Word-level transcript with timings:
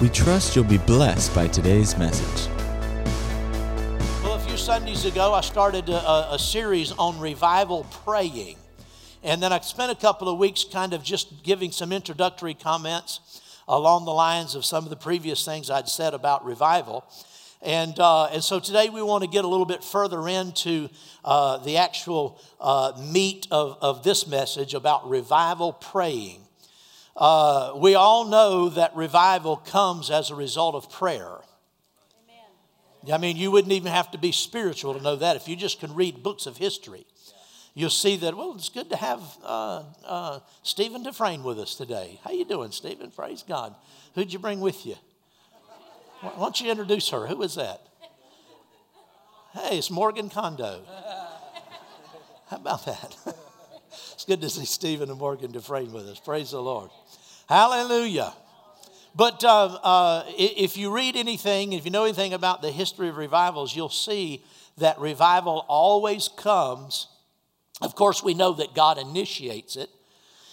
We 0.03 0.11
trust 0.11 0.55
you'll 0.55 0.67
be 0.67 0.77
blessed 0.77 1.35
by 1.35 1.49
today's 1.49 1.97
message. 1.97 2.51
Well, 4.23 4.35
a 4.35 4.41
few 4.41 4.59
Sundays 4.59 5.07
ago, 5.07 5.33
I 5.33 5.41
started 5.41 5.89
a, 5.89 6.35
a 6.35 6.39
series 6.39 6.93
on 6.93 7.19
revival 7.19 7.87
praying. 8.05 8.57
And 9.23 9.43
then 9.43 9.55
I 9.55 9.61
spent 9.61 9.91
a 9.91 9.97
couple 9.97 10.29
of 10.29 10.39
weeks 10.39 10.67
kind 10.71 10.93
of 10.93 11.03
just 11.03 11.43
giving 11.43 11.73
some 11.73 11.93
introductory 11.93 12.53
comments 12.53 13.21
along 13.69 14.07
the 14.07 14.12
lines 14.12 14.55
of 14.55 14.64
some 14.64 14.84
of 14.84 14.91
the 14.91 14.96
previous 14.96 15.45
things 15.45 15.70
I'd 15.70 15.88
said 15.88 16.15
about 16.15 16.45
revival. 16.45 17.05
And, 17.61 17.98
uh, 17.98 18.27
and 18.27 18.43
so 18.43 18.60
today 18.60 18.88
we 18.88 19.02
want 19.02 19.24
to 19.24 19.30
get 19.30 19.45
a 19.45 19.48
little 19.48 19.66
bit 19.66 19.83
further 19.83 20.29
into 20.29 20.88
uh, 21.24 21.59
the 21.59 21.77
actual 21.77 22.41
uh, 22.60 22.93
meat 23.12 23.46
of, 23.51 23.77
of 23.80 24.05
this 24.05 24.27
message 24.27 24.74
about 24.74 25.09
revival 25.09 25.73
praying. 25.73 26.41
Uh, 27.16 27.73
we 27.77 27.96
all 27.96 28.27
know 28.27 28.69
that 28.69 28.95
revival 28.95 29.57
comes 29.57 30.09
as 30.09 30.30
a 30.30 30.37
result 30.37 30.77
of 30.77 30.88
prayer. 30.88 31.38
Amen. 32.23 33.12
I 33.12 33.19
mean, 33.19 33.37
you 33.37 33.51
wouldn't 33.51 33.73
even 33.73 33.91
have 33.91 34.12
to 34.12 34.19
be 34.19 34.30
spiritual 34.30 34.95
to 34.95 35.02
know 35.02 35.16
that 35.16 35.35
if 35.35 35.48
you 35.48 35.57
just 35.57 35.80
can 35.80 35.93
read 35.95 36.23
books 36.23 36.46
of 36.46 36.57
history 36.57 37.07
you'll 37.78 37.91
see 37.91 38.16
that, 38.16 38.37
well, 38.37 38.55
it's 38.56 38.68
good 38.68 38.91
to 38.91 38.96
have 38.96 39.23
uh, 39.45 39.84
uh, 40.05 40.41
Stephen 40.64 41.05
Dufresne 41.05 41.45
with 41.45 41.60
us 41.60 41.77
today. 41.77 42.18
How 42.24 42.32
you 42.32 42.45
doing, 42.45 42.73
Stephen? 42.73 43.12
Praise 43.12 43.45
God. 43.46 43.73
Who'd 44.16 44.32
you 44.32 44.41
bring 44.41 44.59
with 44.59 44.84
you? 44.84 44.96
Why 46.20 46.32
don't 46.37 46.60
you 46.60 46.70
introduce 46.70 47.09
her? 47.10 47.28
Who 47.28 47.41
is 47.42 47.54
that? 47.54 47.80
Hey, 49.52 49.79
it's 49.79 49.93
Morgan 49.93 50.29
Kondo. 50.29 50.80
How 52.48 52.57
about 52.57 52.85
that? 52.87 53.16
it's 54.13 54.24
good 54.24 54.40
to 54.40 54.51
see 54.51 54.65
Stephen 54.65 55.09
and 55.09 55.18
Morgan 55.18 55.52
Dufresne 55.52 55.92
with 55.92 56.09
us. 56.09 56.18
Praise 56.18 56.51
the 56.51 56.60
Lord. 56.60 56.90
Hallelujah. 57.48 58.32
But 59.15 59.45
uh, 59.45 59.79
uh, 59.82 60.24
if 60.37 60.76
you 60.76 60.92
read 60.92 61.15
anything, 61.15 61.74
if 61.74 61.85
you 61.85 61.92
know 61.92 62.04
anything 62.04 62.35
about 62.35 62.60
the 62.60 62.73
history 62.73 63.09
of 63.09 63.16
revivals, 63.16 63.76
you'll 63.76 63.88
see 63.88 64.42
that 64.78 64.98
revival 64.98 65.65
always 65.69 66.28
comes 66.28 67.06
of 67.81 67.94
course, 67.94 68.22
we 68.22 68.34
know 68.34 68.53
that 68.54 68.75
God 68.75 68.98
initiates 68.98 69.76
it 69.76 69.91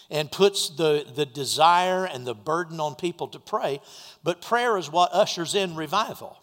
and 0.10 0.32
puts 0.32 0.70
the, 0.70 1.06
the 1.16 1.26
desire 1.26 2.06
and 2.06 2.26
the 2.26 2.36
burden 2.36 2.80
on 2.80 2.96
people 2.96 3.28
to 3.30 3.40
pray, 3.40 3.82
but 4.24 4.42
prayer 4.42 4.78
is 4.78 4.92
what 4.92 5.12
ushers 5.14 5.56
in 5.56 5.76
revival. 5.76 6.38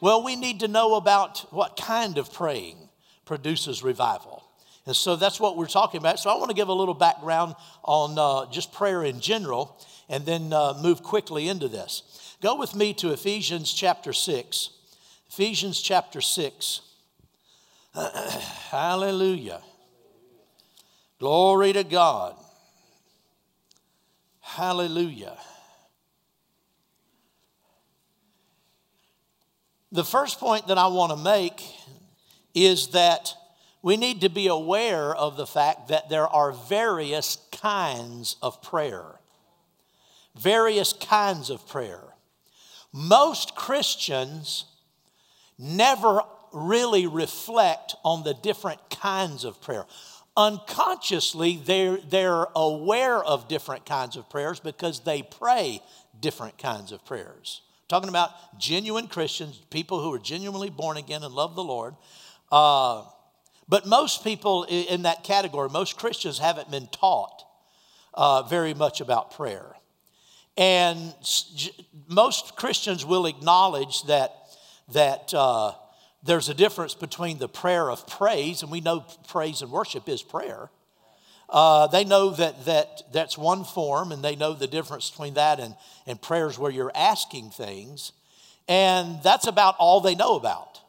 Well, 0.00 0.22
we 0.22 0.36
need 0.36 0.60
to 0.60 0.68
know 0.68 0.94
about 0.94 1.46
what 1.52 1.76
kind 1.76 2.18
of 2.18 2.32
praying 2.32 2.76
produces 3.24 3.82
revival. 3.82 4.44
And 4.86 4.96
so 4.96 5.16
that's 5.16 5.38
what 5.38 5.56
we're 5.56 5.66
talking 5.66 5.98
about. 5.98 6.18
So 6.18 6.30
I 6.30 6.36
want 6.36 6.50
to 6.50 6.56
give 6.56 6.68
a 6.68 6.74
little 6.74 6.94
background 6.94 7.54
on 7.84 8.18
uh, 8.18 8.50
just 8.50 8.72
prayer 8.72 9.04
in 9.04 9.20
general 9.20 9.78
and 10.08 10.24
then 10.26 10.52
uh, 10.52 10.74
move 10.82 11.02
quickly 11.02 11.48
into 11.48 11.68
this. 11.68 12.36
Go 12.42 12.56
with 12.56 12.74
me 12.74 12.94
to 12.94 13.12
Ephesians 13.12 13.72
chapter 13.72 14.12
6. 14.12 14.70
Ephesians 15.28 15.80
chapter 15.80 16.20
6. 16.20 16.80
Hallelujah. 17.94 19.60
Glory 21.20 21.74
to 21.74 21.84
God. 21.84 22.34
Hallelujah. 24.40 25.36
The 29.92 30.02
first 30.02 30.40
point 30.40 30.68
that 30.68 30.78
I 30.78 30.86
want 30.86 31.10
to 31.12 31.22
make 31.22 31.62
is 32.54 32.88
that 32.88 33.34
we 33.82 33.98
need 33.98 34.22
to 34.22 34.30
be 34.30 34.46
aware 34.46 35.14
of 35.14 35.36
the 35.36 35.46
fact 35.46 35.88
that 35.88 36.08
there 36.08 36.26
are 36.26 36.52
various 36.52 37.36
kinds 37.52 38.36
of 38.40 38.62
prayer. 38.62 39.20
Various 40.34 40.94
kinds 40.94 41.50
of 41.50 41.68
prayer. 41.68 42.00
Most 42.94 43.54
Christians 43.54 44.64
never 45.58 46.22
really 46.52 47.06
reflect 47.06 47.94
on 48.04 48.24
the 48.24 48.34
different 48.34 48.80
kinds 48.88 49.44
of 49.44 49.60
prayer 49.60 49.84
unconsciously 50.36 51.60
they're, 51.64 51.98
they're 52.08 52.46
aware 52.54 53.22
of 53.22 53.48
different 53.48 53.84
kinds 53.84 54.16
of 54.16 54.28
prayers 54.30 54.60
because 54.60 55.00
they 55.00 55.22
pray 55.22 55.82
different 56.18 56.56
kinds 56.58 56.92
of 56.92 57.04
prayers. 57.04 57.62
Talking 57.88 58.08
about 58.08 58.30
genuine 58.58 59.08
christians 59.08 59.60
people 59.70 60.00
who 60.00 60.14
are 60.14 60.18
genuinely 60.18 60.70
born 60.70 60.96
again 60.96 61.24
and 61.24 61.34
love 61.34 61.56
the 61.56 61.64
lord 61.64 61.96
uh, 62.52 63.04
but 63.68 63.86
most 63.86 64.22
people 64.22 64.64
in 64.64 65.02
that 65.02 65.24
category 65.24 65.68
most 65.68 65.96
christians 65.96 66.38
haven't 66.38 66.70
been 66.70 66.86
taught 66.86 67.44
uh, 68.14 68.42
very 68.42 68.74
much 68.74 69.00
about 69.00 69.32
prayer. 69.32 69.74
And 70.56 71.14
most 72.08 72.56
christians 72.56 73.04
will 73.04 73.26
acknowledge 73.26 74.02
that 74.04 74.34
that 74.92 75.32
uh, 75.32 75.72
there's 76.22 76.48
a 76.48 76.54
difference 76.54 76.94
between 76.94 77.38
the 77.38 77.48
prayer 77.48 77.90
of 77.90 78.06
praise, 78.06 78.62
and 78.62 78.70
we 78.70 78.80
know 78.80 79.04
praise 79.28 79.62
and 79.62 79.70
worship 79.70 80.08
is 80.08 80.22
prayer. 80.22 80.70
Uh, 81.48 81.86
they 81.88 82.04
know 82.04 82.30
that, 82.30 82.64
that 82.66 83.02
that's 83.12 83.36
one 83.36 83.64
form, 83.64 84.12
and 84.12 84.22
they 84.22 84.36
know 84.36 84.52
the 84.52 84.66
difference 84.66 85.10
between 85.10 85.34
that 85.34 85.58
and, 85.58 85.74
and 86.06 86.20
prayers 86.20 86.58
where 86.58 86.70
you're 86.70 86.92
asking 86.94 87.50
things. 87.50 88.12
And 88.68 89.20
that's 89.22 89.46
about 89.46 89.74
all 89.78 90.00
they 90.00 90.14
know 90.14 90.36
about. 90.36 90.80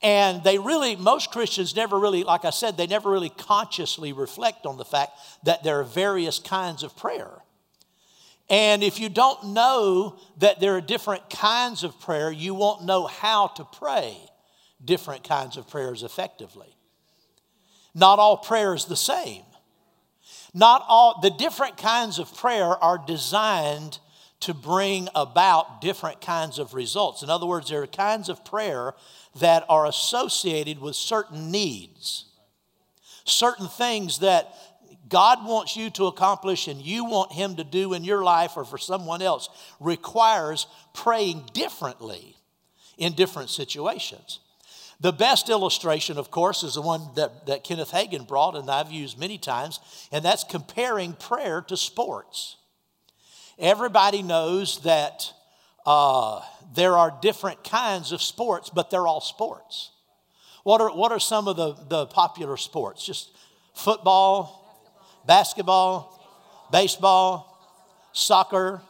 And 0.00 0.44
they 0.44 0.58
really, 0.58 0.94
most 0.94 1.32
Christians 1.32 1.74
never 1.74 1.98
really, 1.98 2.22
like 2.22 2.44
I 2.44 2.50
said, 2.50 2.76
they 2.76 2.86
never 2.86 3.10
really 3.10 3.30
consciously 3.30 4.12
reflect 4.12 4.64
on 4.64 4.76
the 4.76 4.84
fact 4.84 5.18
that 5.42 5.64
there 5.64 5.80
are 5.80 5.84
various 5.84 6.38
kinds 6.38 6.84
of 6.84 6.96
prayer. 6.96 7.37
And 8.50 8.82
if 8.82 8.98
you 8.98 9.08
don't 9.08 9.48
know 9.48 10.18
that 10.38 10.58
there 10.60 10.76
are 10.76 10.80
different 10.80 11.28
kinds 11.28 11.84
of 11.84 12.00
prayer, 12.00 12.30
you 12.30 12.54
won't 12.54 12.84
know 12.84 13.06
how 13.06 13.48
to 13.48 13.64
pray 13.64 14.16
different 14.82 15.24
kinds 15.24 15.56
of 15.56 15.68
prayers 15.68 16.02
effectively. 16.02 16.74
Not 17.94 18.18
all 18.18 18.38
prayer 18.38 18.74
is 18.74 18.86
the 18.86 18.96
same. 18.96 19.42
Not 20.54 20.84
all 20.88 21.20
the 21.20 21.30
different 21.30 21.76
kinds 21.76 22.18
of 22.18 22.34
prayer 22.34 22.64
are 22.82 22.98
designed 22.98 23.98
to 24.40 24.54
bring 24.54 25.08
about 25.14 25.80
different 25.80 26.20
kinds 26.20 26.58
of 26.58 26.72
results. 26.72 27.22
In 27.22 27.30
other 27.30 27.46
words, 27.46 27.68
there 27.68 27.82
are 27.82 27.86
kinds 27.86 28.28
of 28.28 28.44
prayer 28.44 28.94
that 29.40 29.64
are 29.68 29.86
associated 29.86 30.80
with 30.80 30.94
certain 30.96 31.50
needs, 31.50 32.26
certain 33.24 33.68
things 33.68 34.20
that 34.20 34.54
God 35.08 35.46
wants 35.46 35.76
you 35.76 35.90
to 35.90 36.06
accomplish 36.06 36.68
and 36.68 36.80
you 36.80 37.04
want 37.04 37.32
Him 37.32 37.56
to 37.56 37.64
do 37.64 37.94
in 37.94 38.04
your 38.04 38.22
life 38.22 38.56
or 38.56 38.64
for 38.64 38.78
someone 38.78 39.22
else 39.22 39.48
requires 39.80 40.66
praying 40.94 41.44
differently 41.52 42.36
in 42.96 43.12
different 43.14 43.50
situations. 43.50 44.40
The 45.00 45.12
best 45.12 45.48
illustration, 45.48 46.18
of 46.18 46.30
course, 46.30 46.64
is 46.64 46.74
the 46.74 46.82
one 46.82 47.02
that, 47.14 47.46
that 47.46 47.62
Kenneth 47.62 47.92
Hagin 47.92 48.26
brought 48.26 48.56
and 48.56 48.68
I've 48.68 48.90
used 48.90 49.18
many 49.18 49.38
times, 49.38 49.78
and 50.10 50.24
that's 50.24 50.42
comparing 50.42 51.12
prayer 51.12 51.62
to 51.62 51.76
sports. 51.76 52.56
Everybody 53.58 54.22
knows 54.22 54.82
that 54.82 55.32
uh, 55.86 56.42
there 56.74 56.96
are 56.96 57.16
different 57.22 57.62
kinds 57.62 58.10
of 58.10 58.20
sports, 58.20 58.70
but 58.70 58.90
they're 58.90 59.06
all 59.06 59.20
sports. 59.20 59.90
What 60.64 60.80
are, 60.80 60.94
what 60.94 61.12
are 61.12 61.20
some 61.20 61.46
of 61.48 61.56
the, 61.56 61.74
the 61.88 62.06
popular 62.06 62.56
sports? 62.56 63.06
Just 63.06 63.30
football, 63.74 64.67
basketball, 65.28 66.18
baseball, 66.72 67.54
soccer, 68.12 68.80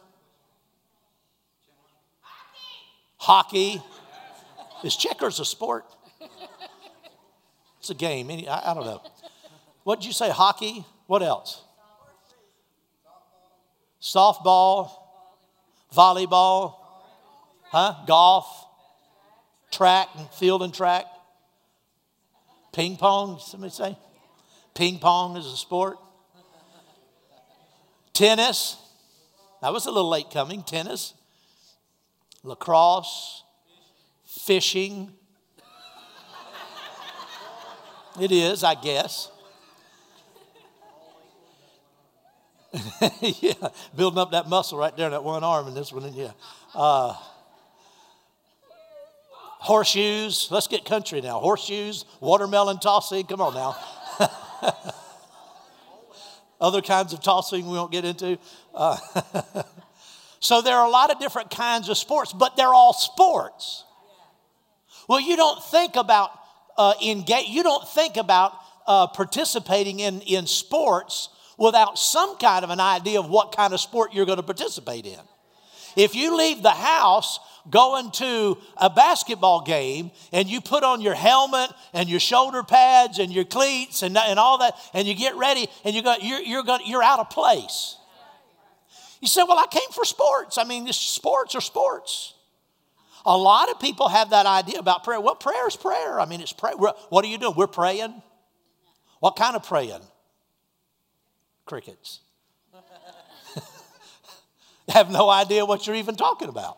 hockey. 3.17 3.79
Is 4.83 4.95
checkers 4.95 5.39
a 5.41 5.45
sport? 5.45 5.85
It's 7.79 7.89
a 7.89 7.93
game. 7.93 8.31
I, 8.31 8.73
don't 8.73 8.85
know. 8.85 9.01
What 9.83 9.99
did 9.99 10.07
you 10.07 10.13
say? 10.13 10.29
Hockey? 10.29 10.85
What 11.05 11.21
else? 11.21 11.61
Softball, 14.01 14.91
volleyball, 15.93 16.75
huh? 17.63 17.95
Golf, 18.07 18.47
track, 19.71 20.07
and 20.17 20.29
field 20.29 20.63
and 20.63 20.73
track, 20.73 21.05
ping 22.71 22.95
pong. 22.95 23.39
Somebody 23.39 23.73
say, 23.73 23.97
ping 24.73 24.99
pong 24.99 25.35
is 25.35 25.45
a 25.45 25.57
sport. 25.57 25.97
Tennis, 28.19 28.75
that 29.61 29.71
was 29.71 29.85
a 29.85 29.91
little 29.91 30.09
late 30.09 30.29
coming. 30.29 30.61
Tennis, 30.61 31.13
lacrosse, 32.43 33.45
fishing. 34.25 35.13
It 38.19 38.33
is, 38.33 38.61
I 38.65 38.75
guess. 38.75 39.31
yeah, 43.21 43.53
building 43.95 44.19
up 44.19 44.31
that 44.31 44.49
muscle 44.49 44.77
right 44.77 44.97
there 44.97 45.05
in 45.05 45.11
that 45.13 45.23
one 45.23 45.45
arm 45.45 45.67
and 45.67 45.77
this 45.77 45.93
one, 45.93 46.13
yeah. 46.13 46.31
Uh, 46.75 47.13
horseshoes. 49.59 50.49
Let's 50.51 50.67
get 50.67 50.83
country 50.83 51.21
now. 51.21 51.39
Horseshoes, 51.39 52.03
watermelon 52.19 52.79
tossing. 52.79 53.25
Come 53.27 53.39
on 53.39 53.53
now. 53.53 53.77
Other 56.59 56.81
kinds 56.81 57.13
of 57.13 57.21
tossing 57.21 57.65
we 57.65 57.77
won't 57.77 57.91
get 57.91 58.05
into. 58.05 58.37
Uh, 58.73 58.97
so 60.39 60.61
there 60.61 60.75
are 60.75 60.85
a 60.85 60.89
lot 60.89 61.11
of 61.11 61.19
different 61.19 61.51
kinds 61.51 61.89
of 61.89 61.97
sports, 61.97 62.33
but 62.33 62.57
they're 62.57 62.73
all 62.73 62.93
sports. 62.93 63.85
Well, 65.07 65.21
you 65.21 65.35
don't 65.37 65.63
think 65.63 65.95
about 65.95 66.31
uh, 66.77 66.93
engage, 67.03 67.47
you 67.47 67.63
don't 67.63 67.87
think 67.87 68.17
about 68.17 68.53
uh, 68.87 69.07
participating 69.07 69.99
in, 69.99 70.21
in 70.21 70.47
sports 70.47 71.29
without 71.57 71.99
some 71.99 72.37
kind 72.37 72.63
of 72.63 72.69
an 72.69 72.79
idea 72.79 73.19
of 73.19 73.29
what 73.29 73.55
kind 73.55 73.73
of 73.73 73.79
sport 73.79 74.13
you're 74.13 74.25
going 74.25 74.37
to 74.37 74.43
participate 74.43 75.05
in. 75.05 75.19
If 75.95 76.15
you 76.15 76.37
leave 76.37 76.63
the 76.63 76.71
house 76.71 77.39
going 77.69 78.11
to 78.11 78.57
a 78.77 78.89
basketball 78.89 79.61
game 79.61 80.11
and 80.31 80.47
you 80.47 80.61
put 80.61 80.83
on 80.83 81.01
your 81.01 81.13
helmet 81.13 81.71
and 81.93 82.09
your 82.09 82.19
shoulder 82.19 82.63
pads 82.63 83.19
and 83.19 83.31
your 83.31 83.45
cleats 83.45 84.01
and, 84.01 84.17
and 84.17 84.39
all 84.39 84.59
that 84.59 84.75
and 84.93 85.07
you 85.07 85.15
get 85.15 85.35
ready 85.35 85.67
and 85.83 85.95
you 85.95 86.01
go, 86.01 86.15
you're, 86.21 86.41
you're, 86.41 86.63
going, 86.63 86.81
you're 86.85 87.03
out 87.03 87.19
of 87.19 87.29
place. 87.29 87.97
You 89.21 89.27
say, 89.27 89.43
Well, 89.47 89.57
I 89.57 89.65
came 89.69 89.89
for 89.91 90.05
sports. 90.05 90.57
I 90.57 90.63
mean, 90.63 90.91
sports 90.93 91.55
are 91.55 91.61
sports. 91.61 92.33
A 93.25 93.37
lot 93.37 93.69
of 93.69 93.79
people 93.79 94.07
have 94.07 94.29
that 94.29 94.45
idea 94.45 94.79
about 94.79 95.03
prayer. 95.03 95.19
Well, 95.19 95.35
prayer 95.35 95.67
is 95.67 95.75
prayer. 95.75 96.19
I 96.19 96.25
mean, 96.25 96.41
it's 96.41 96.53
prayer. 96.53 96.75
What 96.75 97.25
are 97.25 97.27
you 97.27 97.37
doing? 97.37 97.53
We're 97.55 97.67
praying. 97.67 98.21
What 99.19 99.35
kind 99.35 99.55
of 99.55 99.63
praying? 99.63 100.01
Crickets. 101.65 102.21
have 104.89 105.11
no 105.11 105.29
idea 105.29 105.65
what 105.65 105.85
you're 105.85 105.97
even 105.97 106.15
talking 106.15 106.47
about. 106.47 106.77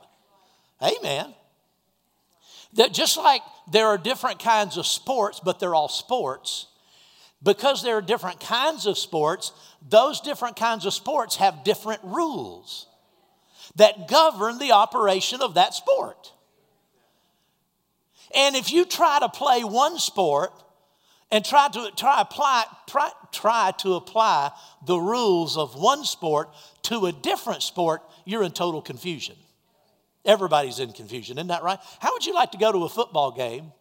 Amen. 0.83 1.33
That 2.73 2.93
just 2.93 3.17
like 3.17 3.41
there 3.71 3.87
are 3.87 3.97
different 3.97 4.39
kinds 4.39 4.77
of 4.77 4.85
sports, 4.85 5.39
but 5.43 5.59
they're 5.59 5.75
all 5.75 5.89
sports, 5.89 6.67
because 7.43 7.83
there 7.83 7.97
are 7.97 8.01
different 8.01 8.39
kinds 8.39 8.85
of 8.85 8.97
sports, 8.97 9.51
those 9.87 10.21
different 10.21 10.55
kinds 10.55 10.85
of 10.85 10.93
sports 10.93 11.35
have 11.37 11.63
different 11.63 12.01
rules 12.03 12.87
that 13.75 14.07
govern 14.07 14.57
the 14.57 14.71
operation 14.71 15.41
of 15.41 15.55
that 15.55 15.73
sport. 15.73 16.33
And 18.35 18.55
if 18.55 18.71
you 18.71 18.85
try 18.85 19.19
to 19.19 19.29
play 19.29 19.63
one 19.63 19.99
sport 19.99 20.51
and 21.31 21.43
try 21.43 21.67
to 21.69 21.91
try 21.95 22.21
apply 22.21 22.65
try, 22.87 23.09
try 23.31 23.71
to 23.79 23.95
apply 23.95 24.51
the 24.85 24.97
rules 24.97 25.57
of 25.57 25.75
one 25.75 26.05
sport 26.05 26.49
to 26.83 27.05
a 27.05 27.11
different 27.11 27.63
sport, 27.63 28.01
you're 28.25 28.43
in 28.43 28.51
total 28.51 28.81
confusion. 28.81 29.35
Everybody's 30.25 30.79
in 30.79 30.91
confusion, 30.91 31.37
isn't 31.37 31.47
that 31.47 31.63
right? 31.63 31.79
How 31.99 32.13
would 32.13 32.25
you 32.25 32.33
like 32.33 32.51
to 32.51 32.57
go 32.57 32.71
to 32.71 32.83
a 32.83 32.89
football 32.89 33.31
game 33.31 33.71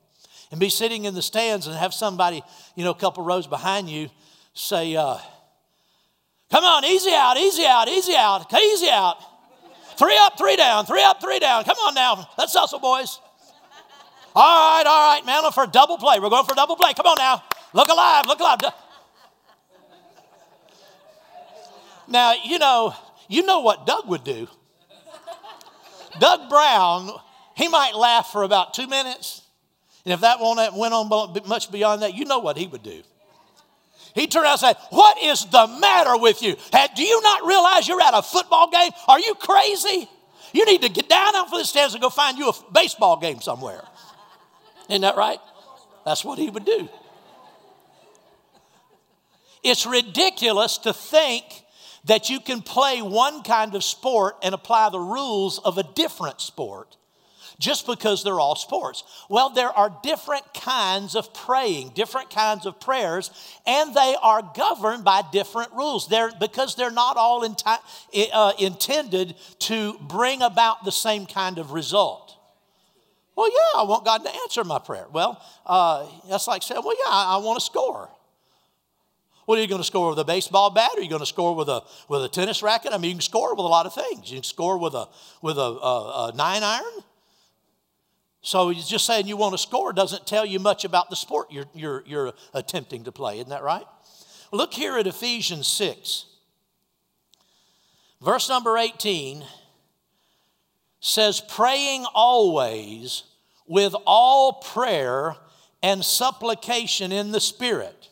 and 0.50 0.58
be 0.58 0.70
sitting 0.70 1.04
in 1.04 1.14
the 1.14 1.22
stands 1.22 1.66
and 1.66 1.76
have 1.76 1.92
somebody, 1.92 2.42
you 2.74 2.84
know, 2.84 2.90
a 2.90 2.94
couple 2.94 3.24
rows 3.24 3.46
behind 3.46 3.88
you 3.88 4.08
say, 4.54 4.96
uh, 4.96 5.18
Come 6.50 6.64
on, 6.64 6.84
easy 6.84 7.12
out, 7.12 7.36
easy 7.36 7.64
out, 7.64 7.88
easy 7.88 8.14
out, 8.16 8.52
easy 8.52 8.90
out. 8.90 9.18
Three 9.96 10.16
up, 10.18 10.36
three 10.36 10.56
down, 10.56 10.84
three 10.84 11.02
up, 11.04 11.20
three 11.20 11.38
down. 11.38 11.62
Come 11.64 11.76
on 11.78 11.94
now, 11.94 12.28
let's 12.36 12.54
hustle, 12.54 12.80
boys. 12.80 13.20
All 14.34 14.78
right, 14.78 14.84
all 14.86 15.14
right, 15.14 15.24
man, 15.26 15.50
for 15.52 15.64
a 15.64 15.68
double 15.68 15.98
play. 15.98 16.18
We're 16.18 16.30
going 16.30 16.44
for 16.44 16.52
a 16.52 16.56
double 16.56 16.76
play. 16.76 16.92
Come 16.94 17.06
on 17.06 17.16
now. 17.18 17.42
Look 17.72 17.88
alive, 17.88 18.26
look 18.26 18.40
alive. 18.40 18.58
Now, 22.08 22.34
you 22.44 22.58
know, 22.58 22.94
you 23.28 23.44
know 23.44 23.60
what 23.60 23.86
Doug 23.86 24.08
would 24.08 24.24
do. 24.24 24.48
Doug 26.18 26.48
Brown, 26.48 27.10
he 27.54 27.68
might 27.68 27.94
laugh 27.94 28.32
for 28.32 28.42
about 28.42 28.74
two 28.74 28.86
minutes. 28.86 29.42
And 30.04 30.14
if 30.14 30.20
that 30.20 30.40
went 30.40 30.94
on 30.94 31.46
much 31.46 31.70
beyond 31.70 32.02
that, 32.02 32.14
you 32.14 32.24
know 32.24 32.38
what 32.38 32.56
he 32.56 32.66
would 32.66 32.82
do. 32.82 33.02
He'd 34.14 34.30
turn 34.30 34.42
around 34.42 34.52
and 34.52 34.60
say, 34.60 34.74
What 34.90 35.22
is 35.22 35.44
the 35.46 35.66
matter 35.78 36.16
with 36.16 36.42
you? 36.42 36.56
Do 36.96 37.02
you 37.02 37.22
not 37.22 37.46
realize 37.46 37.86
you're 37.86 38.00
at 38.00 38.14
a 38.14 38.22
football 38.22 38.70
game? 38.70 38.90
Are 39.06 39.20
you 39.20 39.34
crazy? 39.34 40.08
You 40.52 40.66
need 40.66 40.82
to 40.82 40.88
get 40.88 41.08
down 41.08 41.36
out 41.36 41.46
of 41.46 41.50
the 41.52 41.64
stands 41.64 41.94
and 41.94 42.02
go 42.02 42.10
find 42.10 42.36
you 42.36 42.48
a 42.48 42.52
baseball 42.72 43.18
game 43.18 43.40
somewhere. 43.40 43.82
Isn't 44.88 45.02
that 45.02 45.16
right? 45.16 45.38
That's 46.04 46.24
what 46.24 46.38
he 46.38 46.50
would 46.50 46.64
do. 46.64 46.88
It's 49.62 49.86
ridiculous 49.86 50.78
to 50.78 50.92
think 50.92 51.44
that 52.04 52.30
you 52.30 52.40
can 52.40 52.62
play 52.62 53.02
one 53.02 53.42
kind 53.42 53.74
of 53.74 53.84
sport 53.84 54.36
and 54.42 54.54
apply 54.54 54.90
the 54.90 54.98
rules 54.98 55.58
of 55.58 55.78
a 55.78 55.82
different 55.82 56.40
sport 56.40 56.96
just 57.60 57.86
because 57.86 58.24
they're 58.24 58.40
all 58.40 58.56
sports. 58.56 59.04
Well, 59.28 59.50
there 59.50 59.68
are 59.68 59.94
different 60.02 60.52
kinds 60.54 61.14
of 61.14 61.32
praying, 61.34 61.90
different 61.94 62.30
kinds 62.30 62.64
of 62.64 62.80
prayers, 62.80 63.30
and 63.66 63.94
they 63.94 64.16
are 64.20 64.42
governed 64.56 65.04
by 65.04 65.22
different 65.30 65.70
rules. 65.72 66.08
They're, 66.08 66.32
because 66.40 66.74
they're 66.74 66.90
not 66.90 67.18
all 67.18 67.44
uh, 67.44 68.52
intended 68.58 69.36
to 69.60 69.98
bring 70.00 70.40
about 70.40 70.84
the 70.84 70.92
same 70.92 71.26
kind 71.26 71.58
of 71.58 71.72
result. 71.72 72.34
Well, 73.36 73.50
yeah, 73.50 73.80
I 73.80 73.84
want 73.84 74.04
God 74.04 74.24
to 74.24 74.34
answer 74.42 74.64
my 74.64 74.78
prayer. 74.78 75.06
Well, 75.12 75.40
uh, 75.66 76.06
that's 76.28 76.48
like 76.48 76.62
saying, 76.62 76.82
well, 76.82 76.96
yeah, 76.98 77.12
I, 77.12 77.34
I 77.34 77.36
want 77.44 77.58
to 77.58 77.64
score. 77.64 78.10
What 79.50 79.58
are 79.58 79.62
you 79.62 79.66
going 79.66 79.80
to 79.80 79.84
score 79.84 80.10
with 80.10 80.18
a 80.20 80.24
baseball 80.24 80.70
bat? 80.70 80.92
Are 80.96 81.02
you 81.02 81.08
going 81.08 81.18
to 81.18 81.26
score 81.26 81.56
with 81.56 81.68
a 81.68 81.82
with 82.08 82.22
a 82.22 82.28
tennis 82.28 82.62
racket? 82.62 82.92
I 82.92 82.98
mean, 82.98 83.08
you 83.08 83.14
can 83.16 83.20
score 83.20 83.52
with 83.56 83.64
a 83.64 83.68
lot 83.68 83.84
of 83.84 83.92
things. 83.92 84.30
You 84.30 84.36
can 84.36 84.44
score 84.44 84.78
with 84.78 84.94
a 84.94 85.08
with 85.42 85.58
a, 85.58 85.60
a, 85.60 86.28
a 86.28 86.36
nine 86.36 86.62
iron. 86.62 87.02
So 88.42 88.72
just 88.72 89.04
saying 89.06 89.26
you 89.26 89.36
want 89.36 89.54
to 89.54 89.58
score 89.58 89.92
doesn't 89.92 90.24
tell 90.24 90.46
you 90.46 90.60
much 90.60 90.84
about 90.84 91.10
the 91.10 91.16
sport 91.16 91.48
you're, 91.50 91.64
you're, 91.74 92.04
you're 92.06 92.32
attempting 92.54 93.02
to 93.02 93.10
play. 93.10 93.38
Isn't 93.38 93.48
that 93.48 93.64
right? 93.64 93.82
Look 94.52 94.72
here 94.72 94.96
at 94.96 95.08
Ephesians 95.08 95.66
6. 95.66 96.26
Verse 98.22 98.48
number 98.48 98.78
18 98.78 99.42
says, 101.00 101.40
praying 101.40 102.06
always 102.14 103.24
with 103.66 103.96
all 104.06 104.52
prayer 104.62 105.34
and 105.82 106.04
supplication 106.04 107.10
in 107.10 107.32
the 107.32 107.40
Spirit, 107.40 108.09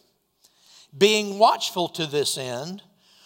being 0.96 1.38
watchful 1.38 1.88
to 1.88 2.06
this 2.06 2.38
end 2.38 2.82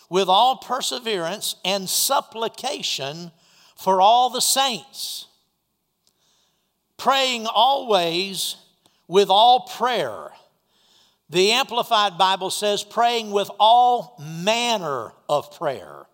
with 0.09 0.29
all 0.29 0.57
perseverance 0.57 1.57
and 1.65 1.89
supplication 1.89 3.31
for 3.77 4.01
all 4.01 4.31
the 4.31 4.41
saints, 4.41 5.27
praying 6.97 7.47
always 7.47 8.57
with 9.09 9.29
all 9.31 9.61
prayer. 9.61 10.31
The 11.31 11.53
Amplified 11.53 12.19
Bible 12.19 12.51
says 12.51 12.85
praying 12.85 13.31
with 13.31 13.51
all 13.59 14.17
manner 14.21 15.13
of 15.29 15.57
prayer. 15.57 16.07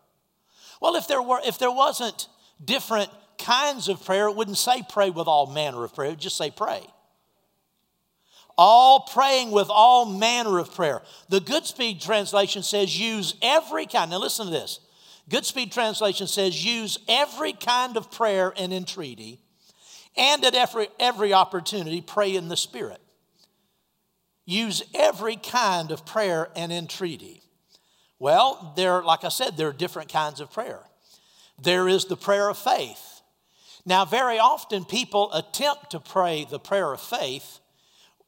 Well, 0.80 0.94
if 0.94 1.08
there 1.08 1.20
were 1.20 1.40
if 1.44 1.58
there 1.58 1.72
wasn't 1.72 2.28
different 2.64 3.10
kinds 3.36 3.88
of 3.88 4.04
prayer, 4.04 4.28
it 4.28 4.36
wouldn't 4.36 4.58
say 4.58 4.82
pray 4.88 5.10
with 5.10 5.26
all 5.26 5.46
manner 5.46 5.82
of 5.84 5.94
prayer, 5.94 6.08
it 6.08 6.12
would 6.12 6.20
just 6.20 6.36
say 6.36 6.50
pray. 6.50 6.86
All 8.60 9.00
praying 9.00 9.52
with 9.52 9.68
all 9.70 10.04
manner 10.04 10.58
of 10.58 10.74
prayer. 10.74 11.02
The 11.28 11.40
Goodspeed 11.40 12.02
translation 12.02 12.64
says 12.64 12.98
use 12.98 13.36
every 13.40 13.86
kind. 13.86 14.10
Now 14.10 14.18
listen 14.18 14.46
to 14.46 14.52
this. 14.52 14.80
Goodspeed 15.30 15.72
translation 15.72 16.26
says 16.26 16.64
use 16.64 16.98
every 17.06 17.52
kind 17.52 17.96
of 17.96 18.10
prayer 18.10 18.52
and 18.56 18.72
entreaty, 18.72 19.40
and 20.16 20.44
at 20.44 20.54
every, 20.54 20.88
every 20.98 21.32
opportunity, 21.32 22.00
pray 22.00 22.34
in 22.34 22.48
the 22.48 22.56
Spirit. 22.56 23.00
Use 24.44 24.82
every 24.94 25.36
kind 25.36 25.90
of 25.90 26.04
prayer 26.04 26.48
and 26.56 26.72
entreaty. 26.72 27.42
Well, 28.18 28.72
there, 28.76 29.02
like 29.02 29.22
I 29.22 29.28
said, 29.28 29.56
there 29.56 29.68
are 29.68 29.72
different 29.72 30.10
kinds 30.10 30.40
of 30.40 30.50
prayer. 30.50 30.80
There 31.62 31.86
is 31.86 32.06
the 32.06 32.16
prayer 32.16 32.48
of 32.48 32.58
faith. 32.58 33.20
Now, 33.84 34.04
very 34.04 34.38
often 34.38 34.84
people 34.84 35.32
attempt 35.32 35.90
to 35.90 36.00
pray 36.00 36.46
the 36.48 36.58
prayer 36.58 36.92
of 36.92 37.00
faith, 37.00 37.60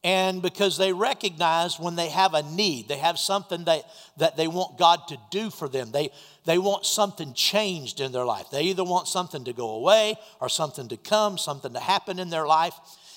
and 0.02 0.40
because 0.40 0.78
they 0.78 0.94
recognize 0.94 1.78
when 1.78 1.94
they 1.94 2.08
have 2.08 2.32
a 2.32 2.42
need, 2.42 2.88
they 2.88 2.96
have 2.96 3.18
something 3.18 3.64
that, 3.64 3.84
that 4.16 4.36
they 4.36 4.48
want 4.48 4.78
God 4.78 5.06
to 5.08 5.18
do 5.30 5.50
for 5.50 5.68
them. 5.68 5.92
They, 5.92 6.10
they 6.46 6.56
want 6.56 6.86
something 6.86 7.34
changed 7.34 8.00
in 8.00 8.10
their 8.10 8.24
life. 8.24 8.46
They 8.50 8.62
either 8.62 8.84
want 8.84 9.08
something 9.08 9.44
to 9.44 9.52
go 9.52 9.72
away 9.72 10.16
or 10.40 10.48
something 10.48 10.88
to 10.88 10.96
come, 10.96 11.36
something 11.36 11.74
to 11.74 11.80
happen 11.80 12.18
in 12.18 12.30
their 12.30 12.46
life. 12.46 12.74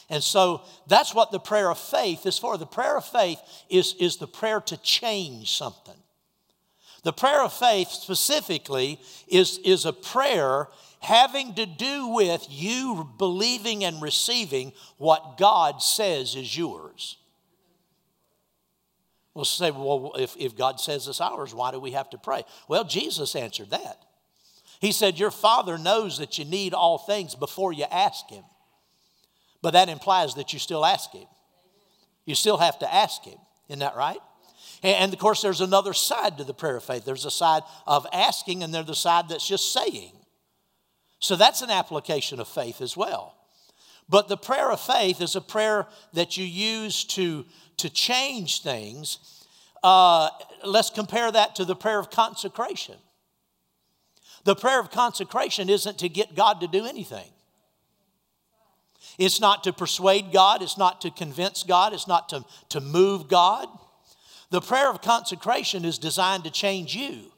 And 0.09 0.21
so 0.21 0.63
that's 0.85 1.15
what 1.15 1.31
the 1.31 1.39
prayer 1.39 1.71
of 1.71 1.79
faith 1.79 2.25
is 2.25 2.37
for. 2.37 2.57
The 2.57 2.65
prayer 2.65 2.97
of 2.97 3.05
faith 3.05 3.39
is, 3.69 3.95
is 3.97 4.17
the 4.17 4.27
prayer 4.27 4.59
to 4.61 4.75
change 4.77 5.55
something. 5.55 5.95
The 7.03 7.13
prayer 7.13 7.43
of 7.43 7.53
faith 7.53 7.89
specifically 7.89 8.99
is, 9.27 9.59
is 9.59 9.85
a 9.85 9.93
prayer 9.93 10.67
having 10.99 11.53
to 11.55 11.65
do 11.65 12.07
with 12.07 12.47
you 12.49 13.09
believing 13.17 13.83
and 13.83 14.01
receiving 14.01 14.71
what 14.97 15.37
God 15.37 15.81
says 15.81 16.35
is 16.35 16.57
yours. 16.57 17.17
We'll 19.33 19.45
say, 19.45 19.71
well, 19.71 20.13
if, 20.17 20.35
if 20.37 20.55
God 20.55 20.79
says 20.79 21.07
it's 21.07 21.19
ours, 21.19 21.53
why 21.53 21.71
do 21.71 21.79
we 21.79 21.91
have 21.91 22.09
to 22.11 22.17
pray? 22.17 22.43
Well, 22.69 22.85
Jesus 22.85 23.35
answered 23.35 23.71
that. 23.71 23.97
He 24.79 24.91
said, 24.91 25.17
Your 25.17 25.31
Father 25.31 25.77
knows 25.77 26.17
that 26.17 26.37
you 26.37 26.45
need 26.45 26.73
all 26.73 26.97
things 26.97 27.35
before 27.35 27.73
you 27.73 27.85
ask 27.89 28.29
Him. 28.29 28.43
But 29.61 29.71
that 29.71 29.87
implies 29.87 30.35
that 30.35 30.51
you 30.51 30.59
still 30.59 30.85
ask 30.85 31.11
Him. 31.11 31.25
You 32.25 32.35
still 32.35 32.57
have 32.57 32.79
to 32.79 32.93
ask 32.93 33.23
Him. 33.23 33.37
Isn't 33.69 33.79
that 33.79 33.95
right? 33.95 34.19
And 34.83 35.13
of 35.13 35.19
course, 35.19 35.41
there's 35.41 35.61
another 35.61 35.93
side 35.93 36.37
to 36.37 36.43
the 36.43 36.53
prayer 36.53 36.75
of 36.75 36.83
faith. 36.83 37.05
There's 37.05 37.25
a 37.25 37.31
side 37.31 37.63
of 37.87 38.05
asking, 38.11 38.63
and 38.63 38.73
there's 38.73 38.85
the 38.85 38.95
side 38.95 39.29
that's 39.29 39.47
just 39.47 39.71
saying. 39.71 40.11
So 41.19 41.37
that's 41.37 41.61
an 41.61 41.69
application 41.69 42.41
of 42.41 42.49
faith 42.49 42.81
as 42.81 42.97
well. 42.97 43.35
But 44.09 44.27
the 44.27 44.35
prayer 44.35 44.69
of 44.69 44.81
faith 44.81 45.21
is 45.21 45.37
a 45.37 45.41
prayer 45.41 45.87
that 46.11 46.35
you 46.35 46.43
use 46.43 47.05
to, 47.05 47.45
to 47.77 47.89
change 47.89 48.61
things. 48.61 49.45
Uh, 49.81 50.29
let's 50.65 50.89
compare 50.89 51.31
that 51.31 51.55
to 51.55 51.65
the 51.65 51.75
prayer 51.75 51.99
of 51.99 52.09
consecration. 52.09 52.95
The 54.43 54.55
prayer 54.55 54.81
of 54.81 54.91
consecration 54.91 55.69
isn't 55.69 55.99
to 55.99 56.09
get 56.09 56.35
God 56.35 56.59
to 56.59 56.67
do 56.67 56.85
anything. 56.85 57.29
It's 59.17 59.39
not 59.39 59.63
to 59.63 59.71
persuade 59.71 60.33
God, 60.33 60.61
it's 60.61 60.77
not 60.77 61.01
to 61.01 61.11
convince 61.11 61.63
God, 61.63 61.93
it's 61.93 62.07
not 62.07 62.29
to, 62.29 62.43
to 62.69 62.81
move 62.81 63.29
God. 63.29 63.67
The 64.53 64.61
prayer 64.61 64.87
of 64.87 65.01
consecration 65.01 65.83
is 65.83 65.97
designed 65.97 66.43
to 66.43 66.51
change 66.51 66.95
you 66.95 67.31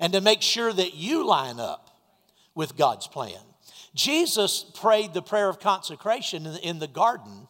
and 0.00 0.12
to 0.12 0.20
make 0.20 0.42
sure 0.42 0.72
that 0.72 0.94
you 0.94 1.24
line 1.24 1.60
up 1.60 1.88
with 2.56 2.76
God's 2.76 3.06
plan. 3.06 3.38
Jesus 3.94 4.64
prayed 4.74 5.14
the 5.14 5.22
prayer 5.22 5.48
of 5.48 5.60
consecration 5.60 6.46
in 6.64 6.80
the, 6.80 6.88
garden, 6.88 7.46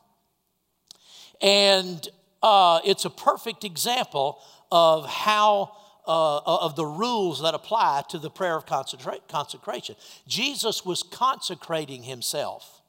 and 1.40 2.06
uh, 2.42 2.80
it's 2.84 3.06
a 3.06 3.10
perfect 3.10 3.64
example 3.64 4.42
of 4.70 5.08
how. 5.08 5.72
Uh, 6.06 6.38
of 6.44 6.74
the 6.76 6.84
rules 6.84 7.42
that 7.42 7.54
apply 7.54 8.02
to 8.08 8.18
the 8.18 8.30
prayer 8.30 8.56
of 8.56 8.64
consecration. 8.66 9.94
Jesus 10.26 10.84
was 10.84 11.04
consecrating 11.04 12.02
himself 12.02 12.79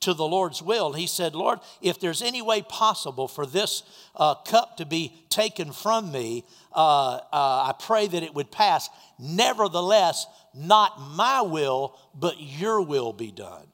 to 0.00 0.14
the 0.14 0.24
Lord's 0.24 0.62
will. 0.62 0.92
He 0.92 1.06
said, 1.06 1.34
Lord, 1.34 1.58
if 1.80 1.98
there's 1.98 2.22
any 2.22 2.42
way 2.42 2.62
possible 2.62 3.26
for 3.26 3.46
this 3.46 3.82
uh, 4.14 4.36
cup 4.36 4.76
to 4.76 4.86
be 4.86 5.12
taken 5.28 5.72
from 5.72 6.12
me, 6.12 6.44
uh, 6.72 7.16
uh, 7.16 7.20
I 7.32 7.74
pray 7.78 8.06
that 8.06 8.22
it 8.22 8.34
would 8.34 8.52
pass. 8.52 8.88
Nevertheless, 9.18 10.26
not 10.54 11.00
my 11.00 11.42
will, 11.42 11.98
but 12.14 12.40
your 12.40 12.80
will 12.80 13.12
be 13.12 13.32
done. 13.32 13.66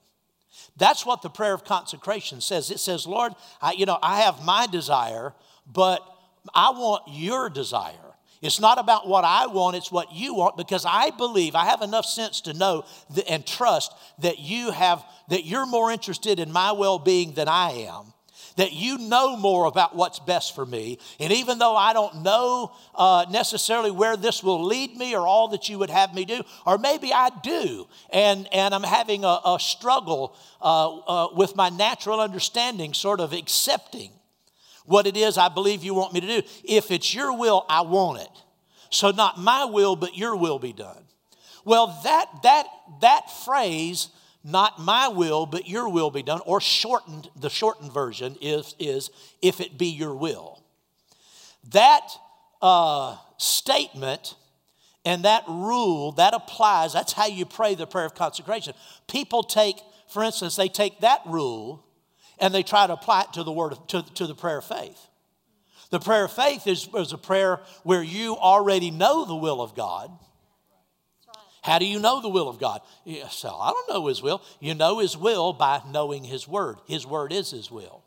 That's 0.76 1.06
what 1.06 1.22
the 1.22 1.30
prayer 1.30 1.54
of 1.54 1.64
consecration 1.64 2.40
says. 2.40 2.70
It 2.70 2.80
says, 2.80 3.06
Lord, 3.06 3.32
I, 3.60 3.72
you 3.72 3.86
know, 3.86 3.98
I 4.02 4.22
have 4.22 4.44
my 4.44 4.66
desire, 4.66 5.34
but 5.66 6.00
I 6.54 6.70
want 6.70 7.04
your 7.08 7.48
desire. 7.48 8.13
It's 8.44 8.60
not 8.60 8.78
about 8.78 9.08
what 9.08 9.24
I 9.24 9.46
want, 9.46 9.74
it's 9.74 9.90
what 9.90 10.12
you 10.12 10.34
want 10.34 10.58
because 10.58 10.84
I 10.84 11.08
believe, 11.08 11.54
I 11.54 11.64
have 11.64 11.80
enough 11.80 12.04
sense 12.04 12.42
to 12.42 12.52
know 12.52 12.84
and 13.26 13.46
trust 13.46 13.94
that 14.18 14.38
you 14.38 14.70
have, 14.70 15.02
that 15.28 15.46
you're 15.46 15.64
more 15.64 15.90
interested 15.90 16.38
in 16.38 16.52
my 16.52 16.72
well 16.72 16.98
being 16.98 17.32
than 17.32 17.48
I 17.48 17.70
am. 17.88 18.12
That 18.56 18.74
you 18.74 18.98
know 18.98 19.38
more 19.38 19.64
about 19.64 19.96
what's 19.96 20.18
best 20.20 20.54
for 20.54 20.66
me. 20.66 20.98
And 21.18 21.32
even 21.32 21.58
though 21.58 21.74
I 21.74 21.94
don't 21.94 22.22
know 22.22 22.72
uh, 22.94 23.24
necessarily 23.30 23.90
where 23.90 24.16
this 24.16 24.42
will 24.42 24.62
lead 24.62 24.94
me 24.94 25.16
or 25.16 25.26
all 25.26 25.48
that 25.48 25.70
you 25.70 25.78
would 25.78 25.90
have 25.90 26.14
me 26.14 26.26
do, 26.26 26.42
or 26.66 26.76
maybe 26.76 27.14
I 27.14 27.30
do, 27.42 27.88
and, 28.10 28.46
and 28.52 28.74
I'm 28.74 28.84
having 28.84 29.24
a, 29.24 29.40
a 29.44 29.56
struggle 29.58 30.36
uh, 30.60 30.96
uh, 30.98 31.28
with 31.34 31.56
my 31.56 31.70
natural 31.70 32.20
understanding, 32.20 32.92
sort 32.92 33.20
of 33.20 33.32
accepting 33.32 34.12
what 34.84 35.06
it 35.06 35.16
is 35.16 35.38
I 35.38 35.48
believe 35.48 35.82
you 35.82 35.94
want 35.94 36.12
me 36.12 36.20
to 36.20 36.26
do. 36.26 36.42
If 36.64 36.90
it's 36.90 37.14
your 37.14 37.36
will, 37.36 37.64
I 37.68 37.82
want 37.82 38.20
it. 38.20 38.42
So 38.90 39.10
not 39.10 39.38
my 39.38 39.64
will, 39.64 39.96
but 39.96 40.16
your 40.16 40.36
will 40.36 40.58
be 40.58 40.72
done. 40.72 41.04
Well, 41.64 41.98
that 42.04 42.26
that 42.42 42.66
that 43.00 43.30
phrase, 43.44 44.08
not 44.44 44.78
my 44.78 45.08
will, 45.08 45.46
but 45.46 45.66
your 45.66 45.88
will 45.88 46.10
be 46.10 46.22
done, 46.22 46.40
or 46.44 46.60
shortened, 46.60 47.30
the 47.34 47.50
shortened 47.50 47.92
version 47.92 48.36
is, 48.40 48.74
is 48.78 49.10
if 49.40 49.60
it 49.60 49.78
be 49.78 49.86
your 49.86 50.14
will. 50.14 50.62
That 51.70 52.06
uh, 52.60 53.16
statement 53.38 54.34
and 55.06 55.24
that 55.24 55.44
rule, 55.48 56.12
that 56.12 56.34
applies, 56.34 56.92
that's 56.92 57.12
how 57.12 57.26
you 57.26 57.46
pray 57.46 57.74
the 57.74 57.86
prayer 57.86 58.06
of 58.06 58.14
consecration. 58.14 58.74
People 59.08 59.42
take, 59.42 59.76
for 60.08 60.22
instance, 60.22 60.56
they 60.56 60.68
take 60.68 61.00
that 61.00 61.20
rule 61.26 61.84
and 62.38 62.54
they 62.54 62.62
try 62.62 62.86
to 62.86 62.92
apply 62.92 63.22
it 63.22 63.32
to 63.34 63.42
the 63.42 63.52
word 63.52 63.72
of, 63.72 63.86
to, 63.88 64.02
to 64.14 64.26
the 64.26 64.34
prayer 64.34 64.58
of 64.58 64.64
faith. 64.64 65.00
The 65.90 66.00
prayer 66.00 66.24
of 66.24 66.32
faith 66.32 66.66
is, 66.66 66.88
is 66.94 67.12
a 67.12 67.18
prayer 67.18 67.60
where 67.82 68.02
you 68.02 68.36
already 68.36 68.90
know 68.90 69.24
the 69.24 69.34
will 69.34 69.60
of 69.60 69.74
God. 69.74 70.10
How 71.62 71.78
do 71.78 71.86
you 71.86 71.98
know 71.98 72.20
the 72.20 72.28
will 72.28 72.48
of 72.48 72.58
God? 72.58 72.82
So 73.30 73.48
I 73.48 73.70
don't 73.70 73.88
know 73.88 74.06
His 74.08 74.22
will. 74.22 74.42
You 74.60 74.74
know 74.74 74.98
His 74.98 75.16
will 75.16 75.52
by 75.52 75.80
knowing 75.88 76.24
His 76.24 76.46
Word. 76.46 76.76
His 76.86 77.06
Word 77.06 77.32
is 77.32 77.50
His 77.50 77.70
will. 77.70 78.02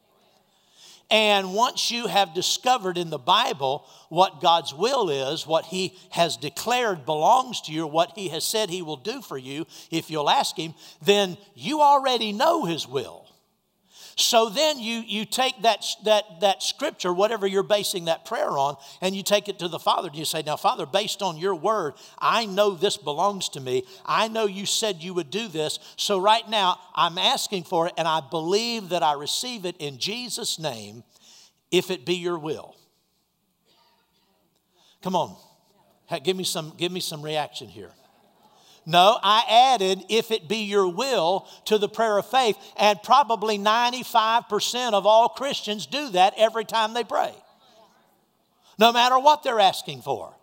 And 1.10 1.54
once 1.54 1.90
you 1.90 2.08
have 2.08 2.34
discovered 2.34 2.98
in 2.98 3.10
the 3.10 3.18
Bible 3.18 3.88
what 4.10 4.42
God's 4.42 4.74
will 4.74 5.10
is, 5.10 5.48
what 5.48 5.66
He 5.66 5.98
has 6.12 6.36
declared 6.38 7.06
belongs 7.06 7.62
to 7.62 7.72
you, 7.72 7.88
what 7.88 8.12
He 8.16 8.28
has 8.30 8.44
said 8.46 8.70
He 8.70 8.82
will 8.82 8.98
do 8.98 9.22
for 9.22 9.38
you, 9.38 9.66
if 9.90 10.12
you'll 10.12 10.30
ask 10.30 10.58
Him, 10.58 10.74
then 11.02 11.38
you 11.56 11.82
already 11.82 12.34
know 12.34 12.66
His 12.66 12.88
will. 12.88 13.27
So 14.20 14.50
then 14.50 14.80
you, 14.80 15.04
you 15.06 15.26
take 15.26 15.62
that, 15.62 15.86
that, 16.06 16.42
that 16.42 16.64
scripture, 16.64 17.14
whatever 17.14 17.46
you're 17.46 17.62
basing 17.62 18.06
that 18.06 18.26
prayer 18.26 18.50
on, 18.50 18.76
and 19.00 19.16
you 19.16 19.22
take 19.22 19.48
it 19.48 19.60
to 19.60 19.68
the 19.68 19.78
Father 19.78 20.08
and 20.08 20.18
you 20.18 20.26
say, 20.26 20.42
Now, 20.42 20.56
Father, 20.56 20.88
based 20.88 21.22
on 21.22 21.38
your 21.38 21.54
word, 21.54 21.94
I 22.18 22.48
know 22.48 22.72
this 22.72 22.98
belongs 22.98 23.50
to 23.50 23.60
me. 23.60 23.84
I 24.08 24.28
know 24.28 24.48
you 24.48 24.66
said 24.66 25.04
you 25.04 25.14
would 25.14 25.30
do 25.30 25.48
this. 25.48 25.78
So 25.98 26.18
right 26.18 26.48
now, 26.50 26.80
I'm 26.96 27.20
asking 27.20 27.66
for 27.66 27.86
it, 27.86 27.94
and 27.96 28.08
I 28.08 28.22
believe 28.22 28.90
that 28.90 29.04
I 29.04 29.14
receive 29.14 29.66
it 29.66 29.78
in 29.78 30.00
Jesus' 30.00 30.58
name, 30.58 31.04
if 31.70 31.92
it 31.92 32.04
be 32.04 32.16
your 32.16 32.40
will. 32.40 32.76
Come 35.04 35.16
on. 35.16 35.36
Give 36.24 36.36
me 36.36 36.44
some, 36.44 36.74
give 36.76 36.92
me 36.92 37.02
some 37.02 37.22
reaction 37.22 37.68
here. 37.68 37.92
No, 38.90 39.20
I 39.22 39.74
added, 39.74 40.06
if 40.08 40.32
it 40.32 40.48
be 40.48 40.60
your 40.60 40.88
will, 40.88 41.46
to 41.66 41.78
the 41.78 41.90
prayer 41.90 42.18
of 42.18 42.26
faith. 42.26 42.58
And 42.78 42.98
probably 43.04 43.60
95% 43.60 44.94
of 44.94 45.06
all 45.06 45.28
Christians 45.28 45.86
do 45.86 46.10
that 46.12 46.34
every 46.38 46.64
time 46.64 46.94
they 46.94 47.04
pray, 47.04 47.34
no 48.80 48.94
matter 48.94 49.20
what 49.20 49.44
they're 49.44 49.60
asking 49.60 50.04
for. 50.04 50.34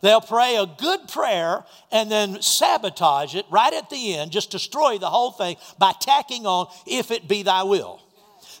They'll 0.00 0.20
pray 0.20 0.56
a 0.56 0.66
good 0.66 1.06
prayer 1.06 1.64
and 1.92 2.10
then 2.10 2.42
sabotage 2.42 3.36
it 3.36 3.46
right 3.50 3.72
at 3.72 3.88
the 3.88 4.16
end, 4.16 4.32
just 4.32 4.50
destroy 4.50 4.98
the 4.98 5.08
whole 5.08 5.30
thing 5.30 5.54
by 5.78 5.92
tacking 6.00 6.44
on, 6.44 6.66
if 6.86 7.12
it 7.12 7.28
be 7.28 7.44
thy 7.44 7.62
will 7.62 8.00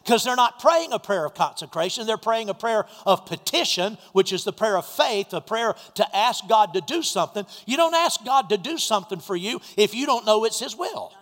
because 0.04 0.24
they're 0.24 0.36
not 0.36 0.58
praying 0.58 0.92
a 0.92 0.98
prayer 0.98 1.24
of 1.24 1.34
consecration. 1.34 2.06
They're 2.06 2.16
praying 2.16 2.48
a 2.48 2.54
prayer 2.54 2.86
of 3.06 3.26
petition, 3.26 3.98
which 4.12 4.32
is 4.32 4.44
the 4.44 4.52
prayer 4.52 4.76
of 4.76 4.86
faith, 4.86 5.32
a 5.32 5.40
prayer 5.40 5.74
to 5.94 6.16
ask 6.16 6.46
God 6.48 6.74
to 6.74 6.80
do 6.80 7.02
something. 7.02 7.46
You 7.66 7.76
don't 7.76 7.94
ask 7.94 8.24
God 8.24 8.48
to 8.50 8.58
do 8.58 8.78
something 8.78 9.20
for 9.20 9.36
you 9.36 9.60
if 9.76 9.94
you 9.94 10.06
don't 10.06 10.26
know 10.26 10.44
it's 10.44 10.60
His 10.60 10.76
will. 10.76 11.12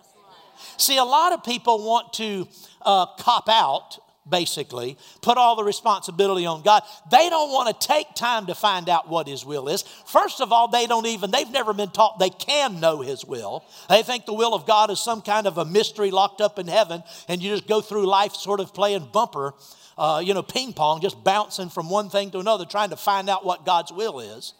See, 0.77 0.97
a 0.97 1.03
lot 1.03 1.33
of 1.33 1.43
people 1.43 1.85
want 1.85 2.13
to 2.13 2.47
uh, 2.81 3.05
cop 3.17 3.49
out 3.49 3.99
basically, 4.29 4.97
put 5.21 5.37
all 5.37 5.55
the 5.55 5.63
responsibility 5.63 6.45
on 6.45 6.61
God. 6.61 6.83
They 7.09 7.29
don't 7.29 7.51
want 7.51 7.79
to 7.79 7.87
take 7.87 8.13
time 8.15 8.45
to 8.47 8.55
find 8.55 8.87
out 8.87 9.09
what 9.09 9.27
His 9.27 9.45
will 9.45 9.67
is. 9.67 9.83
First 10.05 10.41
of 10.41 10.51
all, 10.51 10.67
they 10.67 10.87
don't 10.87 11.07
even, 11.07 11.31
they've 11.31 11.49
never 11.49 11.73
been 11.73 11.89
taught 11.89 12.19
they 12.19 12.29
can 12.29 12.79
know 12.79 13.01
His 13.01 13.25
will. 13.25 13.65
They 13.89 14.03
think 14.03 14.25
the 14.25 14.33
will 14.33 14.53
of 14.53 14.67
God 14.67 14.91
is 14.91 14.99
some 14.99 15.21
kind 15.21 15.47
of 15.47 15.57
a 15.57 15.65
mystery 15.65 16.11
locked 16.11 16.41
up 16.41 16.59
in 16.59 16.67
heaven, 16.67 17.03
and 17.27 17.41
you 17.41 17.49
just 17.51 17.67
go 17.67 17.81
through 17.81 18.05
life 18.05 18.33
sort 18.33 18.59
of 18.59 18.73
playing 18.73 19.09
bumper, 19.11 19.53
uh, 19.97 20.21
you 20.23 20.33
know, 20.33 20.43
ping 20.43 20.73
pong, 20.73 21.01
just 21.01 21.23
bouncing 21.23 21.69
from 21.69 21.89
one 21.89 22.09
thing 22.09 22.31
to 22.31 22.39
another, 22.39 22.65
trying 22.65 22.91
to 22.91 22.97
find 22.97 23.29
out 23.29 23.43
what 23.43 23.65
God's 23.65 23.91
will 23.91 24.19
is 24.19 24.53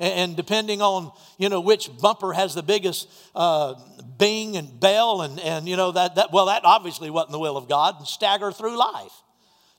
and 0.00 0.34
depending 0.34 0.80
on 0.80 1.12
you 1.38 1.48
know 1.48 1.60
which 1.60 1.90
bumper 1.98 2.32
has 2.32 2.54
the 2.54 2.62
biggest 2.62 3.08
uh, 3.34 3.74
bing 4.18 4.56
and 4.56 4.80
bell 4.80 5.22
and, 5.22 5.38
and 5.40 5.68
you 5.68 5.76
know 5.76 5.92
that, 5.92 6.16
that 6.16 6.32
well 6.32 6.46
that 6.46 6.64
obviously 6.64 7.10
wasn't 7.10 7.32
the 7.32 7.38
will 7.38 7.56
of 7.56 7.68
god 7.68 7.96
and 7.98 8.06
stagger 8.06 8.50
through 8.50 8.76
life 8.76 9.12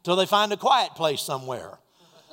till 0.03 0.15
they 0.15 0.25
find 0.25 0.53
a 0.53 0.57
quiet 0.57 0.91
place 0.91 1.21
somewhere 1.21 1.77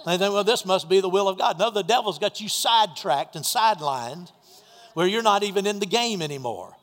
they 0.06 0.18
think 0.18 0.32
well 0.32 0.44
this 0.44 0.64
must 0.64 0.88
be 0.88 1.00
the 1.00 1.08
will 1.08 1.28
of 1.28 1.38
god 1.38 1.58
no 1.58 1.70
the 1.70 1.82
devil's 1.82 2.18
got 2.18 2.40
you 2.40 2.48
sidetracked 2.48 3.34
and 3.34 3.44
sidelined 3.44 4.30
where 4.94 5.06
you're 5.06 5.22
not 5.22 5.42
even 5.42 5.66
in 5.66 5.80
the 5.80 5.86
game 5.86 6.20
anymore 6.22 6.74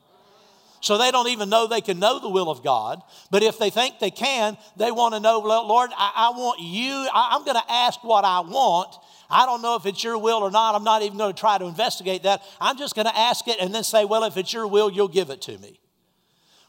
so 0.85 0.99
they 0.99 1.09
don't 1.09 1.29
even 1.29 1.49
know 1.49 1.65
they 1.65 1.81
can 1.81 1.97
know 1.97 2.19
the 2.19 2.29
will 2.29 2.47
of 2.47 2.63
God. 2.63 3.01
But 3.31 3.41
if 3.41 3.57
they 3.57 3.71
think 3.71 3.97
they 3.97 4.11
can, 4.11 4.55
they 4.77 4.91
want 4.91 5.15
to 5.15 5.19
know, 5.19 5.39
Lord, 5.39 5.89
I, 5.97 6.11
I 6.15 6.29
want 6.37 6.61
you, 6.61 6.91
I, 7.11 7.29
I'm 7.31 7.43
going 7.43 7.57
to 7.57 7.71
ask 7.71 8.03
what 8.03 8.23
I 8.23 8.41
want, 8.41 8.95
I 9.29 9.45
don't 9.45 9.61
know 9.61 9.75
if 9.75 9.85
it's 9.85 10.03
your 10.03 10.17
will 10.17 10.39
or 10.39 10.51
not. 10.51 10.75
I'm 10.75 10.83
not 10.83 11.01
even 11.01 11.17
going 11.17 11.33
to 11.33 11.39
try 11.39 11.57
to 11.57 11.65
investigate 11.65 12.23
that. 12.23 12.41
I'm 12.61 12.77
just 12.77 12.95
going 12.95 13.07
to 13.07 13.17
ask 13.17 13.47
it 13.47 13.57
and 13.59 13.73
then 13.73 13.83
say, 13.83 14.05
well, 14.05 14.23
if 14.23 14.37
it's 14.37 14.53
your 14.53 14.67
will, 14.67 14.91
you'll 14.91 15.07
give 15.07 15.29
it 15.29 15.41
to 15.43 15.57
me. 15.57 15.79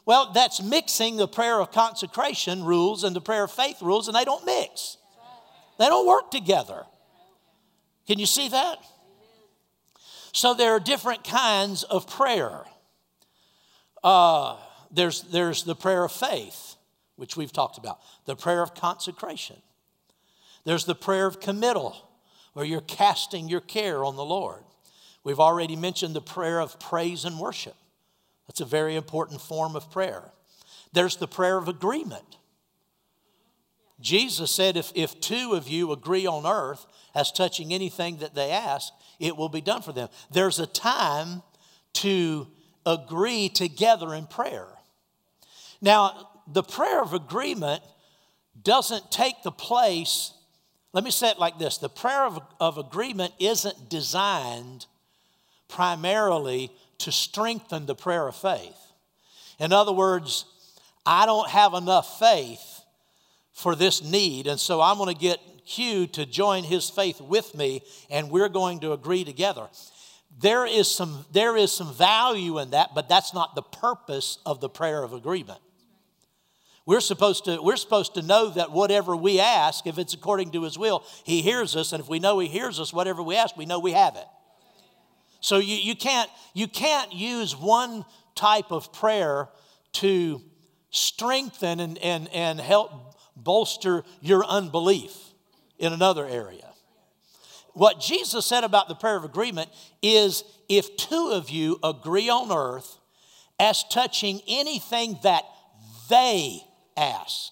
Well, 0.05 0.31
that's 0.33 0.61
mixing 0.63 1.17
the 1.17 1.27
prayer 1.27 1.59
of 1.59 1.71
consecration 1.71 2.63
rules 2.63 3.03
and 3.03 3.15
the 3.15 3.21
prayer 3.21 3.43
of 3.43 3.51
faith 3.51 3.81
rules, 3.81 4.07
and 4.07 4.15
they 4.15 4.23
don't 4.23 4.45
mix. 4.45 4.97
They 5.77 5.85
don't 5.85 6.07
work 6.07 6.31
together. 6.31 6.85
Can 8.07 8.17
you 8.17 8.25
see 8.25 8.47
that? 8.49 8.77
So 10.31 10.53
there 10.53 10.71
are 10.71 10.79
different 10.79 11.23
kinds 11.23 11.83
of 11.83 12.07
prayer. 12.07 12.63
Uh, 14.03 14.55
there's, 14.91 15.23
there's 15.23 15.63
the 15.63 15.75
prayer 15.75 16.05
of 16.05 16.11
faith, 16.11 16.75
which 17.17 17.35
we've 17.35 17.51
talked 17.51 17.77
about, 17.77 17.99
the 18.25 18.35
prayer 18.35 18.61
of 18.61 18.73
consecration. 18.73 19.57
There's 20.63 20.85
the 20.85 20.95
prayer 20.95 21.25
of 21.25 21.39
committal, 21.39 22.06
where 22.57 22.65
you're 22.65 22.81
casting 22.81 23.47
your 23.47 23.61
care 23.61 24.03
on 24.03 24.15
the 24.15 24.25
Lord. 24.25 24.63
We've 25.23 25.39
already 25.39 25.75
mentioned 25.75 26.15
the 26.15 26.21
prayer 26.21 26.59
of 26.59 26.79
praise 26.79 27.23
and 27.23 27.39
worship. 27.39 27.75
That's 28.47 28.61
a 28.61 28.65
very 28.65 28.95
important 28.95 29.41
form 29.41 29.75
of 29.75 29.91
prayer. 29.91 30.31
There's 30.91 31.17
the 31.17 31.27
prayer 31.27 31.57
of 31.57 31.67
agreement. 31.67 32.37
Jesus 34.01 34.49
said, 34.49 34.75
if, 34.75 34.91
if 34.95 35.21
two 35.21 35.53
of 35.53 35.67
you 35.67 35.91
agree 35.91 36.25
on 36.25 36.47
earth 36.47 36.87
as 37.13 37.31
touching 37.31 37.75
anything 37.75 38.17
that 38.17 38.33
they 38.33 38.49
ask, 38.49 38.91
it 39.19 39.37
will 39.37 39.49
be 39.49 39.61
done 39.61 39.83
for 39.83 39.93
them. 39.93 40.09
There's 40.31 40.57
a 40.57 40.65
time 40.65 41.43
to 41.93 42.47
agree 42.87 43.49
together 43.49 44.15
in 44.15 44.25
prayer. 44.25 44.65
Now, 45.79 46.29
the 46.47 46.63
prayer 46.63 47.03
of 47.03 47.13
agreement 47.13 47.83
doesn't 48.63 49.11
take 49.11 49.43
the 49.43 49.51
place, 49.51 50.31
let 50.97 51.03
me 51.03 51.11
say 51.11 51.29
it 51.29 51.37
like 51.37 51.59
this 51.59 51.77
the 51.77 51.89
prayer 51.89 52.25
of, 52.25 52.41
of 52.59 52.79
agreement 52.79 53.31
isn't 53.37 53.87
designed 53.87 54.87
primarily 55.67 56.71
to 56.97 57.11
strengthen 57.11 57.85
the 57.85 57.93
prayer 57.93 58.27
of 58.27 58.35
faith. 58.35 58.79
In 59.59 59.71
other 59.71 59.91
words, 59.91 60.45
I 61.05 61.27
don't 61.27 61.47
have 61.51 61.75
enough 61.75 62.17
faith 62.17 62.81
for 63.53 63.75
this 63.75 64.03
need, 64.03 64.47
and 64.47 64.59
so 64.59 64.81
I'm 64.81 64.97
going 64.97 65.13
to 65.13 65.21
get 65.21 65.39
Q 65.67 66.07
to 66.07 66.25
join 66.25 66.63
his 66.63 66.89
faith 66.89 67.21
with 67.21 67.53
me, 67.53 67.83
and 68.09 68.31
we're 68.31 68.49
going 68.49 68.79
to 68.79 68.93
agree 68.93 69.23
together. 69.23 69.67
There 70.41 70.65
is 70.65 70.89
some, 70.89 71.25
there 71.31 71.55
is 71.55 71.71
some 71.71 71.93
value 71.93 72.57
in 72.57 72.71
that, 72.71 72.95
but 72.95 73.07
that's 73.07 73.35
not 73.35 73.53
the 73.53 73.61
purpose 73.61 74.39
of 74.47 74.61
the 74.61 74.69
prayer 74.69 75.03
of 75.03 75.13
agreement. 75.13 75.59
We're 76.87 77.01
supposed, 77.01 77.43
to, 77.45 77.61
we're 77.61 77.75
supposed 77.75 78.13
to 78.13 78.21
know 78.21 78.49
that 78.51 78.71
whatever 78.71 79.13
we 79.13 79.41
ask, 79.41 79.85
if 79.85 79.97
it's 79.97 80.13
according 80.13 80.51
to 80.51 80.63
his 80.63 80.79
will, 80.79 81.03
he 81.25 81.41
hears 81.41 81.75
us. 81.75 81.91
And 81.91 82.01
if 82.01 82.07
we 82.07 82.17
know 82.17 82.39
he 82.39 82.47
hears 82.47 82.79
us, 82.79 82.93
whatever 82.93 83.21
we 83.21 83.35
ask, 83.35 83.57
we 83.57 83.65
know 83.65 83.77
we 83.77 83.91
have 83.91 84.15
it. 84.15 84.25
So 85.41 85.57
you, 85.57 85.75
you, 85.75 85.97
can't, 85.97 86.29
you 86.53 86.65
can't 86.69 87.11
use 87.11 87.57
one 87.57 88.05
type 88.35 88.71
of 88.71 88.93
prayer 88.93 89.49
to 89.95 90.41
strengthen 90.89 91.81
and, 91.81 91.97
and, 91.97 92.29
and 92.33 92.57
help 92.57 93.17
bolster 93.35 94.05
your 94.21 94.45
unbelief 94.45 95.13
in 95.77 95.91
another 95.91 96.25
area. 96.25 96.69
What 97.73 97.99
Jesus 97.99 98.45
said 98.45 98.63
about 98.63 98.87
the 98.87 98.95
prayer 98.95 99.17
of 99.17 99.25
agreement 99.25 99.69
is 100.01 100.45
if 100.69 100.95
two 100.95 101.31
of 101.33 101.49
you 101.49 101.79
agree 101.83 102.29
on 102.29 102.49
earth 102.49 102.97
as 103.59 103.83
touching 103.91 104.39
anything 104.47 105.19
that 105.23 105.43
they 106.09 106.63
ask. 106.97 107.51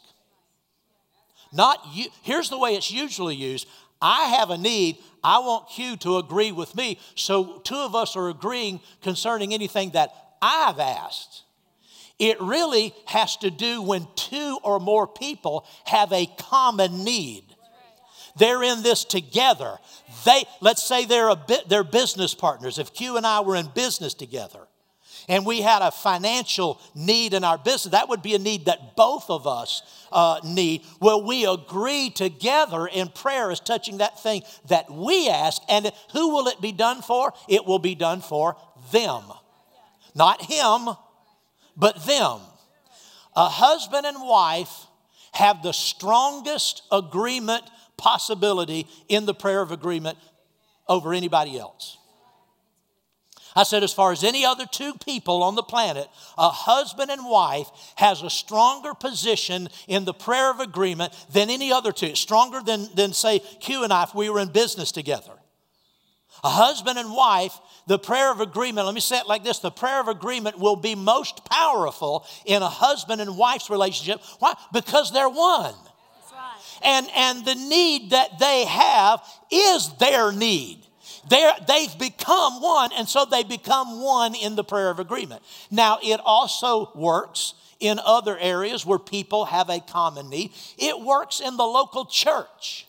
Not 1.54 1.80
you. 1.94 2.08
Here's 2.24 2.50
the 2.50 2.58
way 2.58 2.76
it's 2.76 2.92
usually 2.92 3.36
used 3.36 3.68
I 4.02 4.36
have 4.38 4.50
a 4.50 4.58
need. 4.58 4.98
I 5.24 5.40
want 5.40 5.70
Q 5.70 5.98
to 5.98 6.18
agree 6.18 6.52
with 6.52 6.76
me. 6.76 7.00
So 7.16 7.60
two 7.60 7.76
of 7.76 7.96
us 7.96 8.16
are 8.16 8.30
agreeing 8.30 8.82
concerning 9.02 9.54
anything 9.54 9.92
that 9.92 10.14
I've 10.42 10.80
asked. 10.80 11.44
It 12.20 12.40
really 12.40 12.94
has 13.06 13.36
to 13.38 13.50
do 13.50 13.82
when 13.82 14.08
two 14.16 14.60
or 14.64 14.80
more 14.80 15.08
people 15.08 15.66
have 15.86 16.14
a 16.14 16.28
common 16.38 17.04
need. 17.04 17.44
They're 18.38 18.64
in 18.64 18.84
this 18.84 19.06
together. 19.06 19.78
They, 20.26 20.44
let's 20.62 20.84
say 20.84 21.06
they're 21.06 21.30
a 21.30 21.36
bit, 21.36 21.68
they're 21.70 21.84
business 21.84 22.34
partners. 22.36 22.78
If 22.78 22.94
Q 22.94 23.18
and 23.18 23.26
I 23.26 23.40
were 23.40 23.56
in 23.56 23.68
business 23.74 24.14
together, 24.14 24.68
and 25.28 25.46
we 25.46 25.62
had 25.62 25.82
a 25.82 25.92
financial 25.92 26.80
need 26.94 27.34
in 27.34 27.44
our 27.44 27.58
business, 27.58 27.92
that 27.92 28.10
would 28.10 28.22
be 28.22 28.36
a 28.36 28.40
need 28.40 28.66
that 28.66 28.96
both 28.96 29.30
of 29.30 29.48
us 29.48 29.82
uh, 30.12 30.40
need. 30.44 30.84
Well, 31.00 31.24
we 31.24 31.46
agree 31.46 32.10
together 32.10 32.88
in 32.88 33.10
prayer 33.10 33.52
as 33.52 33.60
touching 33.60 33.98
that 33.98 34.22
thing 34.22 34.44
that 34.70 34.92
we 34.92 35.30
ask, 35.30 35.62
and 35.68 35.92
who 36.14 36.30
will 36.30 36.48
it 36.48 36.62
be 36.62 36.72
done 36.72 37.02
for? 37.02 37.34
It 37.50 37.66
will 37.66 37.80
be 37.80 37.96
done 37.96 38.22
for 38.22 38.56
them. 38.92 39.24
Not 40.14 40.42
him, 40.44 40.96
but 41.76 42.06
them. 42.06 42.40
A 43.36 43.50
husband 43.50 44.06
and 44.06 44.18
wife 44.22 44.86
have 45.34 45.62
the 45.62 45.74
strongest 45.74 46.84
agreement 46.92 47.64
possibility 47.98 48.88
in 49.10 49.26
the 49.26 49.34
prayer 49.34 49.62
of 49.62 49.72
agreement 49.72 50.18
over 50.88 51.14
anybody 51.14 51.60
else. 51.60 51.98
I 53.56 53.64
said, 53.64 53.84
as 53.84 53.94
far 53.94 54.12
as 54.12 54.24
any 54.24 54.46
other 54.46 54.66
two 54.66 54.94
people 54.96 55.42
on 55.42 55.56
the 55.56 55.64
planet, 55.64 56.08
a 56.38 56.50
husband 56.50 57.10
and 57.10 57.26
wife 57.26 57.68
has 57.96 58.22
a 58.22 58.30
stronger 58.30 58.94
position 58.94 59.70
in 59.88 60.04
the 60.04 60.14
prayer 60.14 60.52
of 60.52 60.60
agreement 60.60 61.14
than 61.32 61.50
any 61.50 61.72
other 61.72 61.94
two. 61.94 62.16
Stronger 62.16 62.60
than, 62.62 62.90
than 62.96 63.14
say, 63.14 63.40
Q 63.40 63.84
and 63.86 63.94
I 63.94 64.04
if 64.04 64.14
we 64.14 64.30
were 64.30 64.40
in 64.40 64.50
business 64.50 64.92
together. 64.92 65.32
A 66.44 66.50
husband 66.50 67.00
and 67.00 67.14
wife, 67.14 67.58
the 67.88 67.98
prayer 67.98 68.30
of 68.30 68.42
agreement, 68.42 68.86
let 68.86 68.94
me 68.94 69.02
say 69.02 69.20
it 69.20 69.28
like 69.28 69.46
this 69.46 69.60
the 69.60 69.72
prayer 69.72 70.02
of 70.02 70.10
agreement 70.10 70.60
will 70.60 70.76
be 70.76 70.94
most 70.94 71.46
powerful 71.46 72.26
in 72.46 72.62
a 72.62 72.70
husband 72.70 73.22
and 73.22 73.38
wife's 73.38 73.70
relationship. 73.70 74.22
Why? 74.40 74.54
Because 74.74 75.14
they're 75.14 75.30
one. 75.30 75.76
And, 76.84 77.08
and 77.16 77.46
the 77.46 77.56
need 77.56 78.12
that 78.12 78.38
they 78.38 78.66
have 78.66 79.24
is 79.50 79.94
their 79.98 80.34
need. 80.34 80.86
They're, 81.28 81.54
they've 81.68 81.98
become 81.98 82.62
one, 82.62 82.92
and 82.96 83.08
so 83.10 83.26
they 83.26 83.44
become 83.44 84.02
one 84.02 84.36
in 84.36 84.56
the 84.56 84.64
prayer 84.64 84.90
of 84.90 85.00
agreement. 85.00 85.42
Now, 85.72 85.98
it 86.04 86.20
also 86.24 86.92
works 86.94 87.56
in 87.80 88.00
other 88.04 88.38
areas 88.38 88.86
where 88.86 89.00
people 89.00 89.46
have 89.46 89.70
a 89.70 89.80
common 89.80 90.30
need. 90.30 90.52
It 90.78 91.02
works 91.02 91.40
in 91.40 91.58
the 91.58 91.66
local 91.66 92.06
church 92.06 92.88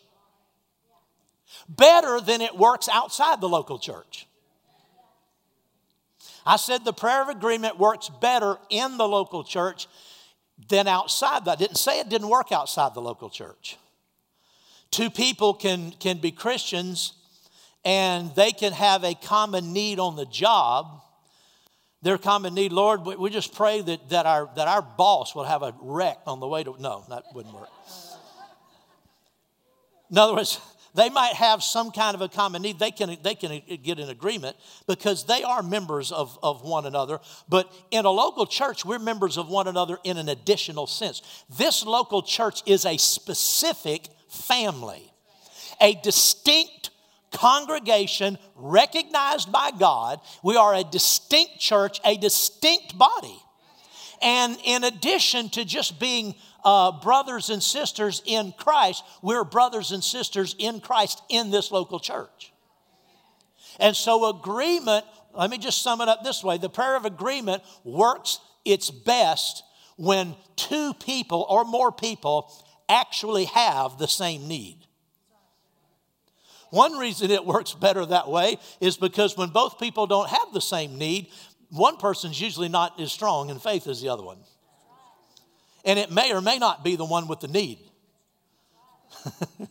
better 1.68 2.20
than 2.20 2.40
it 2.40 2.56
works 2.56 2.88
outside 2.92 3.40
the 3.40 3.48
local 3.48 3.78
church. 3.78 4.26
I 6.44 6.56
said 6.56 6.84
the 6.84 6.92
prayer 6.92 7.22
of 7.22 7.28
agreement 7.28 7.78
works 7.78 8.08
better 8.08 8.58
in 8.70 8.98
the 8.98 9.08
local 9.08 9.42
church 9.42 9.88
than 10.68 10.86
outside. 10.86 11.48
I 11.48 11.56
didn't 11.56 11.76
say 11.76 11.98
it 11.98 12.08
didn't 12.08 12.28
work 12.28 12.52
outside 12.52 12.94
the 12.94 13.02
local 13.02 13.30
church. 13.30 13.76
Two 14.92 15.10
people 15.10 15.54
can, 15.54 15.90
can 15.92 16.18
be 16.18 16.30
Christians 16.30 17.14
and 17.86 18.34
they 18.34 18.50
can 18.50 18.72
have 18.72 19.04
a 19.04 19.14
common 19.14 19.72
need 19.72 20.00
on 20.00 20.16
the 20.16 20.26
job. 20.26 21.02
Their 22.02 22.18
common 22.18 22.52
need, 22.52 22.72
Lord, 22.72 23.06
we 23.06 23.30
just 23.30 23.54
pray 23.54 23.80
that, 23.80 24.08
that, 24.10 24.26
our, 24.26 24.50
that 24.56 24.66
our 24.66 24.82
boss 24.82 25.36
will 25.36 25.44
have 25.44 25.62
a 25.62 25.72
wreck 25.80 26.18
on 26.26 26.40
the 26.40 26.48
way 26.48 26.64
to. 26.64 26.74
No, 26.80 27.04
that 27.08 27.22
wouldn't 27.32 27.54
work. 27.54 27.68
In 30.10 30.18
other 30.18 30.34
words, 30.34 30.60
they 30.94 31.10
might 31.10 31.34
have 31.34 31.62
some 31.62 31.92
kind 31.92 32.16
of 32.16 32.22
a 32.22 32.28
common 32.28 32.62
need. 32.62 32.80
They 32.80 32.90
can, 32.90 33.16
they 33.22 33.36
can 33.36 33.62
get 33.84 34.00
an 34.00 34.10
agreement 34.10 34.56
because 34.88 35.24
they 35.24 35.44
are 35.44 35.62
members 35.62 36.10
of, 36.10 36.36
of 36.42 36.62
one 36.62 36.86
another. 36.86 37.20
But 37.48 37.72
in 37.92 38.04
a 38.04 38.10
local 38.10 38.46
church, 38.46 38.84
we're 38.84 38.98
members 38.98 39.36
of 39.36 39.48
one 39.48 39.68
another 39.68 39.98
in 40.02 40.16
an 40.16 40.28
additional 40.28 40.88
sense. 40.88 41.22
This 41.56 41.86
local 41.86 42.22
church 42.22 42.62
is 42.66 42.84
a 42.84 42.96
specific 42.96 44.08
family, 44.28 45.12
a 45.80 45.94
distinct 46.02 46.90
congregation 47.36 48.38
recognized 48.54 49.52
by 49.52 49.70
God. 49.78 50.20
We 50.42 50.56
are 50.56 50.74
a 50.74 50.84
distinct 50.84 51.58
church, 51.58 52.00
a 52.04 52.16
distinct 52.16 52.96
body. 52.96 53.38
And 54.22 54.56
in 54.64 54.84
addition 54.84 55.50
to 55.50 55.64
just 55.64 56.00
being 56.00 56.34
uh, 56.64 56.92
brothers 57.00 57.50
and 57.50 57.62
sisters 57.62 58.22
in 58.24 58.54
Christ, 58.56 59.04
we're 59.22 59.44
brothers 59.44 59.92
and 59.92 60.02
sisters 60.02 60.56
in 60.58 60.80
Christ 60.80 61.22
in 61.28 61.50
this 61.50 61.70
local 61.70 62.00
church. 62.00 62.52
And 63.78 63.94
so, 63.94 64.30
agreement, 64.30 65.04
let 65.34 65.50
me 65.50 65.58
just 65.58 65.82
sum 65.82 66.00
it 66.00 66.08
up 66.08 66.24
this 66.24 66.42
way 66.42 66.56
the 66.56 66.70
prayer 66.70 66.96
of 66.96 67.04
agreement 67.04 67.62
works 67.84 68.40
its 68.64 68.90
best 68.90 69.62
when 69.96 70.34
two 70.56 70.94
people 70.94 71.46
or 71.48 71.64
more 71.64 71.92
people 71.92 72.50
actually 72.88 73.44
have 73.44 73.98
the 73.98 74.08
same 74.08 74.48
need. 74.48 74.85
One 76.70 76.98
reason 76.98 77.30
it 77.30 77.44
works 77.44 77.74
better 77.74 78.04
that 78.06 78.28
way 78.28 78.58
is 78.80 78.96
because 78.96 79.36
when 79.36 79.50
both 79.50 79.78
people 79.78 80.06
don't 80.06 80.28
have 80.28 80.52
the 80.52 80.60
same 80.60 80.98
need, 80.98 81.28
one 81.70 81.96
person's 81.96 82.40
usually 82.40 82.68
not 82.68 82.98
as 83.00 83.12
strong 83.12 83.50
in 83.50 83.58
faith 83.58 83.86
as 83.86 84.00
the 84.00 84.08
other 84.08 84.22
one. 84.22 84.38
And 85.84 85.98
it 85.98 86.10
may 86.10 86.32
or 86.32 86.40
may 86.40 86.58
not 86.58 86.82
be 86.82 86.96
the 86.96 87.04
one 87.04 87.28
with 87.28 87.40
the 87.40 87.48
need. 87.48 87.78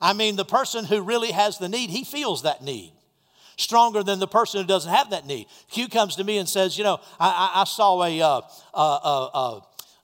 I 0.00 0.12
mean, 0.12 0.36
the 0.36 0.44
person 0.44 0.84
who 0.84 1.02
really 1.02 1.32
has 1.32 1.58
the 1.58 1.68
need, 1.68 1.90
he 1.90 2.04
feels 2.04 2.42
that 2.42 2.62
need 2.62 2.92
stronger 3.60 4.02
than 4.02 4.18
the 4.18 4.26
person 4.26 4.60
who 4.60 4.66
doesn't 4.66 4.92
have 4.92 5.10
that 5.10 5.26
need. 5.26 5.46
Q 5.70 5.88
comes 5.88 6.16
to 6.16 6.24
me 6.24 6.38
and 6.38 6.48
says, 6.48 6.78
You 6.78 6.84
know, 6.84 7.00
I, 7.18 7.52
I, 7.56 7.64
saw 7.64 8.02
a, 8.02 8.20
uh, 8.20 8.40
uh, 8.72 8.96
uh, 8.96 9.60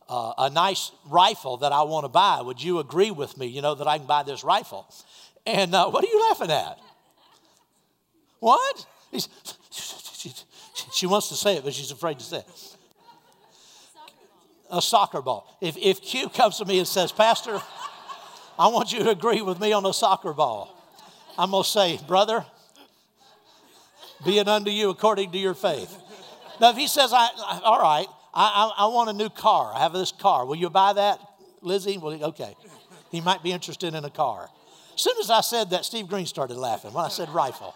uh, 0.09 0.35
a 0.39 0.51
nice 0.51 0.93
rifle 1.07 1.57
that 1.59 1.73
I 1.73 1.83
want 1.83 2.05
to 2.05 2.09
buy. 2.09 2.43
Would 2.43 2.63
you 2.63 2.79
agree 2.79 3.11
with 3.11 3.37
me, 3.39 3.47
you 3.47 3.63
know, 3.63 3.75
that 3.75 3.87
I 3.87 3.99
can 3.99 4.07
buy 4.07 4.23
this 4.23 4.45
rifle? 4.45 4.87
And 5.47 5.75
uh, 5.75 5.89
what 5.91 6.05
are 6.05 6.09
you 6.09 6.21
laughing 6.29 6.51
at? 6.51 6.79
What? 8.41 8.87
She 10.93 11.07
wants 11.07 11.29
to 11.29 11.35
say 11.35 11.57
it, 11.57 11.65
but 11.65 11.73
she's 11.73 11.91
afraid 11.91 12.19
to 12.19 12.25
say 12.25 12.39
it. 12.39 12.77
A 14.71 14.83
soccer 14.83 15.23
ball. 15.23 15.57
If, 15.61 15.77
if 15.77 16.03
Q 16.03 16.29
comes 16.29 16.59
to 16.59 16.65
me 16.65 16.79
and 16.79 16.89
says, 16.89 17.13
Pastor, 17.13 17.61
I 18.59 18.69
want 18.69 18.93
you 18.93 19.05
to 19.05 19.11
agree 19.11 19.43
with 19.43 19.61
me 19.61 19.73
on 19.73 19.87
a 19.87 19.93
soccer 19.93 20.33
ball, 20.33 20.77
I'm 21.39 21.51
going 21.51 21.63
to 21.63 21.69
say, 21.69 22.01
Brother, 22.09 22.45
be 24.25 24.39
it 24.39 24.49
unto 24.49 24.71
you 24.71 24.91
according 24.91 25.33
to 25.33 25.39
your 25.39 25.55
faith. 25.55 25.97
Now, 26.61 26.71
if 26.71 26.77
he 26.77 26.89
says, 26.89 27.13
I, 27.13 27.29
I 27.37 27.61
all 27.63 27.81
right, 27.81 28.07
I, 28.35 28.73
I, 28.77 28.85
I, 28.85 28.87
want 28.87 29.11
a 29.11 29.13
new 29.13 29.29
car. 29.29 29.73
I 29.75 29.81
have 29.81 29.93
this 29.93 30.11
car. 30.11 30.47
Will 30.47 30.57
you 30.57 30.71
buy 30.71 30.95
that, 30.95 31.21
Lizzie? 31.61 31.99
Well, 31.99 32.25
okay. 32.25 32.55
He 33.11 33.21
might 33.21 33.43
be 33.43 33.53
interested 33.53 33.95
in 33.95 34.05
a 34.05 34.11
car. 34.11 34.49
As 34.97 35.03
soon 35.03 35.17
as 35.21 35.31
I 35.31 35.43
said 35.43 35.71
that, 35.71 35.85
Steve 35.85 36.09
Green 36.09 36.25
started 36.25 36.57
laughing 36.57 36.95
when 36.95 37.05
I 37.05 37.09
said 37.09 37.29
rifle. 37.29 37.75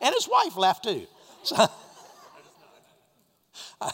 And 0.00 0.14
his 0.14 0.26
wife 0.26 0.56
laughed 0.56 0.84
too. 0.84 1.06
So, 1.42 1.66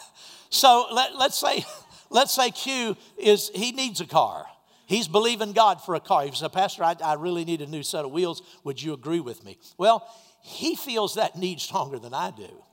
so 0.49 0.87
let, 0.93 1.17
let's 1.17 1.37
say 1.37 1.65
let's 2.09 2.33
say 2.33 2.51
Q 2.51 2.95
is 3.17 3.51
he 3.53 3.73
needs 3.73 3.99
a 3.99 4.05
car. 4.05 4.45
He's 4.85 5.09
believing 5.09 5.51
God 5.51 5.81
for 5.83 5.95
a 5.95 5.99
car. 5.99 6.23
He 6.23 6.31
said, 6.33 6.53
Pastor, 6.53 6.85
I, 6.85 6.95
I 7.03 7.15
really 7.15 7.43
need 7.43 7.61
a 7.61 7.67
new 7.67 7.83
set 7.83 8.05
of 8.05 8.11
wheels. 8.11 8.41
Would 8.63 8.81
you 8.81 8.93
agree 8.93 9.19
with 9.19 9.43
me? 9.43 9.57
Well, 9.77 10.07
he 10.41 10.77
feels 10.77 11.15
that 11.15 11.37
need 11.37 11.59
stronger 11.59 11.99
than 11.99 12.13
I 12.13 12.31
do 12.31 12.63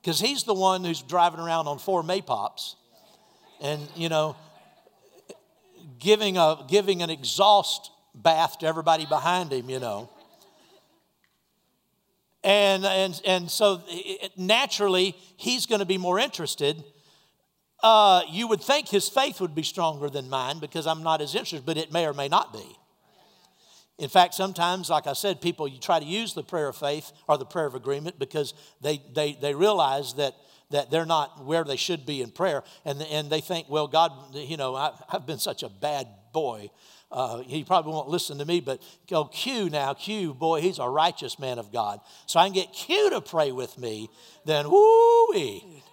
because 0.00 0.18
he's 0.18 0.44
the 0.44 0.54
one 0.54 0.82
who's 0.82 1.02
driving 1.02 1.40
around 1.40 1.66
on 1.68 1.78
four 1.78 2.02
Maypops 2.02 2.76
and, 3.60 3.86
you 3.94 4.08
know, 4.08 4.36
giving, 5.98 6.38
a, 6.38 6.64
giving 6.66 7.02
an 7.02 7.10
exhaust 7.10 7.90
bath 8.14 8.58
to 8.60 8.66
everybody 8.66 9.06
behind 9.06 9.52
him, 9.52 9.68
you 9.68 9.80
know. 9.80 10.10
And, 12.42 12.84
and, 12.84 13.20
and 13.24 13.50
so 13.50 13.82
naturally, 14.36 15.16
he's 15.36 15.64
going 15.64 15.78
to 15.78 15.86
be 15.86 15.96
more 15.96 16.18
interested. 16.18 16.84
Uh, 17.82 18.22
you 18.30 18.46
would 18.48 18.60
think 18.60 18.88
his 18.88 19.08
faith 19.08 19.40
would 19.40 19.54
be 19.54 19.62
stronger 19.62 20.10
than 20.10 20.28
mine 20.28 20.58
because 20.58 20.86
I'm 20.86 21.02
not 21.02 21.22
as 21.22 21.34
interested, 21.34 21.64
but 21.64 21.78
it 21.78 21.90
may 21.90 22.06
or 22.06 22.12
may 22.12 22.28
not 22.28 22.52
be. 22.52 22.78
In 23.98 24.08
fact, 24.08 24.34
sometimes, 24.34 24.90
like 24.90 25.06
I 25.06 25.12
said, 25.12 25.40
people 25.40 25.68
you 25.68 25.78
try 25.78 26.00
to 26.00 26.04
use 26.04 26.34
the 26.34 26.42
prayer 26.42 26.68
of 26.68 26.76
faith 26.76 27.12
or 27.28 27.38
the 27.38 27.46
prayer 27.46 27.66
of 27.66 27.74
agreement 27.74 28.18
because 28.18 28.52
they, 28.80 29.00
they, 29.14 29.38
they 29.40 29.54
realize 29.54 30.14
that, 30.14 30.34
that 30.70 30.90
they're 30.90 31.06
not 31.06 31.44
where 31.44 31.64
they 31.64 31.76
should 31.76 32.04
be 32.04 32.20
in 32.20 32.30
prayer. 32.30 32.64
And, 32.84 33.00
and 33.02 33.30
they 33.30 33.40
think, 33.40 33.70
well, 33.70 33.86
God, 33.86 34.12
you 34.34 34.56
know, 34.56 34.74
I, 34.74 34.92
have 35.10 35.26
been 35.26 35.38
such 35.38 35.62
a 35.62 35.68
bad 35.68 36.08
boy. 36.32 36.70
Uh, 37.14 37.44
he 37.44 37.62
probably 37.62 37.92
won't 37.92 38.08
listen 38.08 38.38
to 38.38 38.44
me, 38.44 38.58
but 38.58 38.82
go 39.08 39.26
Q 39.26 39.70
now. 39.70 39.94
Q, 39.94 40.34
boy, 40.34 40.60
he's 40.60 40.80
a 40.80 40.88
righteous 40.88 41.38
man 41.38 41.60
of 41.60 41.72
God. 41.72 42.00
So 42.26 42.40
I 42.40 42.46
can 42.46 42.52
get 42.52 42.72
Q 42.72 43.10
to 43.10 43.20
pray 43.20 43.52
with 43.52 43.78
me. 43.78 44.10
Then, 44.44 44.68
woo 44.68 45.32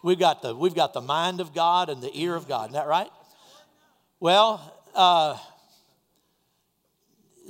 we've 0.03 0.17
got 0.17 0.41
the 0.41 0.55
we've 0.55 0.73
got 0.73 0.93
the 0.93 1.01
mind 1.01 1.39
of 1.39 1.53
God 1.53 1.89
and 1.89 2.01
the 2.01 2.09
ear 2.19 2.35
of 2.35 2.47
God. 2.47 2.71
Isn't 2.71 2.73
that 2.73 2.87
right? 2.87 3.11
Well, 4.19 4.81
uh, 4.95 5.37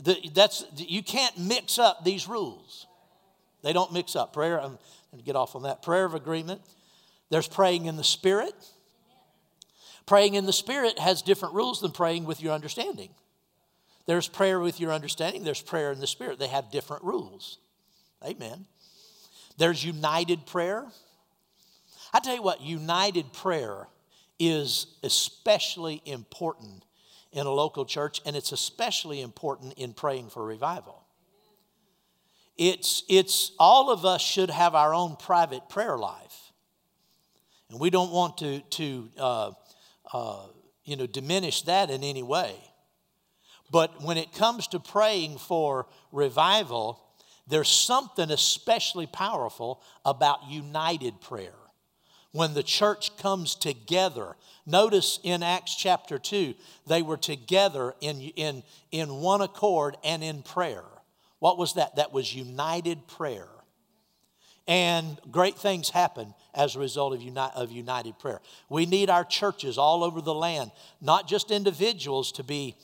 the, 0.03 0.17
that's, 0.33 0.65
you 0.75 1.01
can't 1.01 1.37
mix 1.37 1.79
up 1.79 2.03
these 2.03 2.27
rules. 2.27 2.87
They 3.63 3.71
don't 3.71 3.93
mix 3.93 4.17
up. 4.17 4.33
Prayer, 4.33 4.59
I'm 4.59 4.77
going 5.11 5.19
to 5.19 5.23
get 5.23 5.37
off 5.37 5.55
on 5.55 5.63
that. 5.63 5.81
Prayer 5.81 6.03
of 6.03 6.13
agreement. 6.13 6.61
There's 7.29 7.47
praying 7.47 7.85
in 7.85 7.95
the 7.95 8.03
Spirit. 8.03 8.53
Praying 10.05 10.33
in 10.33 10.45
the 10.45 10.53
Spirit 10.53 10.99
has 10.99 11.21
different 11.21 11.55
rules 11.55 11.79
than 11.79 11.91
praying 11.91 12.25
with 12.25 12.41
your 12.41 12.53
understanding. 12.53 13.09
There's 14.11 14.27
prayer 14.27 14.59
with 14.59 14.81
your 14.81 14.91
understanding, 14.91 15.45
there's 15.45 15.61
prayer 15.61 15.89
in 15.93 16.01
the 16.01 16.05
Spirit. 16.05 16.37
They 16.37 16.49
have 16.49 16.69
different 16.69 17.01
rules. 17.05 17.59
Amen. 18.21 18.65
There's 19.57 19.85
united 19.85 20.45
prayer. 20.45 20.85
I 22.13 22.19
tell 22.19 22.35
you 22.35 22.41
what, 22.41 22.59
united 22.59 23.31
prayer 23.31 23.87
is 24.37 24.87
especially 25.01 26.01
important 26.03 26.83
in 27.31 27.47
a 27.47 27.51
local 27.51 27.85
church, 27.85 28.19
and 28.25 28.35
it's 28.35 28.51
especially 28.51 29.21
important 29.21 29.75
in 29.77 29.93
praying 29.93 30.27
for 30.27 30.45
revival. 30.45 31.05
It's, 32.57 33.03
it's 33.07 33.53
all 33.57 33.91
of 33.91 34.03
us 34.03 34.21
should 34.21 34.49
have 34.49 34.75
our 34.75 34.93
own 34.93 35.15
private 35.15 35.69
prayer 35.69 35.97
life. 35.97 36.51
And 37.69 37.79
we 37.79 37.89
don't 37.89 38.11
want 38.11 38.39
to, 38.39 38.59
to 38.59 39.09
uh, 39.17 39.51
uh, 40.11 40.47
you 40.83 40.97
know, 40.97 41.07
diminish 41.07 41.61
that 41.61 41.89
in 41.89 42.03
any 42.03 42.23
way. 42.23 42.57
But 43.71 44.03
when 44.03 44.17
it 44.17 44.33
comes 44.33 44.67
to 44.67 44.79
praying 44.79 45.37
for 45.37 45.87
revival, 46.11 47.01
there's 47.47 47.69
something 47.69 48.29
especially 48.29 49.07
powerful 49.07 49.81
about 50.05 50.49
united 50.49 51.21
prayer 51.21 51.53
when 52.31 52.53
the 52.53 52.63
church 52.63 53.15
comes 53.17 53.55
together. 53.55 54.35
Notice 54.65 55.19
in 55.23 55.43
Acts 55.43 55.75
chapter 55.75 56.17
2, 56.17 56.53
they 56.87 57.01
were 57.01 57.17
together 57.17 57.93
in, 58.01 58.21
in, 58.21 58.63
in 58.91 59.15
one 59.15 59.41
accord 59.41 59.97
and 60.03 60.23
in 60.23 60.43
prayer. 60.43 60.83
What 61.39 61.57
was 61.57 61.73
that? 61.73 61.95
That 61.95 62.13
was 62.13 62.35
united 62.35 63.07
prayer. 63.07 63.47
And 64.67 65.19
great 65.31 65.57
things 65.57 65.89
happen 65.89 66.33
as 66.53 66.75
a 66.75 66.79
result 66.79 67.13
of, 67.13 67.21
uni- 67.21 67.39
of 67.55 67.71
united 67.71 68.19
prayer. 68.19 68.41
We 68.69 68.85
need 68.85 69.09
our 69.09 69.25
churches 69.25 69.77
all 69.77 70.03
over 70.03 70.21
the 70.21 70.33
land, 70.33 70.71
not 71.01 71.27
just 71.27 71.51
individuals 71.51 72.31
to 72.33 72.43
be 72.43 72.75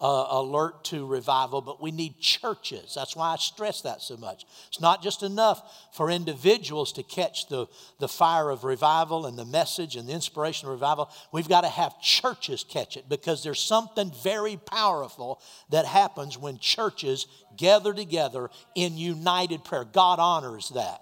uh, 0.00 0.26
alert 0.30 0.84
to 0.84 1.06
revival, 1.06 1.62
but 1.62 1.80
we 1.80 1.90
need 1.90 2.20
churches. 2.20 2.92
That's 2.94 3.16
why 3.16 3.32
I 3.32 3.36
stress 3.36 3.80
that 3.82 4.02
so 4.02 4.16
much. 4.16 4.44
It's 4.68 4.80
not 4.80 5.02
just 5.02 5.22
enough 5.22 5.88
for 5.92 6.10
individuals 6.10 6.92
to 6.94 7.02
catch 7.02 7.48
the, 7.48 7.66
the 7.98 8.08
fire 8.08 8.50
of 8.50 8.64
revival 8.64 9.24
and 9.24 9.38
the 9.38 9.46
message 9.46 9.96
and 9.96 10.06
the 10.06 10.12
inspiration 10.12 10.68
of 10.68 10.72
revival. 10.72 11.10
We've 11.32 11.48
got 11.48 11.62
to 11.62 11.68
have 11.68 11.98
churches 12.00 12.64
catch 12.68 12.98
it 12.98 13.08
because 13.08 13.42
there's 13.42 13.60
something 13.60 14.12
very 14.22 14.58
powerful 14.58 15.40
that 15.70 15.86
happens 15.86 16.36
when 16.36 16.58
churches 16.58 17.26
gather 17.56 17.94
together 17.94 18.50
in 18.74 18.98
united 18.98 19.64
prayer. 19.64 19.84
God 19.84 20.18
honors 20.18 20.70
that. 20.74 21.00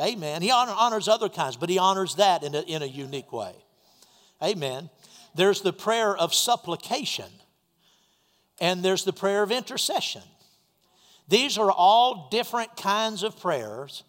Amen. 0.00 0.40
He 0.40 0.50
honor, 0.50 0.72
honors 0.74 1.08
other 1.08 1.28
kinds, 1.28 1.56
but 1.56 1.68
He 1.68 1.78
honors 1.78 2.14
that 2.14 2.42
in 2.42 2.54
a, 2.54 2.60
in 2.62 2.82
a 2.82 2.86
unique 2.86 3.32
way. 3.32 3.52
Amen. 4.42 4.88
There's 5.34 5.60
the 5.60 5.72
prayer 5.72 6.16
of 6.16 6.32
supplication 6.32 7.26
and 8.60 8.82
there's 8.82 9.04
the 9.04 9.12
prayer 9.12 9.42
of 9.42 9.50
intercession. 9.50 10.22
These 11.28 11.58
are 11.58 11.70
all 11.70 12.28
different 12.30 12.76
kinds 12.76 13.22
of 13.22 13.38
prayers, 13.38 14.02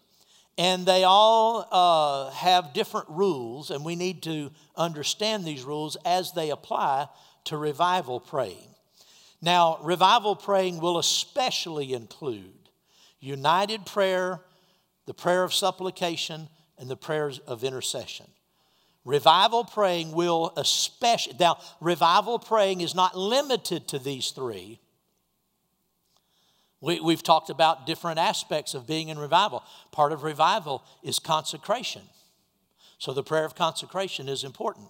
and 0.56 0.86
they 0.86 1.04
all 1.04 1.68
uh, 1.70 2.30
have 2.30 2.72
different 2.72 3.08
rules, 3.08 3.70
and 3.70 3.84
we 3.84 3.96
need 3.96 4.22
to 4.22 4.50
understand 4.76 5.44
these 5.44 5.62
rules 5.62 5.96
as 6.04 6.32
they 6.32 6.50
apply 6.50 7.08
to 7.44 7.56
revival 7.56 8.20
praying. 8.20 8.74
Now, 9.42 9.78
revival 9.82 10.36
praying 10.36 10.80
will 10.80 10.98
especially 10.98 11.92
include 11.92 12.68
united 13.20 13.86
prayer, 13.86 14.40
the 15.06 15.14
prayer 15.14 15.44
of 15.44 15.52
supplication, 15.54 16.48
and 16.78 16.88
the 16.88 16.96
prayers 16.96 17.38
of 17.40 17.64
intercession. 17.64 18.26
Revival 19.04 19.64
praying 19.64 20.12
will 20.12 20.52
especially, 20.56 21.34
now, 21.40 21.58
revival 21.80 22.38
praying 22.38 22.82
is 22.82 22.94
not 22.94 23.16
limited 23.16 23.88
to 23.88 23.98
these 23.98 24.30
three. 24.30 24.78
We, 26.82 27.00
we've 27.00 27.22
talked 27.22 27.50
about 27.50 27.86
different 27.86 28.18
aspects 28.18 28.74
of 28.74 28.86
being 28.86 29.08
in 29.08 29.18
revival. 29.18 29.62
Part 29.90 30.12
of 30.12 30.22
revival 30.22 30.82
is 31.02 31.18
consecration. 31.18 32.02
So 32.98 33.12
the 33.14 33.22
prayer 33.22 33.44
of 33.44 33.54
consecration 33.54 34.28
is 34.28 34.44
important. 34.44 34.88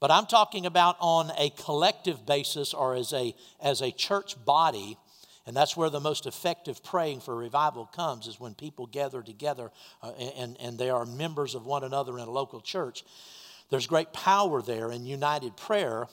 But 0.00 0.10
I'm 0.10 0.26
talking 0.26 0.66
about 0.66 0.96
on 0.98 1.30
a 1.38 1.50
collective 1.50 2.26
basis 2.26 2.74
or 2.74 2.94
as 2.94 3.12
a, 3.12 3.34
as 3.60 3.82
a 3.82 3.92
church 3.92 4.42
body. 4.44 4.96
And 5.46 5.56
that's 5.56 5.76
where 5.76 5.90
the 5.90 6.00
most 6.00 6.26
effective 6.26 6.82
praying 6.82 7.20
for 7.20 7.36
revival 7.36 7.86
comes, 7.86 8.26
is 8.26 8.40
when 8.40 8.54
people 8.54 8.86
gather 8.86 9.22
together 9.22 9.70
uh, 10.02 10.12
and, 10.36 10.56
and 10.60 10.78
they 10.78 10.90
are 10.90 11.04
members 11.04 11.54
of 11.54 11.66
one 11.66 11.84
another 11.84 12.18
in 12.18 12.26
a 12.26 12.30
local 12.30 12.60
church. 12.60 13.04
There's 13.72 13.86
great 13.86 14.12
power 14.12 14.60
there 14.60 14.92
in 14.92 15.06
united 15.06 15.56
prayer. 15.56 16.06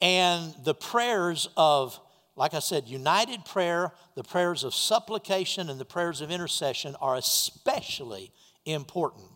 And 0.00 0.54
the 0.62 0.74
prayers 0.74 1.48
of, 1.56 1.98
like 2.36 2.54
I 2.54 2.60
said, 2.60 2.86
united 2.86 3.44
prayer, 3.44 3.90
the 4.14 4.22
prayers 4.22 4.62
of 4.62 4.72
supplication, 4.72 5.70
and 5.70 5.80
the 5.80 5.84
prayers 5.84 6.20
of 6.20 6.30
intercession 6.30 6.94
are 7.00 7.16
especially 7.16 8.30
important 8.64 9.26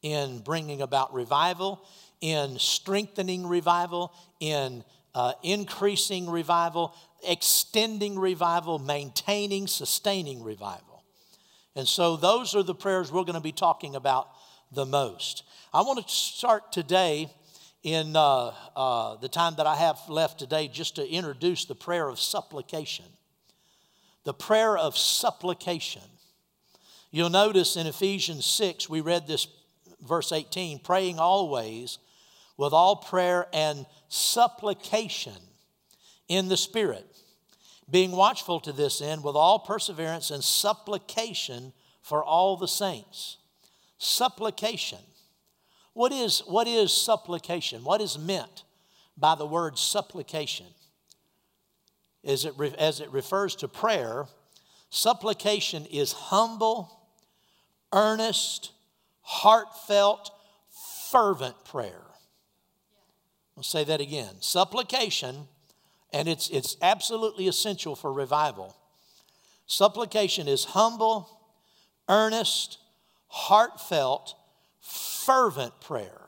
in 0.00 0.38
bringing 0.38 0.80
about 0.80 1.12
revival, 1.12 1.84
in 2.20 2.56
strengthening 2.56 3.48
revival, 3.48 4.12
in 4.38 4.84
uh, 5.12 5.32
increasing 5.42 6.30
revival, 6.30 6.94
extending 7.26 8.16
revival, 8.16 8.78
maintaining, 8.78 9.66
sustaining 9.66 10.40
revival. 10.40 11.02
And 11.74 11.88
so, 11.88 12.16
those 12.16 12.54
are 12.54 12.62
the 12.62 12.76
prayers 12.76 13.10
we're 13.10 13.24
going 13.24 13.34
to 13.34 13.40
be 13.40 13.50
talking 13.50 13.96
about 13.96 14.28
the 14.70 14.86
most. 14.86 15.42
I 15.76 15.82
want 15.82 16.08
to 16.08 16.10
start 16.10 16.72
today 16.72 17.30
in 17.82 18.16
uh, 18.16 18.50
uh, 18.74 19.16
the 19.16 19.28
time 19.28 19.56
that 19.58 19.66
I 19.66 19.76
have 19.76 19.98
left 20.08 20.38
today 20.38 20.68
just 20.68 20.96
to 20.96 21.06
introduce 21.06 21.66
the 21.66 21.74
prayer 21.74 22.08
of 22.08 22.18
supplication. 22.18 23.04
The 24.24 24.32
prayer 24.32 24.78
of 24.78 24.96
supplication. 24.96 26.00
You'll 27.10 27.28
notice 27.28 27.76
in 27.76 27.86
Ephesians 27.86 28.46
6, 28.46 28.88
we 28.88 29.02
read 29.02 29.26
this 29.26 29.48
verse 30.00 30.32
18 30.32 30.78
praying 30.78 31.18
always 31.18 31.98
with 32.56 32.72
all 32.72 32.96
prayer 32.96 33.46
and 33.52 33.84
supplication 34.08 35.36
in 36.26 36.48
the 36.48 36.56
Spirit, 36.56 37.04
being 37.90 38.12
watchful 38.12 38.60
to 38.60 38.72
this 38.72 39.02
end 39.02 39.22
with 39.22 39.36
all 39.36 39.58
perseverance 39.58 40.30
and 40.30 40.42
supplication 40.42 41.74
for 42.00 42.24
all 42.24 42.56
the 42.56 42.66
saints. 42.66 43.36
Supplication. 43.98 45.00
What 45.96 46.12
is, 46.12 46.40
what 46.40 46.68
is 46.68 46.92
supplication? 46.92 47.82
What 47.82 48.02
is 48.02 48.18
meant 48.18 48.64
by 49.16 49.34
the 49.34 49.46
word 49.46 49.78
supplication? 49.78 50.66
As 52.22 52.44
it, 52.44 52.52
as 52.76 53.00
it 53.00 53.10
refers 53.10 53.56
to 53.56 53.66
prayer, 53.66 54.26
supplication 54.90 55.86
is 55.86 56.12
humble, 56.12 57.00
earnest, 57.94 58.72
heartfelt, 59.22 60.32
fervent 61.10 61.64
prayer. 61.64 62.04
I'll 63.56 63.62
say 63.62 63.82
that 63.84 64.02
again. 64.02 64.34
Supplication, 64.40 65.48
and 66.12 66.28
it's, 66.28 66.50
it's 66.50 66.76
absolutely 66.82 67.48
essential 67.48 67.96
for 67.96 68.12
revival. 68.12 68.76
Supplication 69.66 70.46
is 70.46 70.66
humble, 70.66 71.40
earnest, 72.06 72.76
heartfelt, 73.28 74.34
fervent 75.26 75.80
prayer. 75.80 76.22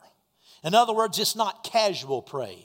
In 0.63 0.75
other 0.75 0.93
words, 0.93 1.17
it's 1.17 1.35
not 1.35 1.63
casual 1.63 2.21
praying. 2.21 2.63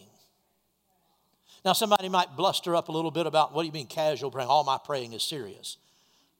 Now, 1.65 1.73
somebody 1.73 2.09
might 2.09 2.37
bluster 2.37 2.77
up 2.77 2.89
a 2.89 2.93
little 2.93 3.11
bit 3.11 3.27
about 3.27 3.55
what 3.55 3.63
do 3.63 3.67
you 3.67 3.73
mean 3.73 3.87
casual 3.87 4.31
praying? 4.31 4.49
All 4.49 4.65
my 4.65 4.79
praying 4.85 5.15
is 5.15 5.23
serious. 5.23 5.79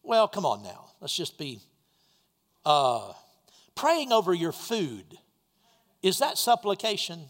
Well, 0.03 0.29
come 0.29 0.45
on 0.45 0.63
now. 0.63 0.91
Let's 1.01 1.17
just 1.17 1.39
be 1.39 1.61
uh, 2.67 3.13
praying 3.75 4.13
over 4.13 4.35
your 4.35 4.53
food. 4.53 5.17
Is 6.03 6.19
that 6.19 6.37
supplication? 6.37 7.21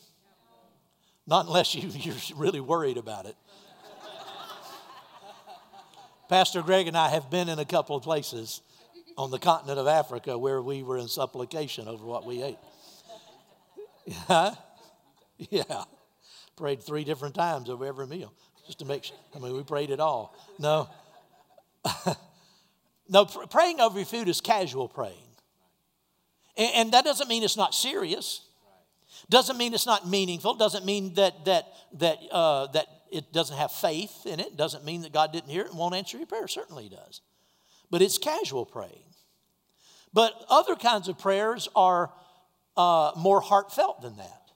Not 1.26 1.46
unless 1.46 1.74
you, 1.74 1.88
you're 1.94 2.16
really 2.34 2.60
worried 2.60 2.96
about 2.96 3.26
it. 3.26 3.36
Pastor 6.28 6.62
Greg 6.62 6.88
and 6.88 6.96
I 6.96 7.10
have 7.10 7.30
been 7.30 7.48
in 7.48 7.58
a 7.58 7.64
couple 7.64 7.94
of 7.94 8.02
places 8.02 8.62
on 9.16 9.30
the 9.30 9.38
continent 9.38 9.78
of 9.78 9.86
Africa 9.86 10.36
where 10.36 10.60
we 10.60 10.82
were 10.82 10.98
in 10.98 11.08
supplication 11.08 11.88
over 11.88 12.04
what 12.04 12.24
we 12.24 12.42
ate. 12.42 12.58
Yeah, 14.28 14.54
yeah. 15.38 15.84
Prayed 16.56 16.82
three 16.82 17.04
different 17.04 17.34
times 17.34 17.70
over 17.70 17.86
every 17.86 18.06
meal 18.06 18.34
just 18.66 18.80
to 18.80 18.84
make 18.84 19.04
sure. 19.04 19.16
I 19.34 19.38
mean, 19.38 19.56
we 19.56 19.62
prayed 19.62 19.88
it 19.88 19.98
all. 19.98 20.36
No. 20.58 20.90
no, 23.08 23.24
praying 23.24 23.80
over 23.80 23.98
your 23.98 24.04
food 24.04 24.28
is 24.28 24.42
casual 24.42 24.88
praying. 24.88 25.16
And, 26.58 26.70
and 26.74 26.92
that 26.92 27.02
doesn't 27.02 27.28
mean 27.30 27.42
it's 27.42 27.56
not 27.56 27.74
serious. 27.74 28.42
Doesn't 29.30 29.56
mean 29.56 29.72
it's 29.72 29.86
not 29.86 30.06
meaningful. 30.06 30.52
Doesn't 30.52 30.84
mean 30.84 31.14
that, 31.14 31.46
that, 31.46 31.66
that, 31.94 32.18
uh, 32.30 32.66
that 32.72 32.86
it 33.10 33.32
doesn't 33.32 33.56
have 33.56 33.72
faith 33.72 34.26
in 34.26 34.38
it. 34.38 34.54
Doesn't 34.54 34.84
mean 34.84 35.00
that 35.00 35.14
God 35.14 35.32
didn't 35.32 35.48
hear 35.48 35.62
it 35.62 35.70
and 35.70 35.78
won't 35.78 35.94
answer 35.94 36.18
your 36.18 36.26
prayer. 36.26 36.46
Certainly 36.46 36.90
does 36.90 37.22
but 37.94 38.02
it's 38.02 38.18
casual 38.18 38.66
praying. 38.66 39.03
But 40.14 40.32
other 40.48 40.76
kinds 40.76 41.08
of 41.08 41.18
prayers 41.18 41.68
are 41.74 42.12
uh, 42.76 43.12
more 43.16 43.40
heartfelt 43.40 44.00
than 44.00 44.16
that. 44.16 44.52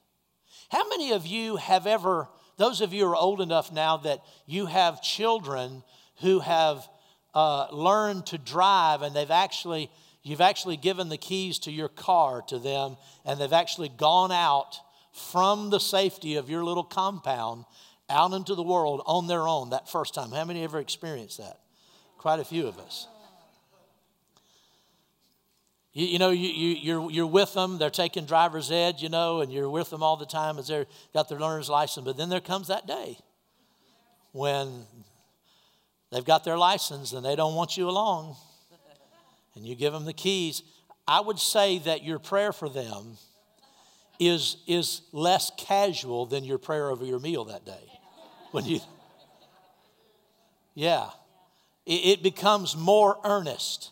How 0.71 0.87
many 0.87 1.11
of 1.11 1.27
you 1.27 1.57
have 1.57 1.85
ever, 1.85 2.29
those 2.57 2.79
of 2.79 2.93
you 2.93 3.05
who 3.05 3.11
are 3.11 3.15
old 3.15 3.41
enough 3.41 3.71
now 3.71 3.97
that 3.97 4.21
you 4.45 4.67
have 4.67 5.01
children 5.01 5.83
who 6.21 6.39
have 6.39 6.87
uh, 7.33 7.67
learned 7.71 8.25
to 8.27 8.37
drive 8.37 9.01
and 9.01 9.15
they've 9.15 9.29
actually, 9.29 9.91
you've 10.23 10.41
actually 10.41 10.77
given 10.77 11.09
the 11.09 11.17
keys 11.17 11.59
to 11.59 11.71
your 11.71 11.89
car 11.89 12.41
to 12.47 12.57
them 12.57 12.95
and 13.25 13.39
they've 13.39 13.53
actually 13.53 13.89
gone 13.89 14.31
out 14.31 14.79
from 15.11 15.69
the 15.71 15.79
safety 15.79 16.35
of 16.35 16.49
your 16.49 16.63
little 16.63 16.83
compound 16.83 17.65
out 18.09 18.31
into 18.31 18.55
the 18.55 18.63
world 18.63 19.01
on 19.05 19.27
their 19.27 19.47
own 19.47 19.71
that 19.71 19.89
first 19.89 20.13
time? 20.13 20.31
How 20.31 20.45
many 20.45 20.63
ever 20.63 20.79
experienced 20.79 21.37
that? 21.37 21.59
Quite 22.17 22.39
a 22.39 22.45
few 22.45 22.67
of 22.67 22.77
us. 22.77 23.07
You, 25.99 26.07
you 26.07 26.17
know, 26.17 26.29
you, 26.29 26.47
you, 26.47 26.77
you're, 26.77 27.11
you're 27.11 27.27
with 27.27 27.53
them, 27.53 27.77
they're 27.77 27.89
taking 27.89 28.23
driver's 28.23 28.71
ed, 28.71 29.01
you 29.01 29.09
know, 29.09 29.41
and 29.41 29.51
you're 29.51 29.69
with 29.69 29.89
them 29.89 30.01
all 30.01 30.15
the 30.15 30.25
time 30.25 30.57
as 30.57 30.69
they've 30.69 30.85
got 31.13 31.27
their 31.27 31.37
learner's 31.37 31.69
license. 31.69 32.05
But 32.05 32.15
then 32.15 32.29
there 32.29 32.39
comes 32.39 32.69
that 32.69 32.87
day 32.87 33.17
when 34.31 34.85
they've 36.09 36.23
got 36.23 36.45
their 36.45 36.57
license 36.57 37.11
and 37.11 37.25
they 37.25 37.35
don't 37.35 37.53
want 37.53 37.75
you 37.75 37.89
along, 37.89 38.37
and 39.55 39.65
you 39.65 39.75
give 39.75 39.91
them 39.91 40.05
the 40.05 40.13
keys. 40.13 40.63
I 41.05 41.19
would 41.19 41.37
say 41.37 41.79
that 41.79 42.01
your 42.01 42.17
prayer 42.17 42.53
for 42.53 42.69
them 42.69 43.17
is, 44.21 44.55
is 44.67 45.01
less 45.11 45.51
casual 45.57 46.27
than 46.27 46.45
your 46.45 46.59
prayer 46.59 46.91
over 46.91 47.03
your 47.03 47.19
meal 47.19 47.43
that 47.45 47.65
day. 47.65 47.91
When 48.51 48.63
you, 48.63 48.79
yeah, 50.75 51.09
it, 51.85 52.19
it 52.19 52.23
becomes 52.23 52.77
more 52.77 53.19
earnest 53.25 53.91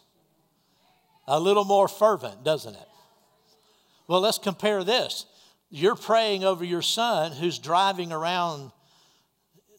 a 1.27 1.39
little 1.39 1.65
more 1.65 1.87
fervent, 1.87 2.43
doesn't 2.43 2.75
it? 2.75 2.87
Well, 4.07 4.21
let's 4.21 4.37
compare 4.37 4.83
this. 4.83 5.25
You're 5.69 5.95
praying 5.95 6.43
over 6.43 6.63
your 6.63 6.81
son 6.81 7.33
who's 7.33 7.59
driving 7.59 8.13
around 8.13 8.71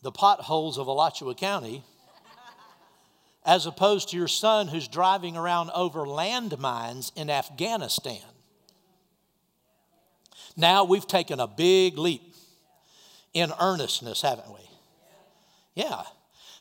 the 0.03 0.13
potholes 0.13 0.79
of 0.79 0.87
Alachua 0.87 1.35
County, 1.35 1.83
as 3.45 3.65
opposed 3.65 4.11
to 4.11 4.17
your 4.17 4.29
son 4.29 4.69
who's 4.69 4.87
driving 4.87 5.37
around 5.37 5.71
over 5.75 6.01
landmines 6.01 7.11
in 7.17 7.31
Afghanistan. 7.31 8.21
Now 10.57 10.85
we've 10.85 11.07
taken 11.07 11.41
a 11.41 11.47
big 11.47 11.97
leap 11.97 12.35
in 13.33 13.53
earnestness, 13.59 14.21
haven't 14.21 14.53
we? 14.53 14.61
Yeah. 15.75 16.03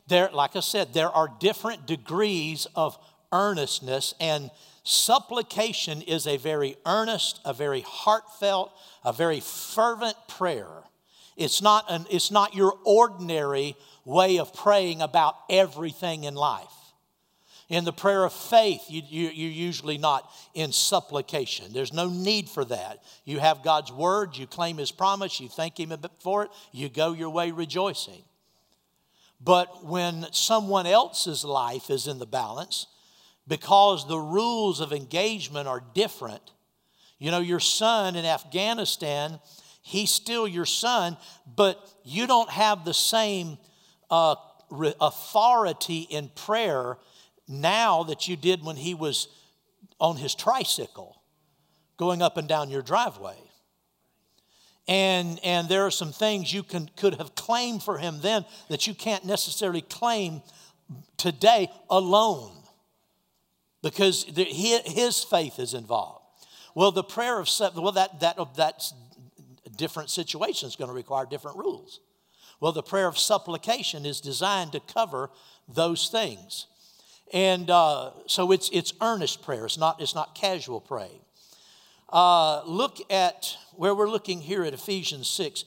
There, 0.07 0.29
like 0.31 0.55
I 0.55 0.61
said, 0.61 0.93
there 0.93 1.09
are 1.09 1.29
different 1.39 1.85
degrees 1.85 2.67
of 2.75 2.97
earnestness, 3.33 4.13
and 4.21 4.49
Supplication 4.89 6.01
is 6.01 6.25
a 6.27 6.37
very 6.37 6.77
earnest, 6.85 7.41
a 7.43 7.53
very 7.53 7.81
heartfelt, 7.81 8.71
a 9.03 9.11
very 9.11 9.41
fervent 9.41 10.15
prayer. 10.29 10.69
It's 11.35 11.61
not, 11.61 11.83
an, 11.89 12.05
it's 12.09 12.31
not 12.31 12.55
your 12.55 12.73
ordinary 12.85 13.75
way 14.05 14.39
of 14.39 14.53
praying 14.53 15.01
about 15.01 15.35
everything 15.49 16.23
in 16.23 16.35
life. 16.35 16.71
In 17.67 17.83
the 17.83 17.91
prayer 17.91 18.23
of 18.23 18.31
faith, 18.31 18.79
you, 18.87 19.01
you, 19.09 19.27
you're 19.27 19.51
usually 19.51 19.97
not 19.97 20.31
in 20.53 20.71
supplication. 20.71 21.73
There's 21.73 21.91
no 21.91 22.07
need 22.07 22.47
for 22.47 22.63
that. 22.63 23.03
You 23.25 23.39
have 23.39 23.63
God's 23.63 23.91
word, 23.91 24.37
you 24.37 24.47
claim 24.47 24.77
His 24.77 24.93
promise, 24.93 25.41
you 25.41 25.49
thank 25.49 25.77
Him 25.77 25.93
for 26.19 26.45
it, 26.45 26.49
you 26.71 26.87
go 26.87 27.11
your 27.11 27.29
way 27.29 27.51
rejoicing. 27.51 28.23
But 29.41 29.83
when 29.83 30.27
someone 30.31 30.87
else's 30.87 31.43
life 31.43 31.89
is 31.89 32.07
in 32.07 32.19
the 32.19 32.25
balance, 32.25 32.87
because 33.47 34.07
the 34.07 34.17
rules 34.17 34.79
of 34.79 34.91
engagement 34.91 35.67
are 35.67 35.81
different. 35.93 36.51
You 37.19 37.31
know, 37.31 37.39
your 37.39 37.59
son 37.59 38.15
in 38.15 38.25
Afghanistan, 38.25 39.39
he's 39.81 40.11
still 40.11 40.47
your 40.47 40.65
son, 40.65 41.17
but 41.55 41.79
you 42.03 42.27
don't 42.27 42.49
have 42.49 42.85
the 42.85 42.93
same 42.93 43.57
uh, 44.11 44.35
re- 44.69 44.93
authority 44.99 46.01
in 46.01 46.29
prayer 46.29 46.97
now 47.47 48.03
that 48.03 48.27
you 48.27 48.35
did 48.35 48.63
when 48.63 48.75
he 48.75 48.93
was 48.93 49.29
on 49.99 50.17
his 50.17 50.35
tricycle 50.35 51.21
going 51.97 52.21
up 52.21 52.37
and 52.37 52.47
down 52.47 52.69
your 52.69 52.81
driveway. 52.81 53.37
And, 54.87 55.39
and 55.43 55.67
there 55.67 55.85
are 55.85 55.91
some 55.91 56.11
things 56.11 56.53
you 56.53 56.63
can, 56.63 56.89
could 56.95 57.15
have 57.15 57.35
claimed 57.35 57.83
for 57.83 57.97
him 57.97 58.19
then 58.21 58.45
that 58.69 58.87
you 58.87 58.93
can't 58.93 59.25
necessarily 59.25 59.81
claim 59.81 60.41
today 61.17 61.69
alone 61.89 62.56
because 63.81 64.25
his 64.35 65.23
faith 65.23 65.59
is 65.59 65.73
involved. 65.73 66.25
Well, 66.75 66.91
the 66.91 67.03
prayer 67.03 67.39
of 67.39 67.49
well, 67.75 67.91
that 67.93 68.19
that 68.19 68.37
that's 68.55 68.93
different 69.75 70.09
situations 70.09 70.75
going 70.75 70.89
to 70.89 70.93
require 70.93 71.25
different 71.25 71.57
rules. 71.57 71.99
Well, 72.59 72.71
the 72.71 72.83
prayer 72.83 73.07
of 73.07 73.17
supplication 73.17 74.05
is 74.05 74.19
designed 74.19 74.71
to 74.71 74.79
cover 74.79 75.29
those 75.67 76.09
things, 76.09 76.67
and 77.33 77.69
uh, 77.69 78.11
so 78.25 78.51
it's 78.51 78.69
it's 78.71 78.93
earnest 79.01 79.43
prayer. 79.43 79.65
It's 79.65 79.77
not 79.77 80.01
it's 80.01 80.15
not 80.15 80.35
casual 80.35 80.81
praying. 80.81 81.21
Uh, 82.09 82.63
look 82.65 82.99
at 83.11 83.57
where 83.75 83.93
we're 83.93 84.09
looking 84.09 84.41
here 84.41 84.63
at 84.63 84.73
Ephesians 84.73 85.27
six. 85.27 85.65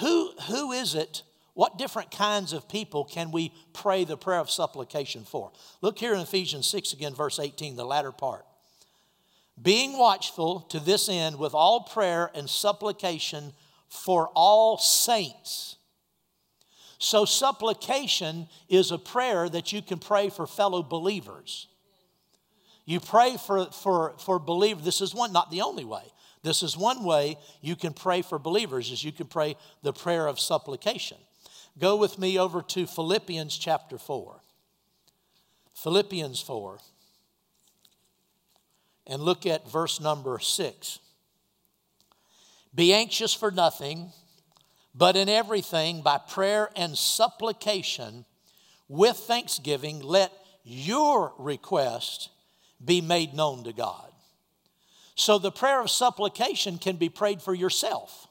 Who 0.00 0.32
who 0.48 0.72
is 0.72 0.94
it 0.94 1.22
what 1.54 1.76
different 1.78 2.10
kinds 2.10 2.52
of 2.52 2.68
people 2.68 3.04
can 3.04 3.30
we 3.30 3.52
pray 3.72 4.04
the 4.04 4.16
prayer 4.16 4.38
of 4.38 4.50
supplication 4.50 5.24
for? 5.24 5.52
Look 5.82 5.98
here 5.98 6.14
in 6.14 6.20
Ephesians 6.20 6.66
6 6.68 6.92
again, 6.94 7.14
verse 7.14 7.38
18, 7.38 7.76
the 7.76 7.84
latter 7.84 8.12
part. 8.12 8.46
Being 9.60 9.98
watchful 9.98 10.60
to 10.70 10.80
this 10.80 11.08
end 11.08 11.38
with 11.38 11.52
all 11.52 11.82
prayer 11.82 12.30
and 12.34 12.48
supplication 12.48 13.52
for 13.88 14.28
all 14.34 14.78
saints. 14.78 15.76
So, 16.98 17.24
supplication 17.24 18.48
is 18.68 18.92
a 18.92 18.98
prayer 18.98 19.48
that 19.48 19.72
you 19.72 19.82
can 19.82 19.98
pray 19.98 20.30
for 20.30 20.46
fellow 20.46 20.82
believers. 20.82 21.66
You 22.84 23.00
pray 23.00 23.36
for, 23.36 23.66
for, 23.66 24.14
for 24.18 24.38
believers. 24.38 24.84
This 24.84 25.00
is 25.00 25.14
one, 25.14 25.32
not 25.32 25.50
the 25.50 25.62
only 25.62 25.84
way. 25.84 26.04
This 26.42 26.62
is 26.62 26.76
one 26.76 27.04
way 27.04 27.36
you 27.60 27.76
can 27.76 27.92
pray 27.92 28.22
for 28.22 28.38
believers, 28.38 28.90
is 28.90 29.04
you 29.04 29.12
can 29.12 29.26
pray 29.26 29.56
the 29.82 29.92
prayer 29.92 30.26
of 30.26 30.40
supplication. 30.40 31.18
Go 31.78 31.96
with 31.96 32.18
me 32.18 32.38
over 32.38 32.62
to 32.62 32.86
Philippians 32.86 33.56
chapter 33.56 33.98
4. 33.98 34.40
Philippians 35.74 36.40
4. 36.40 36.78
And 39.06 39.22
look 39.22 39.46
at 39.46 39.70
verse 39.70 40.00
number 40.00 40.38
6. 40.38 40.98
Be 42.74 42.92
anxious 42.92 43.34
for 43.34 43.50
nothing, 43.50 44.12
but 44.94 45.16
in 45.16 45.28
everything, 45.28 46.02
by 46.02 46.18
prayer 46.18 46.70
and 46.76 46.96
supplication, 46.96 48.24
with 48.88 49.16
thanksgiving, 49.16 50.00
let 50.00 50.32
your 50.64 51.32
request 51.38 52.28
be 52.84 53.00
made 53.00 53.34
known 53.34 53.64
to 53.64 53.72
God. 53.72 54.10
So 55.14 55.38
the 55.38 55.52
prayer 55.52 55.80
of 55.80 55.90
supplication 55.90 56.78
can 56.78 56.96
be 56.96 57.08
prayed 57.08 57.42
for 57.42 57.54
yourself. 57.54 58.28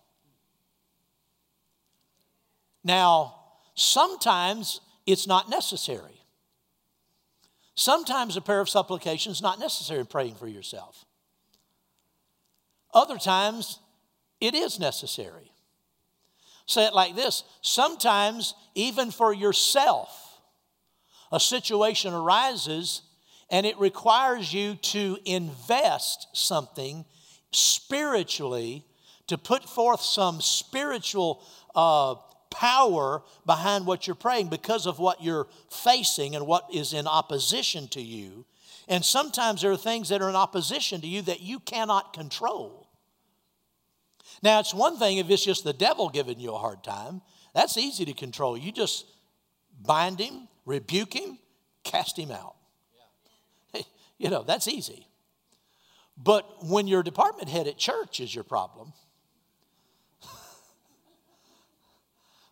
Now, 2.83 3.35
sometimes 3.75 4.81
it's 5.05 5.27
not 5.27 5.49
necessary. 5.49 6.21
Sometimes 7.75 8.35
a 8.35 8.41
prayer 8.41 8.61
of 8.61 8.69
supplication 8.69 9.31
is 9.31 9.41
not 9.41 9.59
necessary 9.59 9.99
in 9.99 10.05
praying 10.05 10.35
for 10.35 10.47
yourself. 10.47 11.05
Other 12.93 13.17
times, 13.17 13.79
it 14.39 14.53
is 14.53 14.79
necessary. 14.79 15.51
Say 16.65 16.85
it 16.85 16.93
like 16.93 17.15
this 17.15 17.43
sometimes, 17.61 18.53
even 18.75 19.11
for 19.11 19.33
yourself, 19.33 20.39
a 21.31 21.39
situation 21.39 22.13
arises 22.13 23.01
and 23.49 23.65
it 23.65 23.77
requires 23.79 24.53
you 24.53 24.75
to 24.75 25.17
invest 25.25 26.27
something 26.33 27.05
spiritually 27.51 28.85
to 29.27 29.37
put 29.37 29.63
forth 29.63 30.01
some 30.01 30.41
spiritual 30.41 31.43
uh, 31.75 32.15
power 32.51 33.23
behind 33.45 33.87
what 33.87 34.05
you're 34.05 34.15
praying 34.15 34.49
because 34.49 34.85
of 34.85 34.99
what 34.99 35.23
you're 35.23 35.47
facing 35.69 36.35
and 36.35 36.45
what 36.45 36.67
is 36.71 36.93
in 36.93 37.07
opposition 37.07 37.87
to 37.87 38.01
you. 38.01 38.45
And 38.87 39.03
sometimes 39.03 39.61
there 39.61 39.71
are 39.71 39.77
things 39.77 40.09
that 40.09 40.21
are 40.21 40.29
in 40.29 40.35
opposition 40.35 41.01
to 41.01 41.07
you 41.07 41.21
that 41.23 41.41
you 41.41 41.59
cannot 41.59 42.13
control. 42.13 42.89
Now, 44.43 44.59
it's 44.59 44.73
one 44.73 44.97
thing 44.97 45.17
if 45.17 45.29
it's 45.29 45.43
just 45.43 45.63
the 45.63 45.73
devil 45.73 46.09
giving 46.09 46.39
you 46.39 46.53
a 46.53 46.57
hard 46.57 46.83
time. 46.83 47.21
That's 47.53 47.77
easy 47.77 48.05
to 48.05 48.13
control. 48.13 48.57
You 48.57 48.71
just 48.71 49.05
bind 49.81 50.19
him, 50.19 50.47
rebuke 50.65 51.13
him, 51.13 51.37
cast 51.83 52.17
him 52.17 52.31
out. 52.31 52.55
You 54.17 54.29
know, 54.29 54.43
that's 54.43 54.67
easy. 54.67 55.07
But 56.15 56.63
when 56.63 56.85
your 56.85 57.01
department 57.01 57.49
head 57.49 57.65
at 57.65 57.79
church 57.79 58.19
is 58.19 58.35
your 58.35 58.43
problem, 58.43 58.93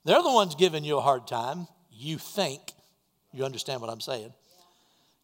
they're 0.10 0.24
the 0.24 0.32
ones 0.32 0.56
giving 0.56 0.84
you 0.84 0.98
a 0.98 1.02
hard 1.02 1.28
time. 1.28 1.68
You 1.92 2.18
think, 2.18 2.62
you 3.32 3.46
understand 3.46 3.82
what 3.82 3.92
I'm 3.92 4.02
saying? 4.02 4.34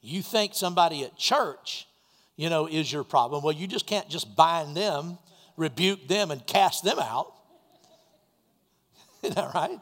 You 0.02 0.22
think 0.22 0.54
somebody 0.54 1.04
at 1.04 1.18
church, 1.18 1.88
you 2.36 2.50
know, 2.50 2.68
is 2.68 2.92
your 2.92 3.04
problem. 3.04 3.44
Well, 3.44 3.56
you 3.56 3.66
just 3.66 3.88
can't 3.88 4.08
just 4.10 4.36
bind 4.36 4.78
them, 4.78 5.18
rebuke 5.58 6.08
them, 6.08 6.30
and 6.30 6.46
cast 6.46 6.84
them 6.84 7.00
out. 7.00 7.34
Isn't 9.24 9.36
that 9.36 9.56
right? 9.56 9.80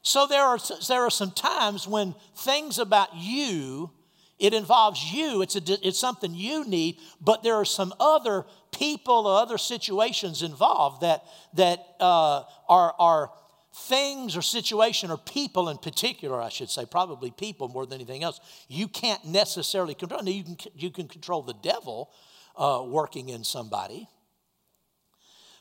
So 0.00 0.26
there 0.26 0.44
are, 0.44 0.58
there 0.88 1.02
are 1.02 1.10
some 1.10 1.32
times 1.32 1.86
when 1.86 2.14
things 2.34 2.78
about 2.78 3.14
you 3.14 3.90
it 4.38 4.52
involves 4.52 5.12
you, 5.12 5.40
it's, 5.40 5.56
a, 5.56 5.86
it's 5.86 5.98
something 5.98 6.34
you 6.34 6.66
need, 6.66 6.98
but 7.20 7.42
there 7.42 7.54
are 7.54 7.64
some 7.64 7.94
other 7.98 8.44
people 8.70 9.26
or 9.26 9.40
other 9.40 9.56
situations 9.56 10.42
involved 10.42 11.00
that, 11.00 11.24
that 11.54 11.86
uh, 12.00 12.42
are, 12.68 12.94
are 12.98 13.30
things 13.76 14.36
or 14.36 14.42
situation 14.42 15.10
or 15.10 15.18
people 15.18 15.68
in 15.68 15.76
particular, 15.76 16.40
I 16.40 16.48
should 16.48 16.70
say, 16.70 16.86
probably 16.86 17.30
people 17.30 17.68
more 17.68 17.84
than 17.84 17.96
anything 18.00 18.22
else, 18.22 18.40
you 18.68 18.88
can't 18.88 19.24
necessarily 19.24 19.94
control. 19.94 20.22
Now, 20.22 20.30
you 20.30 20.44
can, 20.44 20.56
you 20.74 20.90
can 20.90 21.08
control 21.08 21.42
the 21.42 21.54
devil 21.54 22.10
uh, 22.56 22.82
working 22.86 23.28
in 23.28 23.44
somebody, 23.44 24.08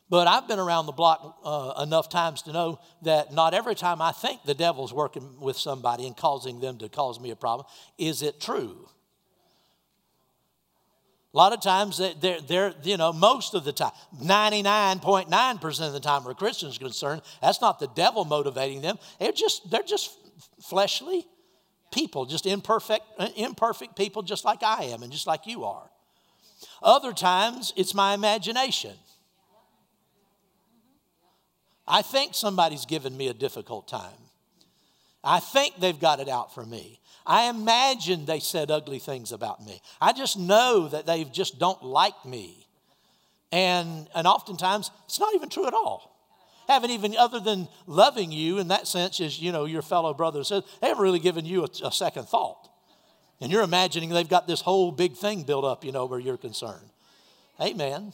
but 0.10 0.28
I've 0.28 0.47
been 0.47 0.60
around 0.60 0.86
the 0.86 0.93
block 0.93 1.39
uh, 1.43 1.82
enough 1.84 2.10
times 2.10 2.43
to 2.43 2.54
know 2.54 2.80
that 3.01 3.34
not 3.34 3.54
every 3.54 3.75
time 3.75 4.01
I 4.01 4.12
think 4.12 4.43
the 4.45 4.54
devil's 4.54 4.93
working 4.93 5.39
with 5.39 5.58
somebody 5.58 6.08
and 6.08 6.15
causing 6.15 6.62
them 6.62 6.78
to 6.78 6.89
cause 6.89 7.19
me 7.19 7.32
a 7.32 7.36
problem 7.36 7.67
is 7.97 8.21
it 8.21 8.39
true. 8.39 8.88
A 11.36 11.38
lot 11.38 11.52
of 11.52 11.60
times, 11.60 11.98
they're, 12.21 12.39
they're, 12.39 12.74
you 12.84 12.95
know, 12.95 13.12
most 13.12 13.56
of 13.56 13.65
the 13.65 13.74
time, 13.74 13.91
99.9% 14.24 15.88
of 15.88 15.91
the 15.91 16.00
time 16.00 16.24
where 16.24 16.34
Christians 16.34 16.78
Christian 16.78 16.88
concerned, 16.88 17.21
that's 17.41 17.60
not 17.60 17.78
the 17.78 17.88
devil 17.88 18.24
motivating 18.24 18.80
them. 18.80 18.98
They're 19.19 19.34
just, 19.34 19.69
they're 19.69 19.84
just 19.84 20.17
fleshly 20.63 21.28
people, 21.91 22.26
just 22.26 22.45
imperfect, 22.45 23.04
uh, 23.19 23.28
imperfect 23.36 23.98
people 23.98 24.21
just 24.21 24.45
like 24.45 24.63
I 24.63 24.86
am 24.86 25.04
and 25.04 25.12
just 25.12 25.28
like 25.28 25.45
you 25.45 25.65
are. 25.65 25.89
Other 26.82 27.12
times, 27.12 27.74
it's 27.76 27.93
my 27.93 28.13
imagination. 28.13 28.93
I 31.86 32.02
think 32.02 32.34
somebody's 32.34 32.86
given 32.86 33.17
me 33.17 33.28
a 33.28 33.34
difficult 33.34 33.89
time. 33.89 34.24
I 35.21 35.41
think 35.41 35.82
they've 35.82 36.00
got 36.00 36.21
it 36.21 36.30
out 36.30 36.54
for 36.54 36.65
me. 36.65 37.02
I 37.26 37.50
imagine 37.50 38.26
they 38.26 38.40
said 38.40 38.70
ugly 38.70 39.00
things 39.00 39.32
about 39.32 39.66
me. 39.66 39.82
I 40.00 40.14
just 40.14 40.38
know 40.38 40.88
that 40.90 41.06
they 41.06 41.24
just 41.24 41.58
don't 41.60 41.84
like 41.84 42.26
me. 42.26 42.68
And, 43.52 44.08
and 44.14 44.28
oftentimes, 44.28 44.92
it's 45.06 45.20
not 45.20 45.34
even 45.34 45.50
true 45.50 45.66
at 45.66 45.74
all. 45.74 46.12
Haven't 46.68 46.92
even, 46.92 47.16
other 47.16 47.40
than 47.40 47.68
loving 47.88 48.32
you 48.32 48.58
in 48.58 48.68
that 48.70 48.88
sense, 48.88 49.20
as 49.20 49.40
you 49.40 49.52
know, 49.52 49.66
your 49.66 49.82
fellow 49.82 50.14
brother 50.14 50.44
says, 50.44 50.64
they 50.82 50.88
haven't 50.88 51.04
really 51.04 51.20
given 51.20 51.46
you 51.46 51.64
a, 51.64 51.88
a 51.88 51.92
second 51.92 52.28
thought. 52.28 52.70
And 53.40 53.52
you're 53.52 53.64
imagining 53.64 54.10
they've 54.10 54.28
got 54.28 54.48
this 54.48 54.62
whole 54.62 54.92
big 54.92 55.16
thing 55.16 55.44
built 55.44 55.66
up, 55.66 55.84
you 55.84 55.92
know, 55.92 56.06
where 56.06 56.20
you're 56.20 56.38
concerned. 56.38 56.90
Amen. 57.62 58.14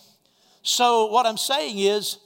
So, 0.63 1.07
what 1.07 1.25
I'm 1.25 1.37
saying 1.37 1.79
is, 1.79 2.17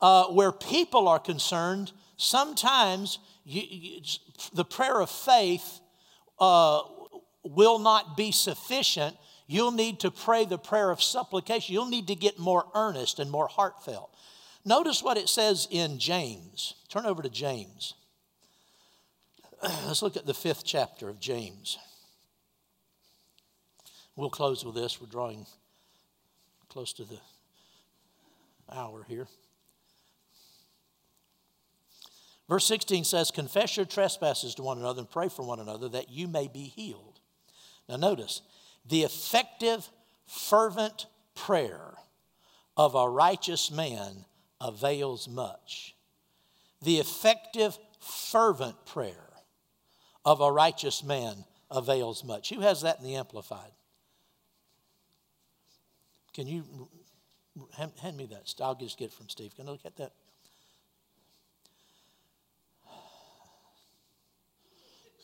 uh, 0.00 0.24
where 0.24 0.52
people 0.52 1.08
are 1.08 1.18
concerned, 1.18 1.92
sometimes 2.16 3.18
you, 3.44 3.62
you, 3.68 4.00
the 4.52 4.64
prayer 4.64 5.00
of 5.00 5.10
faith 5.10 5.80
uh, 6.38 6.82
will 7.44 7.78
not 7.78 8.16
be 8.16 8.32
sufficient. 8.32 9.16
You'll 9.46 9.72
need 9.72 10.00
to 10.00 10.10
pray 10.10 10.44
the 10.44 10.58
prayer 10.58 10.90
of 10.90 11.02
supplication. 11.02 11.72
You'll 11.72 11.88
need 11.88 12.08
to 12.08 12.16
get 12.16 12.38
more 12.38 12.66
earnest 12.74 13.18
and 13.18 13.30
more 13.30 13.48
heartfelt. 13.48 14.10
Notice 14.64 15.02
what 15.02 15.16
it 15.16 15.28
says 15.28 15.68
in 15.70 15.98
James. 15.98 16.74
Turn 16.88 17.06
over 17.06 17.22
to 17.22 17.30
James. 17.30 17.94
Let's 19.62 20.02
look 20.02 20.16
at 20.16 20.26
the 20.26 20.34
fifth 20.34 20.64
chapter 20.64 21.08
of 21.08 21.20
James. 21.20 21.78
We'll 24.16 24.30
close 24.30 24.64
with 24.64 24.74
this. 24.74 25.00
We're 25.00 25.06
drawing 25.06 25.46
close 26.68 26.92
to 26.94 27.04
the 27.04 27.18
hour 28.72 29.04
here. 29.08 29.28
Verse 32.48 32.66
16 32.66 33.04
says, 33.04 33.30
Confess 33.30 33.76
your 33.76 33.86
trespasses 33.86 34.54
to 34.54 34.62
one 34.62 34.78
another 34.78 35.00
and 35.00 35.10
pray 35.10 35.28
for 35.28 35.44
one 35.44 35.60
another 35.60 35.88
that 35.88 36.10
you 36.10 36.28
may 36.28 36.48
be 36.48 36.64
healed. 36.64 37.20
Now, 37.88 37.96
notice, 37.96 38.42
the 38.88 39.02
effective, 39.02 39.88
fervent 40.26 41.06
prayer 41.34 41.94
of 42.76 42.94
a 42.94 43.08
righteous 43.08 43.70
man 43.70 44.24
avails 44.60 45.28
much. 45.28 45.94
The 46.82 46.98
effective, 46.98 47.78
fervent 48.00 48.86
prayer 48.86 49.14
of 50.24 50.40
a 50.40 50.52
righteous 50.52 51.02
man 51.02 51.44
avails 51.70 52.24
much. 52.24 52.50
Who 52.50 52.60
has 52.60 52.82
that 52.82 52.98
in 52.98 53.04
the 53.04 53.16
Amplified? 53.16 53.72
Can 56.32 56.46
you 56.46 56.64
hand 57.78 58.16
me 58.16 58.26
that? 58.26 58.54
I'll 58.60 58.74
just 58.74 58.98
get 58.98 59.06
it 59.06 59.12
from 59.12 59.28
Steve. 59.28 59.56
Can 59.56 59.66
I 59.68 59.70
look 59.70 59.86
at 59.86 59.96
that? 59.96 60.12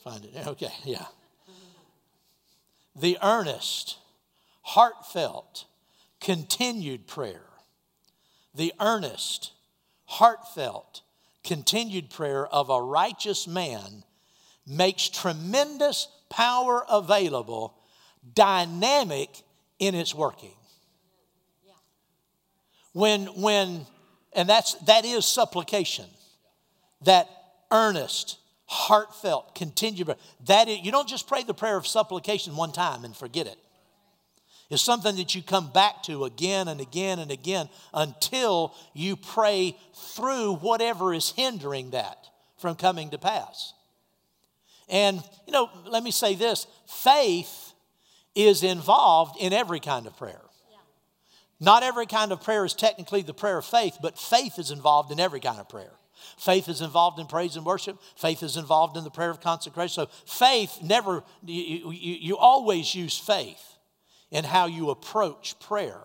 Find 0.03 0.25
it. 0.25 0.33
Okay, 0.47 0.73
yeah. 0.85 1.07
The 2.95 3.19
earnest, 3.23 3.99
heartfelt, 4.63 5.65
continued 6.21 7.07
prayer. 7.07 7.45
The 8.55 8.75
earnest, 8.81 9.53
heartfelt, 10.05 11.03
continued 11.43 12.11
prayer 12.11 12.47
of 12.47 12.69
a 12.69 12.83
righteous 12.83 13.47
man 13.47 14.05
makes 14.67 15.09
tremendous 15.09 16.09
power 16.29 16.85
available, 16.89 17.75
dynamic 18.35 19.31
in 19.79 19.95
its 19.95 20.15
working. 20.15 20.55
When, 22.93 23.27
when 23.41 23.87
And 24.35 24.49
that's, 24.49 24.75
that 24.87 25.05
is 25.05 25.25
supplication. 25.25 26.07
That 27.03 27.29
earnest, 27.71 28.39
heartfelt, 28.73 29.55
continued. 29.55 30.15
That 30.47 30.69
is, 30.69 30.79
you 30.81 30.91
don't 30.91 31.09
just 31.09 31.29
pray 31.29 31.43
the 31.43 31.53
prayer 31.53 31.77
of 31.77 31.87
supplication 31.87 32.57
one 32.57 32.73
time 32.73 33.05
and 33.05 33.15
forget 33.15 33.47
it. 33.47 33.59
It's 34.71 34.83
something 34.83 35.17
that 35.17 35.35
you 35.35 35.43
come 35.43 35.71
back 35.71 36.03
to 36.05 36.25
again 36.25 36.69
and 36.69 36.81
again 36.81 37.19
and 37.19 37.31
again 37.31 37.69
until 37.93 38.75
you 38.95 39.17
pray 39.17 39.77
through 39.95 40.55
whatever 40.55 41.13
is 41.13 41.31
hindering 41.37 41.91
that 41.91 42.27
from 42.57 42.77
coming 42.77 43.11
to 43.11 43.19
pass. 43.19 43.75
And, 44.89 45.23
you 45.47 45.53
know, 45.53 45.69
let 45.85 46.03
me 46.03 46.11
say 46.11 46.35
this 46.35 46.67
faith 46.87 47.75
is 48.35 48.63
involved 48.63 49.37
in 49.39 49.53
every 49.53 49.81
kind 49.81 50.07
of 50.07 50.17
prayer. 50.17 50.41
Not 51.61 51.83
every 51.83 52.07
kind 52.07 52.33
of 52.33 52.43
prayer 52.43 52.65
is 52.65 52.73
technically 52.73 53.21
the 53.21 53.35
prayer 53.35 53.59
of 53.59 53.67
faith, 53.67 53.99
but 54.01 54.19
faith 54.19 54.59
is 54.59 54.71
involved 54.71 55.13
in 55.13 55.21
every 55.21 55.41
kind 55.41 55.61
of 55.61 55.69
prayer. 55.69 55.93
Faith 56.39 56.69
is 56.69 56.81
involved 56.81 57.19
in 57.19 57.27
praise 57.27 57.57
and 57.57 57.65
worship. 57.65 57.99
Faith 58.17 58.43
is 58.43 58.57
involved 58.57 58.97
in 58.97 59.05
the 59.05 59.11
prayer 59.11 59.31
of 59.31 59.41
consecration. 59.41 59.95
So 59.95 60.11
faith 60.27 60.79
never, 60.83 61.25
you, 61.45 61.91
you, 61.93 62.15
you 62.21 62.37
always 62.37 62.95
use 62.95 63.19
faith 63.19 63.79
in 64.31 64.45
how 64.45 64.67
you 64.67 64.91
approach 64.91 65.59
prayer. 65.61 66.01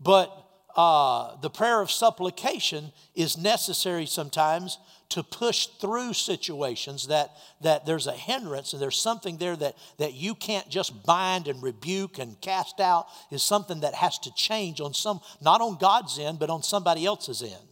But 0.00 0.32
uh, 0.76 1.36
the 1.40 1.50
prayer 1.50 1.80
of 1.80 1.90
supplication 1.90 2.92
is 3.14 3.36
necessary 3.36 4.06
sometimes 4.06 4.78
to 5.10 5.24
push 5.24 5.66
through 5.66 6.12
situations 6.14 7.08
that, 7.08 7.32
that 7.60 7.84
there's 7.84 8.06
a 8.06 8.12
hindrance 8.12 8.72
and 8.72 8.80
there's 8.80 9.00
something 9.00 9.36
there 9.38 9.56
that, 9.56 9.76
that 9.98 10.14
you 10.14 10.34
can't 10.34 10.68
just 10.68 11.04
bind 11.04 11.48
and 11.48 11.62
rebuke 11.62 12.18
and 12.18 12.40
cast 12.40 12.80
out 12.80 13.08
is 13.30 13.42
something 13.42 13.80
that 13.80 13.94
has 13.94 14.18
to 14.20 14.32
change 14.34 14.80
on 14.80 14.94
some 14.94 15.20
not 15.42 15.60
on 15.60 15.76
god's 15.76 16.18
end 16.18 16.38
but 16.38 16.48
on 16.48 16.62
somebody 16.62 17.04
else's 17.04 17.42
end 17.42 17.69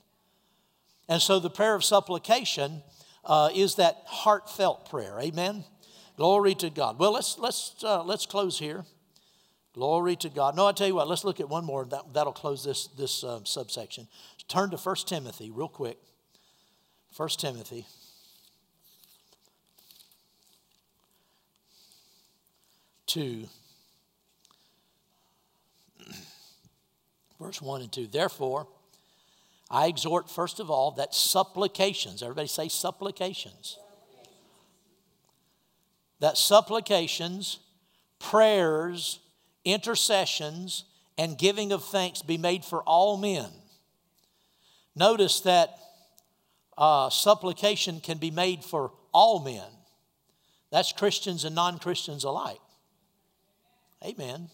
and 1.09 1.21
so 1.21 1.39
the 1.39 1.51
prayer 1.51 1.75
of 1.75 1.85
supplication 1.85 2.83
uh, 3.25 3.51
is 3.55 3.77
that 3.77 4.03
heartfelt 4.07 4.89
prayer 4.89 5.19
amen 5.21 5.65
glory 6.17 6.55
to 6.55 6.71
god 6.71 6.99
well 6.99 7.13
let's 7.13 7.39
let's 7.39 7.75
uh, 7.83 8.03
let's 8.03 8.27
close 8.27 8.59
here 8.59 8.85
Glory 9.79 10.17
to 10.17 10.29
God. 10.29 10.57
No, 10.57 10.67
I 10.67 10.73
tell 10.73 10.89
you 10.89 10.97
what, 10.97 11.07
let's 11.07 11.23
look 11.23 11.39
at 11.39 11.49
one 11.49 11.65
more. 11.65 11.85
That, 11.85 12.13
that'll 12.13 12.33
close 12.33 12.65
this, 12.65 12.89
this 12.99 13.23
um, 13.23 13.47
subsection. 13.47 14.09
Turn 14.49 14.71
to 14.71 14.77
1 14.77 14.97
Timothy 15.07 15.53
real 15.53 15.69
quick. 15.69 15.99
1 17.17 17.29
Timothy. 17.39 17.87
Two, 23.07 23.47
verse 27.41 27.63
1 27.63 27.83
and 27.83 27.93
2. 27.93 28.09
Therefore, 28.09 28.67
I 29.71 29.87
exhort 29.87 30.31
first 30.31 30.61
of 30.61 30.71
all 30.71 30.93
that 30.93 31.14
supplications, 31.14 32.23
everybody 32.23 32.49
say 32.49 32.69
supplications, 32.69 33.79
that 36.21 36.39
supplications, 36.39 37.61
prayers, 38.19 39.21
intercessions, 39.64 40.85
and 41.16 41.37
giving 41.37 41.73
of 41.73 41.85
thanks 41.85 42.23
be 42.23 42.39
made 42.39 42.64
for 42.64 42.83
all 42.83 43.16
men. 43.16 43.51
Notice 44.95 45.41
that 45.41 45.79
uh, 46.77 47.11
supplication 47.11 48.01
can 48.01 48.19
be 48.19 48.31
made 48.31 48.64
for 48.64 48.93
all 49.12 49.41
men. 49.41 49.69
That's 50.71 50.93
Christians 50.93 51.45
and 51.45 51.55
non 51.55 51.79
Christians 51.79 52.25
alike. 52.25 52.61
Amen. 54.05 54.49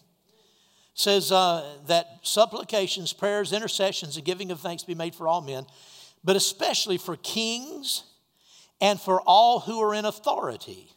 Says 0.95 1.31
uh, 1.31 1.77
that 1.87 2.19
supplications, 2.23 3.13
prayers, 3.13 3.53
intercessions, 3.53 4.15
and 4.15 4.25
giving 4.25 4.49
of 4.51 4.59
thanks 4.59 4.83
be 4.83 4.95
made 4.95 5.13
for 5.13 5.27
all 5.27 5.41
men, 5.41 5.65
but 6.23 6.35
especially 6.35 6.97
for 6.97 7.15
kings 7.17 8.03
and 8.81 8.99
for 8.99 9.21
all 9.21 9.59
who 9.59 9.79
are 9.81 9.93
in 9.93 10.05
authority 10.05 10.89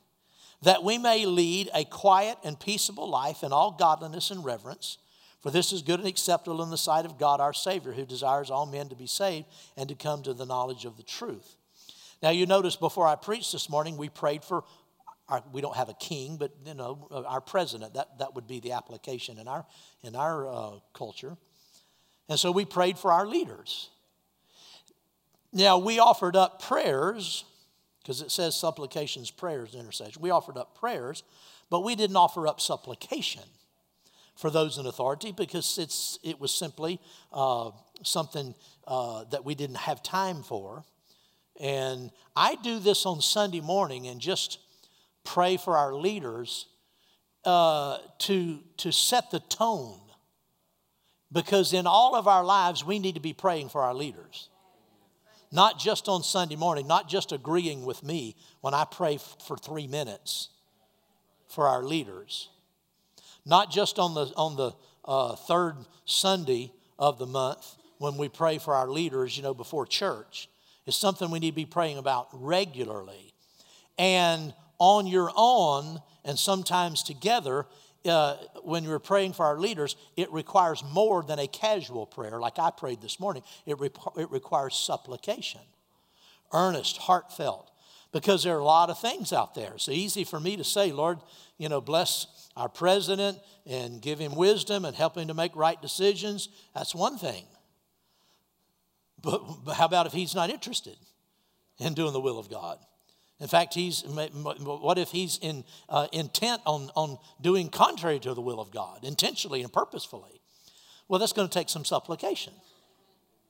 that 0.63 0.83
we 0.83 0.99
may 0.99 1.25
lead 1.25 1.71
a 1.75 1.85
quiet 1.85 2.39
and 2.43 2.59
peaceable 2.59 3.09
life 3.09 3.43
in 3.43 3.53
all 3.53 3.73
godliness 3.73 4.31
and 4.31 4.45
reverence. 4.45 4.99
For 5.41 5.51
this 5.53 5.73
is 5.73 5.83
good 5.83 6.01
and 6.01 6.09
acceptable 6.09 6.63
in 6.63 6.71
the 6.71 6.77
sight 6.77 7.05
of 7.05 7.19
God 7.19 7.41
our 7.41 7.53
Savior, 7.53 7.93
who 7.93 8.05
desires 8.05 8.51
all 8.51 8.67
men 8.67 8.89
to 8.89 8.97
be 8.97 9.07
saved 9.07 9.47
and 9.77 9.89
to 9.89 9.95
come 9.95 10.23
to 10.25 10.35
the 10.35 10.47
knowledge 10.47 10.85
of 10.85 10.97
the 10.97 11.05
truth. 11.05 11.57
Now, 12.21 12.31
you 12.31 12.47
notice 12.47 12.75
before 12.75 13.07
I 13.07 13.15
preached 13.15 13.53
this 13.53 13.71
morning, 13.71 13.97
we 13.97 14.09
prayed 14.09 14.43
for, 14.43 14.65
our, 15.29 15.43
we 15.53 15.61
don't 15.61 15.77
have 15.77 15.89
a 15.89 15.95
king, 15.95 16.37
but 16.37 16.53
you 16.65 16.75
know, 16.75 17.09
our 17.27 17.41
president. 17.41 17.95
That, 17.95 18.19
that 18.19 18.35
would 18.35 18.47
be 18.47 18.61
the 18.61 18.73
application 18.73 19.39
in 19.39 19.49
our, 19.49 19.67
in 20.03 20.17
our 20.17 20.49
uh, 20.49 20.71
culture. 20.95 21.37
And 22.29 22.39
so 22.39 22.53
we 22.53 22.65
prayed 22.65 22.99
for 22.99 23.13
our 23.13 23.27
leaders. 23.27 23.91
Now, 25.53 25.79
we 25.79 25.99
offered 25.99 26.37
up 26.37 26.63
prayers 26.63 27.45
because 28.03 28.21
it 28.23 28.31
says 28.31 28.55
supplications, 28.55 29.31
prayers, 29.31 29.75
intercession. 29.75 30.21
We 30.23 30.31
offered 30.31 30.57
up 30.57 30.79
prayers, 30.79 31.23
but 31.71 31.81
we 31.81 31.95
didn't 31.95 32.17
offer 32.17 32.47
up 32.47 32.61
supplication 32.61 33.43
for 34.35 34.51
those 34.51 34.79
in 34.79 34.87
authority 34.87 35.33
because 35.33 35.79
it's, 35.79 36.19
it 36.23 36.41
was 36.41 36.55
simply 36.55 37.01
uh, 37.33 37.71
something 38.03 38.55
uh, 38.87 39.25
that 39.25 39.45
we 39.45 39.55
didn't 39.55 39.77
have 39.77 40.03
time 40.03 40.43
for. 40.43 40.85
And 41.61 42.11
I 42.37 42.55
do 42.55 42.79
this 42.79 43.05
on 43.05 43.21
Sunday 43.21 43.61
morning 43.61 44.07
and 44.07 44.21
just 44.21 44.59
pray 45.29 45.57
for 45.57 45.77
our 45.77 45.95
leaders 45.95 46.67
uh, 47.45 47.99
to, 48.19 48.59
to 48.79 48.93
set 48.93 49.31
the 49.31 49.41
tone. 49.41 50.01
Because 51.31 51.75
in 51.75 51.87
all 51.87 52.15
of 52.15 52.27
our 52.27 52.45
lives, 52.45 52.85
we 52.85 52.99
need 52.99 53.15
to 53.15 53.21
be 53.21 53.35
praying 53.35 53.69
for 53.69 53.83
our 53.83 53.95
leaders 53.95 54.49
not 55.51 55.79
just 55.79 56.09
on 56.09 56.23
Sunday 56.23 56.57
morning, 56.57 56.87
not 56.87 57.09
just 57.09 57.33
agreeing 57.33 57.85
with 57.85 58.03
me 58.03 58.37
when 58.61 58.75
I 58.75 58.85
pray 58.85 59.15
f- 59.15 59.37
for 59.47 59.57
three 59.57 59.87
minutes 59.87 60.49
for 61.49 61.67
our 61.67 61.83
leaders, 61.83 62.49
not 63.47 63.71
just 63.71 63.99
on 63.99 64.15
the, 64.15 64.33
on 64.37 64.57
the 64.57 64.73
uh, 65.05 65.37
third 65.37 65.77
Sunday 66.05 66.73
of 66.99 67.19
the 67.19 67.27
month 67.27 67.77
when 67.99 68.17
we 68.17 68.29
pray 68.29 68.59
for 68.59 68.75
our 68.75 68.89
leaders, 68.89 69.37
you 69.37 69.43
know, 69.43 69.55
before 69.55 69.87
church. 69.87 70.49
It's 70.87 70.97
something 70.97 71.31
we 71.31 71.39
need 71.39 71.51
to 71.51 71.57
be 71.57 71.67
praying 71.67 71.99
about 71.99 72.29
regularly. 72.33 73.33
And 73.99 74.53
on 74.79 75.07
your 75.07 75.31
own, 75.37 76.01
and 76.25 76.39
sometimes 76.39 77.03
together, 77.03 77.67
uh, 78.05 78.37
when 78.63 78.87
we're 78.87 78.99
praying 78.99 79.33
for 79.33 79.45
our 79.45 79.59
leaders, 79.59 79.97
it 80.17 80.33
requires 80.33 80.83
more 80.85 81.23
than 81.23 81.39
a 81.39 81.47
casual 81.47 82.07
prayer, 82.07 82.39
like 82.39 82.59
I 82.59 82.71
prayed 82.71 83.01
this 83.01 83.19
morning. 83.19 83.43
It, 83.67 83.79
re- 83.81 83.91
it 84.17 84.31
requires 84.31 84.75
supplication, 84.75 85.61
earnest, 86.53 86.99
heartfelt, 86.99 87.71
because 88.13 88.45
there 88.45 88.57
are 88.57 88.61
a 88.61 88.65
lot 88.65 88.89
of 88.89 88.99
things 88.99 89.33
out 89.33 89.55
there. 89.55 89.73
It's 89.75 89.89
easy 89.89 90.25
for 90.25 90.41
me 90.41 90.57
to 90.57 90.65
say, 90.65 90.93
Lord, 90.93 91.19
you 91.59 91.69
know, 91.69 91.81
bless 91.81 92.49
our 92.57 92.69
president 92.69 93.39
and 93.67 94.01
give 94.01 94.19
him 94.19 94.35
wisdom 94.35 94.85
and 94.85 94.97
help 94.97 95.17
him 95.17 95.29
to 95.29 95.35
make 95.35 95.55
right 95.57 95.81
decisions. 95.83 96.49
That's 96.75 96.95
one 96.95 97.19
thing. 97.19 97.45
But, 99.21 99.43
but 99.65 99.75
how 99.75 99.87
about 99.87 100.07
if 100.07 100.13
he's 100.13 100.35
not 100.35 100.51
interested 100.51 100.97
in 101.79 101.95
doing 101.95 102.13
the 102.13 102.21
will 102.21 102.39
of 102.39 102.49
God? 102.49 102.79
In 103.41 103.47
fact, 103.47 103.75
he's, 103.75 104.03
what 104.03 104.99
if 104.99 105.11
he's 105.11 105.39
in, 105.41 105.65
uh, 105.89 106.09
intent 106.13 106.61
on, 106.67 106.91
on 106.97 107.19
doing 107.41 107.69
contrary 107.69 108.19
to 108.21 108.35
the 108.35 108.41
will 108.41 108.61
of 108.61 108.73
God, 108.73 109.05
intentionally 109.05 109.63
and 109.63 109.73
purposefully? 109.73 110.41
Well, 111.07 111.21
that's 111.21 111.33
going 111.33 111.49
to 111.49 111.55
take 111.55 111.69
some 111.69 111.85
supplication. 111.85 112.53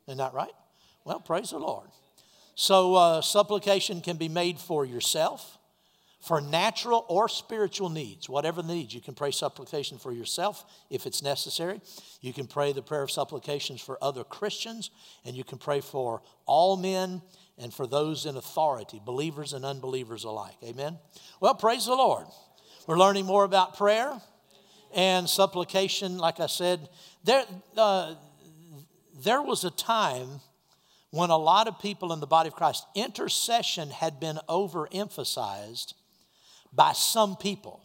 Isn't 0.07 0.19
that 0.19 0.35
right? 0.35 0.53
Well, 1.05 1.21
praise 1.21 1.51
the 1.51 1.59
Lord. 1.59 1.89
So, 2.55 2.97
uh, 2.97 3.21
supplication 3.23 4.01
can 4.01 4.17
be 4.17 4.29
made 4.29 4.59
for 4.59 4.85
yourself, 4.85 5.57
for 6.21 6.41
natural 6.41 7.07
or 7.09 7.29
spiritual 7.29 7.89
needs, 7.89 8.29
whatever 8.29 8.63
needs. 8.63 8.93
You 8.93 9.01
can 9.01 9.15
pray 9.15 9.31
supplication 9.31 9.99
for 9.99 10.13
yourself 10.13 10.65
if 10.91 11.07
it's 11.07 11.23
necessary. 11.23 11.81
You 12.21 12.33
can 12.33 12.47
pray 12.47 12.73
the 12.73 12.83
prayer 12.83 13.03
of 13.03 13.11
supplications 13.11 13.81
for 13.81 13.97
other 14.03 14.25
Christians, 14.25 14.91
and 15.25 15.37
you 15.37 15.45
can 15.45 15.59
pray 15.59 15.81
for 15.81 16.21
all 16.47 16.77
men 16.77 17.23
and 17.61 17.73
for 17.73 17.87
those 17.87 18.27
in 18.27 18.37
authority, 18.37 19.01
believers 19.05 19.53
and 19.53 19.65
unbelievers 19.65 20.25
alike. 20.25 20.57
Amen? 20.63 20.99
Well, 21.41 21.55
praise 21.55 21.87
the 21.87 21.95
Lord. 21.95 22.27
We're 22.87 22.99
learning 22.99 23.27
more 23.27 23.45
about 23.45 23.77
prayer 23.77 24.21
and 24.95 25.29
supplication. 25.29 26.19
Like 26.19 26.41
I 26.41 26.47
said, 26.47 26.89
there, 27.25 27.45
uh, 27.77 28.15
there 29.23 29.43
was 29.43 29.65
a 29.65 29.71
time 29.71 30.41
when 31.11 31.31
a 31.31 31.37
lot 31.37 31.69
of 31.69 31.79
people 31.81 32.13
in 32.13 32.21
the 32.21 32.27
body 32.27 32.49
of 32.49 32.55
Christ, 32.55 32.85
intercession 32.95 33.91
had 33.91 34.21
been 34.21 34.39
overemphasized 34.49 35.95
by 36.73 36.93
some 36.93 37.37
people. 37.37 37.83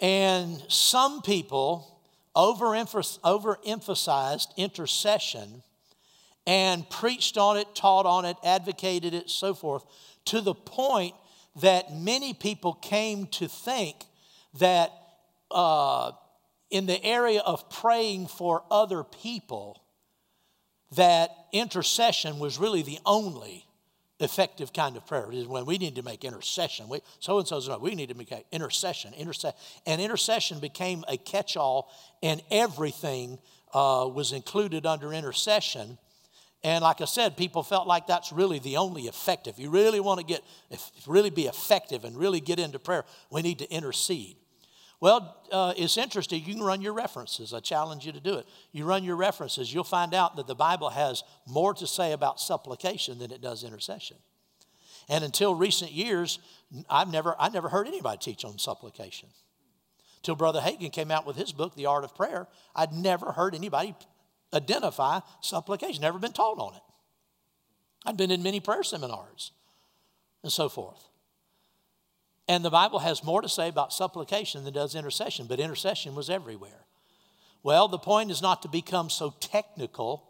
And 0.00 0.62
some 0.68 1.22
people 1.22 2.00
overemphasized 2.36 4.56
intercession 4.56 5.62
and 6.48 6.88
preached 6.88 7.36
on 7.36 7.58
it, 7.58 7.74
taught 7.74 8.06
on 8.06 8.24
it, 8.24 8.34
advocated 8.42 9.12
it, 9.12 9.28
so 9.28 9.52
forth, 9.52 9.84
to 10.24 10.40
the 10.40 10.54
point 10.54 11.14
that 11.60 11.94
many 11.94 12.32
people 12.32 12.72
came 12.72 13.26
to 13.26 13.46
think 13.46 13.96
that 14.58 14.90
uh, 15.50 16.10
in 16.70 16.86
the 16.86 17.04
area 17.04 17.40
of 17.40 17.68
praying 17.68 18.26
for 18.28 18.62
other 18.70 19.04
people, 19.04 19.82
that 20.96 21.30
intercession 21.52 22.38
was 22.38 22.58
really 22.58 22.80
the 22.80 22.98
only 23.04 23.66
effective 24.18 24.72
kind 24.72 24.96
of 24.96 25.06
prayer. 25.06 25.30
Is 25.30 25.46
when 25.46 25.66
we 25.66 25.76
need 25.76 25.96
to 25.96 26.02
make 26.02 26.24
intercession. 26.24 26.86
So 27.20 27.38
and 27.38 27.46
so's 27.46 27.68
we 27.78 27.94
need 27.94 28.08
to 28.08 28.14
make 28.14 28.32
intercession. 28.50 29.12
Intercession, 29.12 29.58
and 29.84 30.00
intercession 30.00 30.60
became 30.60 31.04
a 31.08 31.18
catch-all, 31.18 31.92
and 32.22 32.40
everything 32.50 33.38
uh, 33.74 34.08
was 34.10 34.32
included 34.32 34.86
under 34.86 35.12
intercession. 35.12 35.98
And 36.64 36.82
like 36.82 37.00
I 37.00 37.04
said, 37.04 37.36
people 37.36 37.62
felt 37.62 37.86
like 37.86 38.06
that's 38.06 38.32
really 38.32 38.58
the 38.58 38.78
only 38.78 39.02
effective. 39.02 39.54
If 39.54 39.60
you 39.60 39.70
really 39.70 40.00
want 40.00 40.18
to 40.18 40.26
get, 40.26 40.42
if, 40.70 40.90
really 41.06 41.30
be 41.30 41.46
effective 41.46 42.04
and 42.04 42.16
really 42.16 42.40
get 42.40 42.58
into 42.58 42.78
prayer, 42.78 43.04
we 43.30 43.42
need 43.42 43.60
to 43.60 43.70
intercede. 43.70 44.36
Well, 45.00 45.36
uh, 45.52 45.74
it's 45.76 45.96
interesting. 45.96 46.42
You 46.44 46.54
can 46.54 46.62
run 46.62 46.82
your 46.82 46.92
references. 46.92 47.54
I 47.54 47.60
challenge 47.60 48.04
you 48.04 48.10
to 48.10 48.20
do 48.20 48.34
it. 48.34 48.46
You 48.72 48.84
run 48.84 49.04
your 49.04 49.14
references, 49.14 49.72
you'll 49.72 49.84
find 49.84 50.12
out 50.12 50.34
that 50.36 50.48
the 50.48 50.56
Bible 50.56 50.90
has 50.90 51.22
more 51.46 51.72
to 51.74 51.86
say 51.86 52.12
about 52.12 52.40
supplication 52.40 53.20
than 53.20 53.30
it 53.30 53.40
does 53.40 53.62
intercession. 53.62 54.16
And 55.08 55.24
until 55.24 55.54
recent 55.54 55.92
years, 55.92 56.40
I've 56.90 57.10
never, 57.10 57.36
I 57.38 57.48
never 57.48 57.68
heard 57.68 57.86
anybody 57.86 58.18
teach 58.18 58.44
on 58.44 58.58
supplication. 58.58 59.28
Till 60.22 60.34
Brother 60.34 60.60
Hagin 60.60 60.92
came 60.92 61.12
out 61.12 61.26
with 61.26 61.36
his 61.36 61.52
book, 61.52 61.76
The 61.76 61.86
Art 61.86 62.04
of 62.04 62.14
Prayer, 62.14 62.48
I'd 62.74 62.92
never 62.92 63.32
heard 63.32 63.54
anybody 63.54 63.94
identify 64.52 65.20
supplication, 65.40 66.02
never 66.02 66.18
been 66.18 66.32
taught 66.32 66.58
on 66.58 66.74
it. 66.74 66.82
I've 68.04 68.16
been 68.16 68.30
in 68.30 68.42
many 68.42 68.60
prayer 68.60 68.82
seminars 68.82 69.52
and 70.42 70.52
so 70.52 70.68
forth. 70.68 71.04
And 72.48 72.64
the 72.64 72.70
Bible 72.70 73.00
has 73.00 73.22
more 73.22 73.42
to 73.42 73.48
say 73.48 73.68
about 73.68 73.92
supplication 73.92 74.64
than 74.64 74.72
does 74.72 74.94
intercession, 74.94 75.46
but 75.46 75.60
intercession 75.60 76.14
was 76.14 76.30
everywhere. 76.30 76.86
Well, 77.62 77.88
the 77.88 77.98
point 77.98 78.30
is 78.30 78.40
not 78.40 78.62
to 78.62 78.68
become 78.68 79.10
so 79.10 79.34
technical 79.40 80.24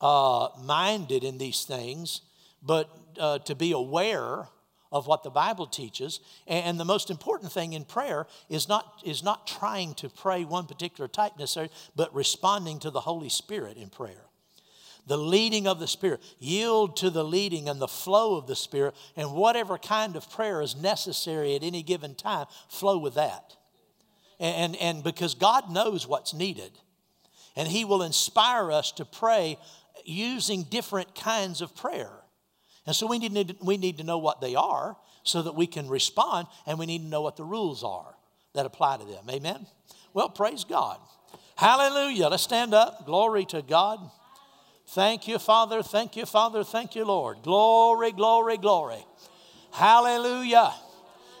uh, 0.00 0.48
minded 0.62 1.24
in 1.24 1.38
these 1.38 1.64
things, 1.64 2.20
but 2.62 2.90
uh, 3.18 3.38
to 3.40 3.54
be 3.54 3.72
aware 3.72 4.48
of 4.90 5.06
what 5.06 5.22
the 5.22 5.30
Bible 5.30 5.66
teaches. 5.66 6.20
And 6.46 6.78
the 6.78 6.84
most 6.84 7.10
important 7.10 7.52
thing 7.52 7.72
in 7.72 7.84
prayer 7.84 8.26
is 8.48 8.68
not, 8.68 9.02
is 9.04 9.22
not 9.22 9.46
trying 9.46 9.94
to 9.94 10.08
pray 10.08 10.44
one 10.44 10.66
particular 10.66 11.08
type 11.08 11.32
necessarily, 11.38 11.72
but 11.96 12.14
responding 12.14 12.78
to 12.80 12.90
the 12.90 13.00
Holy 13.00 13.28
Spirit 13.28 13.76
in 13.76 13.90
prayer 13.90 14.28
the 15.08 15.16
leading 15.16 15.66
of 15.66 15.80
the 15.80 15.86
Spirit. 15.86 16.22
Yield 16.38 16.96
to 16.98 17.10
the 17.10 17.24
leading 17.24 17.68
and 17.68 17.80
the 17.80 17.88
flow 17.88 18.36
of 18.36 18.46
the 18.46 18.54
Spirit, 18.54 18.94
and 19.16 19.32
whatever 19.32 19.78
kind 19.78 20.14
of 20.14 20.30
prayer 20.30 20.60
is 20.60 20.76
necessary 20.76 21.56
at 21.56 21.64
any 21.64 21.82
given 21.82 22.14
time, 22.14 22.46
flow 22.68 22.98
with 22.98 23.14
that. 23.14 23.56
And, 24.38 24.54
and, 24.54 24.76
and 24.76 25.04
because 25.04 25.34
God 25.34 25.70
knows 25.70 26.06
what's 26.06 26.34
needed, 26.34 26.78
and 27.56 27.66
He 27.66 27.84
will 27.84 28.02
inspire 28.02 28.70
us 28.70 28.92
to 28.92 29.04
pray 29.04 29.58
using 30.04 30.62
different 30.62 31.14
kinds 31.14 31.60
of 31.60 31.74
prayer. 31.74 32.12
And 32.88 32.96
so 32.96 33.06
we 33.06 33.18
need, 33.18 33.56
we 33.60 33.76
need 33.76 33.98
to 33.98 34.02
know 34.02 34.16
what 34.16 34.40
they 34.40 34.54
are 34.54 34.96
so 35.22 35.42
that 35.42 35.54
we 35.54 35.66
can 35.66 35.90
respond, 35.90 36.46
and 36.66 36.78
we 36.78 36.86
need 36.86 37.02
to 37.02 37.08
know 37.08 37.20
what 37.20 37.36
the 37.36 37.44
rules 37.44 37.84
are 37.84 38.14
that 38.54 38.64
apply 38.64 38.96
to 38.96 39.04
them. 39.04 39.24
Amen? 39.28 39.66
Well, 40.14 40.30
praise 40.30 40.64
God. 40.64 40.96
Hallelujah. 41.54 42.28
Let's 42.28 42.44
stand 42.44 42.72
up. 42.72 43.04
Glory 43.04 43.44
to 43.50 43.60
God. 43.60 44.00
Thank 44.86 45.28
you, 45.28 45.38
Father. 45.38 45.82
Thank 45.82 46.16
you, 46.16 46.24
Father. 46.24 46.64
Thank 46.64 46.94
you, 46.94 47.04
Lord. 47.04 47.42
Glory, 47.42 48.10
glory, 48.10 48.56
glory. 48.56 49.04
Hallelujah. 49.70 50.72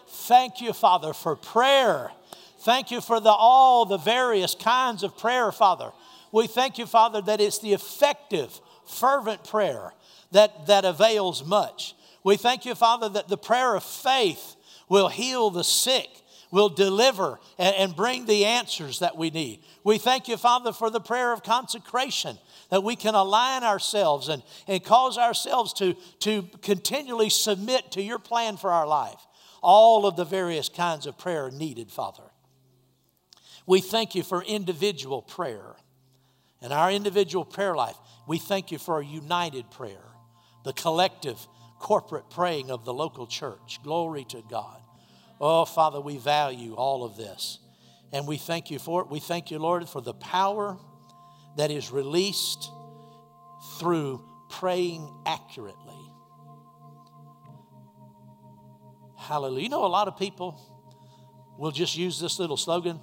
Thank 0.06 0.60
you, 0.60 0.74
Father, 0.74 1.14
for 1.14 1.34
prayer. 1.34 2.10
Thank 2.58 2.90
you 2.90 3.00
for 3.00 3.20
the, 3.20 3.30
all 3.30 3.86
the 3.86 3.96
various 3.96 4.54
kinds 4.54 5.02
of 5.02 5.16
prayer, 5.16 5.50
Father. 5.50 5.92
We 6.32 6.46
thank 6.46 6.78
you, 6.78 6.86
Father, 6.86 7.20
that 7.22 7.40
it's 7.40 7.58
the 7.58 7.72
effective, 7.72 8.60
fervent 8.86 9.44
prayer 9.44 9.92
that, 10.32 10.66
that 10.66 10.84
avails 10.84 11.44
much. 11.44 11.94
We 12.24 12.36
thank 12.36 12.66
you, 12.66 12.74
Father, 12.74 13.08
that 13.10 13.28
the 13.28 13.38
prayer 13.38 13.74
of 13.74 13.84
faith 13.84 14.56
will 14.88 15.08
heal 15.08 15.50
the 15.50 15.64
sick, 15.64 16.08
will 16.50 16.68
deliver, 16.68 17.38
and, 17.58 17.74
and 17.76 17.96
bring 17.96 18.26
the 18.26 18.44
answers 18.44 18.98
that 18.98 19.16
we 19.16 19.30
need. 19.30 19.60
We 19.84 19.98
thank 19.98 20.28
you, 20.28 20.36
Father, 20.36 20.72
for 20.72 20.90
the 20.90 21.00
prayer 21.00 21.32
of 21.32 21.42
consecration 21.42 22.38
that 22.70 22.82
we 22.82 22.96
can 22.96 23.14
align 23.14 23.64
ourselves 23.64 24.28
and, 24.28 24.42
and 24.66 24.84
cause 24.84 25.16
ourselves 25.16 25.72
to, 25.74 25.94
to 26.20 26.42
continually 26.60 27.30
submit 27.30 27.92
to 27.92 28.02
your 28.02 28.18
plan 28.18 28.56
for 28.56 28.70
our 28.70 28.86
life. 28.86 29.20
All 29.62 30.06
of 30.06 30.16
the 30.16 30.24
various 30.24 30.68
kinds 30.68 31.06
of 31.06 31.18
prayer 31.18 31.50
needed, 31.50 31.90
Father. 31.90 32.22
We 33.66 33.80
thank 33.80 34.14
you 34.14 34.22
for 34.22 34.42
individual 34.42 35.22
prayer 35.22 35.76
and 36.60 36.72
our 36.72 36.90
individual 36.90 37.44
prayer 37.44 37.74
life. 37.74 37.96
We 38.26 38.38
thank 38.38 38.70
you 38.70 38.78
for 38.78 39.00
a 39.00 39.04
united 39.04 39.70
prayer, 39.70 40.04
the 40.64 40.72
collective 40.72 41.38
corporate 41.78 42.28
praying 42.30 42.70
of 42.70 42.84
the 42.84 42.92
local 42.92 43.26
church. 43.26 43.78
Glory 43.82 44.24
to 44.30 44.42
God. 44.50 44.80
Oh, 45.40 45.64
Father, 45.64 46.00
we 46.00 46.18
value 46.18 46.74
all 46.74 47.04
of 47.04 47.16
this. 47.16 47.60
And 48.12 48.26
we 48.26 48.38
thank 48.38 48.70
you 48.70 48.78
for 48.78 49.02
it. 49.02 49.08
We 49.08 49.20
thank 49.20 49.50
you, 49.50 49.58
Lord, 49.58 49.88
for 49.88 50.00
the 50.00 50.14
power 50.14 50.78
that 51.56 51.70
is 51.70 51.90
released 51.90 52.70
through 53.78 54.24
praying 54.48 55.12
accurately. 55.26 55.94
Hallelujah. 59.18 59.62
You 59.62 59.68
know, 59.68 59.84
a 59.84 59.86
lot 59.86 60.08
of 60.08 60.16
people 60.16 60.58
will 61.58 61.70
just 61.70 61.96
use 61.96 62.18
this 62.18 62.38
little 62.38 62.56
slogan 62.56 62.98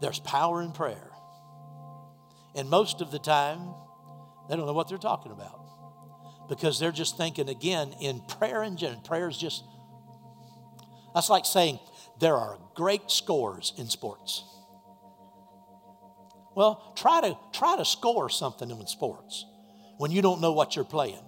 there's 0.00 0.18
power 0.18 0.60
in 0.60 0.72
prayer. 0.72 1.13
And 2.54 2.70
most 2.70 3.00
of 3.00 3.10
the 3.10 3.18
time, 3.18 3.74
they 4.48 4.56
don't 4.56 4.66
know 4.66 4.72
what 4.72 4.88
they're 4.88 4.98
talking 4.98 5.32
about 5.32 5.60
because 6.48 6.78
they're 6.78 6.92
just 6.92 7.16
thinking 7.16 7.48
again 7.48 7.94
in 8.00 8.20
prayer 8.20 8.62
and 8.62 8.78
general. 8.78 9.00
Prayer 9.00 9.28
is 9.28 9.38
just, 9.38 9.64
that's 11.14 11.30
like 11.30 11.44
saying 11.44 11.78
there 12.20 12.36
are 12.36 12.58
great 12.74 13.10
scores 13.10 13.72
in 13.78 13.88
sports. 13.88 14.44
Well, 16.54 16.92
try 16.96 17.20
to 17.22 17.36
try 17.52 17.76
to 17.76 17.84
score 17.84 18.28
something 18.30 18.70
in 18.70 18.86
sports 18.86 19.44
when 19.98 20.12
you 20.12 20.22
don't 20.22 20.40
know 20.40 20.52
what 20.52 20.76
you're 20.76 20.84
playing. 20.84 21.24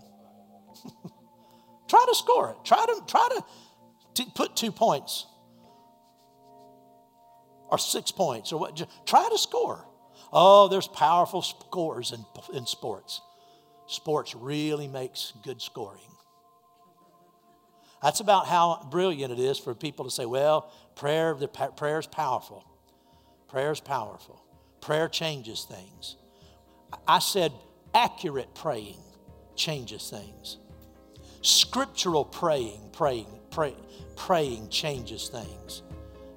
try 1.89 2.05
to 2.09 2.15
score 2.15 2.51
it. 2.51 2.57
Try 2.65 2.85
to 2.87 3.03
try 3.09 3.29
to, 3.35 4.23
to 4.23 4.31
put 4.33 4.55
two 4.55 4.71
points 4.71 5.27
or 7.69 7.79
six 7.79 8.13
points 8.13 8.53
or 8.53 8.61
what. 8.61 8.81
Try 9.07 9.29
to 9.29 9.39
score. 9.39 9.85
Oh, 10.33 10.69
there's 10.69 10.89
powerful 10.89 11.43
scores 11.43 12.13
in, 12.13 12.25
in 12.55 12.67
sports. 12.67 13.21
Sports 13.87 14.35
really 14.35 14.89
makes 14.89 15.33
good 15.45 15.63
scoring. 15.63 16.01
That's 18.03 18.21
about 18.21 18.47
how 18.47 18.87
brilliant 18.91 19.33
it 19.33 19.39
is 19.39 19.59
for 19.59 19.75
people 19.75 20.05
to 20.05 20.11
say, 20.11 20.27
well, 20.27 20.71
prayer, 20.97 21.35
the 21.35 21.49
prayer 21.49 21.99
is 21.99 22.07
powerful. 22.07 22.65
Prayer 23.49 23.73
is 23.73 23.81
powerful. 23.81 24.45
Prayer 24.81 25.09
changes 25.09 25.65
things. 25.65 26.17
I 27.07 27.19
said 27.21 27.53
accurate 27.95 28.55
praying 28.55 28.99
changes 29.55 30.11
things. 30.11 30.59
Scriptural 31.43 32.25
praying, 32.25 32.91
praying, 32.93 33.27
pray, 33.51 33.75
praying 34.17 34.69
changes 34.69 35.29
things. 35.29 35.83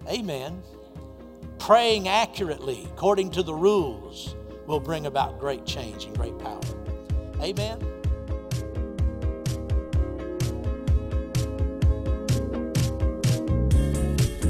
Amen. 0.07 0.61
Praying 1.59 2.07
accurately 2.07 2.87
according 2.93 3.31
to 3.31 3.43
the 3.43 3.53
rules 3.53 4.35
will 4.65 4.79
bring 4.79 5.05
about 5.05 5.39
great 5.39 5.65
change 5.65 6.05
and 6.05 6.17
great 6.17 6.37
power. 6.39 6.61
Amen. 7.41 7.79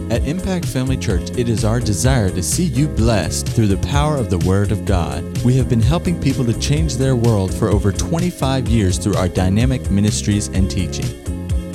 At 0.10 0.28
Impact 0.28 0.66
Family 0.66 0.98
Church, 0.98 1.30
it 1.38 1.50
is 1.50 1.64
our 1.64 1.80
desire 1.80 2.32
to 2.32 2.42
see 2.42 2.64
you 2.64 2.88
blessed 2.88 3.48
through 3.48 3.68
the 3.68 3.78
power 3.90 4.16
of 4.18 4.32
the 4.32 4.40
Word 4.40 4.72
of 4.72 4.84
God. 4.86 5.24
We 5.44 5.56
have 5.58 5.70
been 5.70 5.82
helping 5.82 6.20
people 6.20 6.44
to 6.46 6.60
change 6.60 6.96
their 6.96 7.16
world 7.16 7.54
for 7.54 7.70
over 7.70 7.92
25 7.92 8.68
years 8.68 8.98
through 8.98 9.16
our 9.16 9.28
dynamic 9.28 9.92
ministries 9.92 10.48
and 10.48 10.70
teaching. 10.70 11.39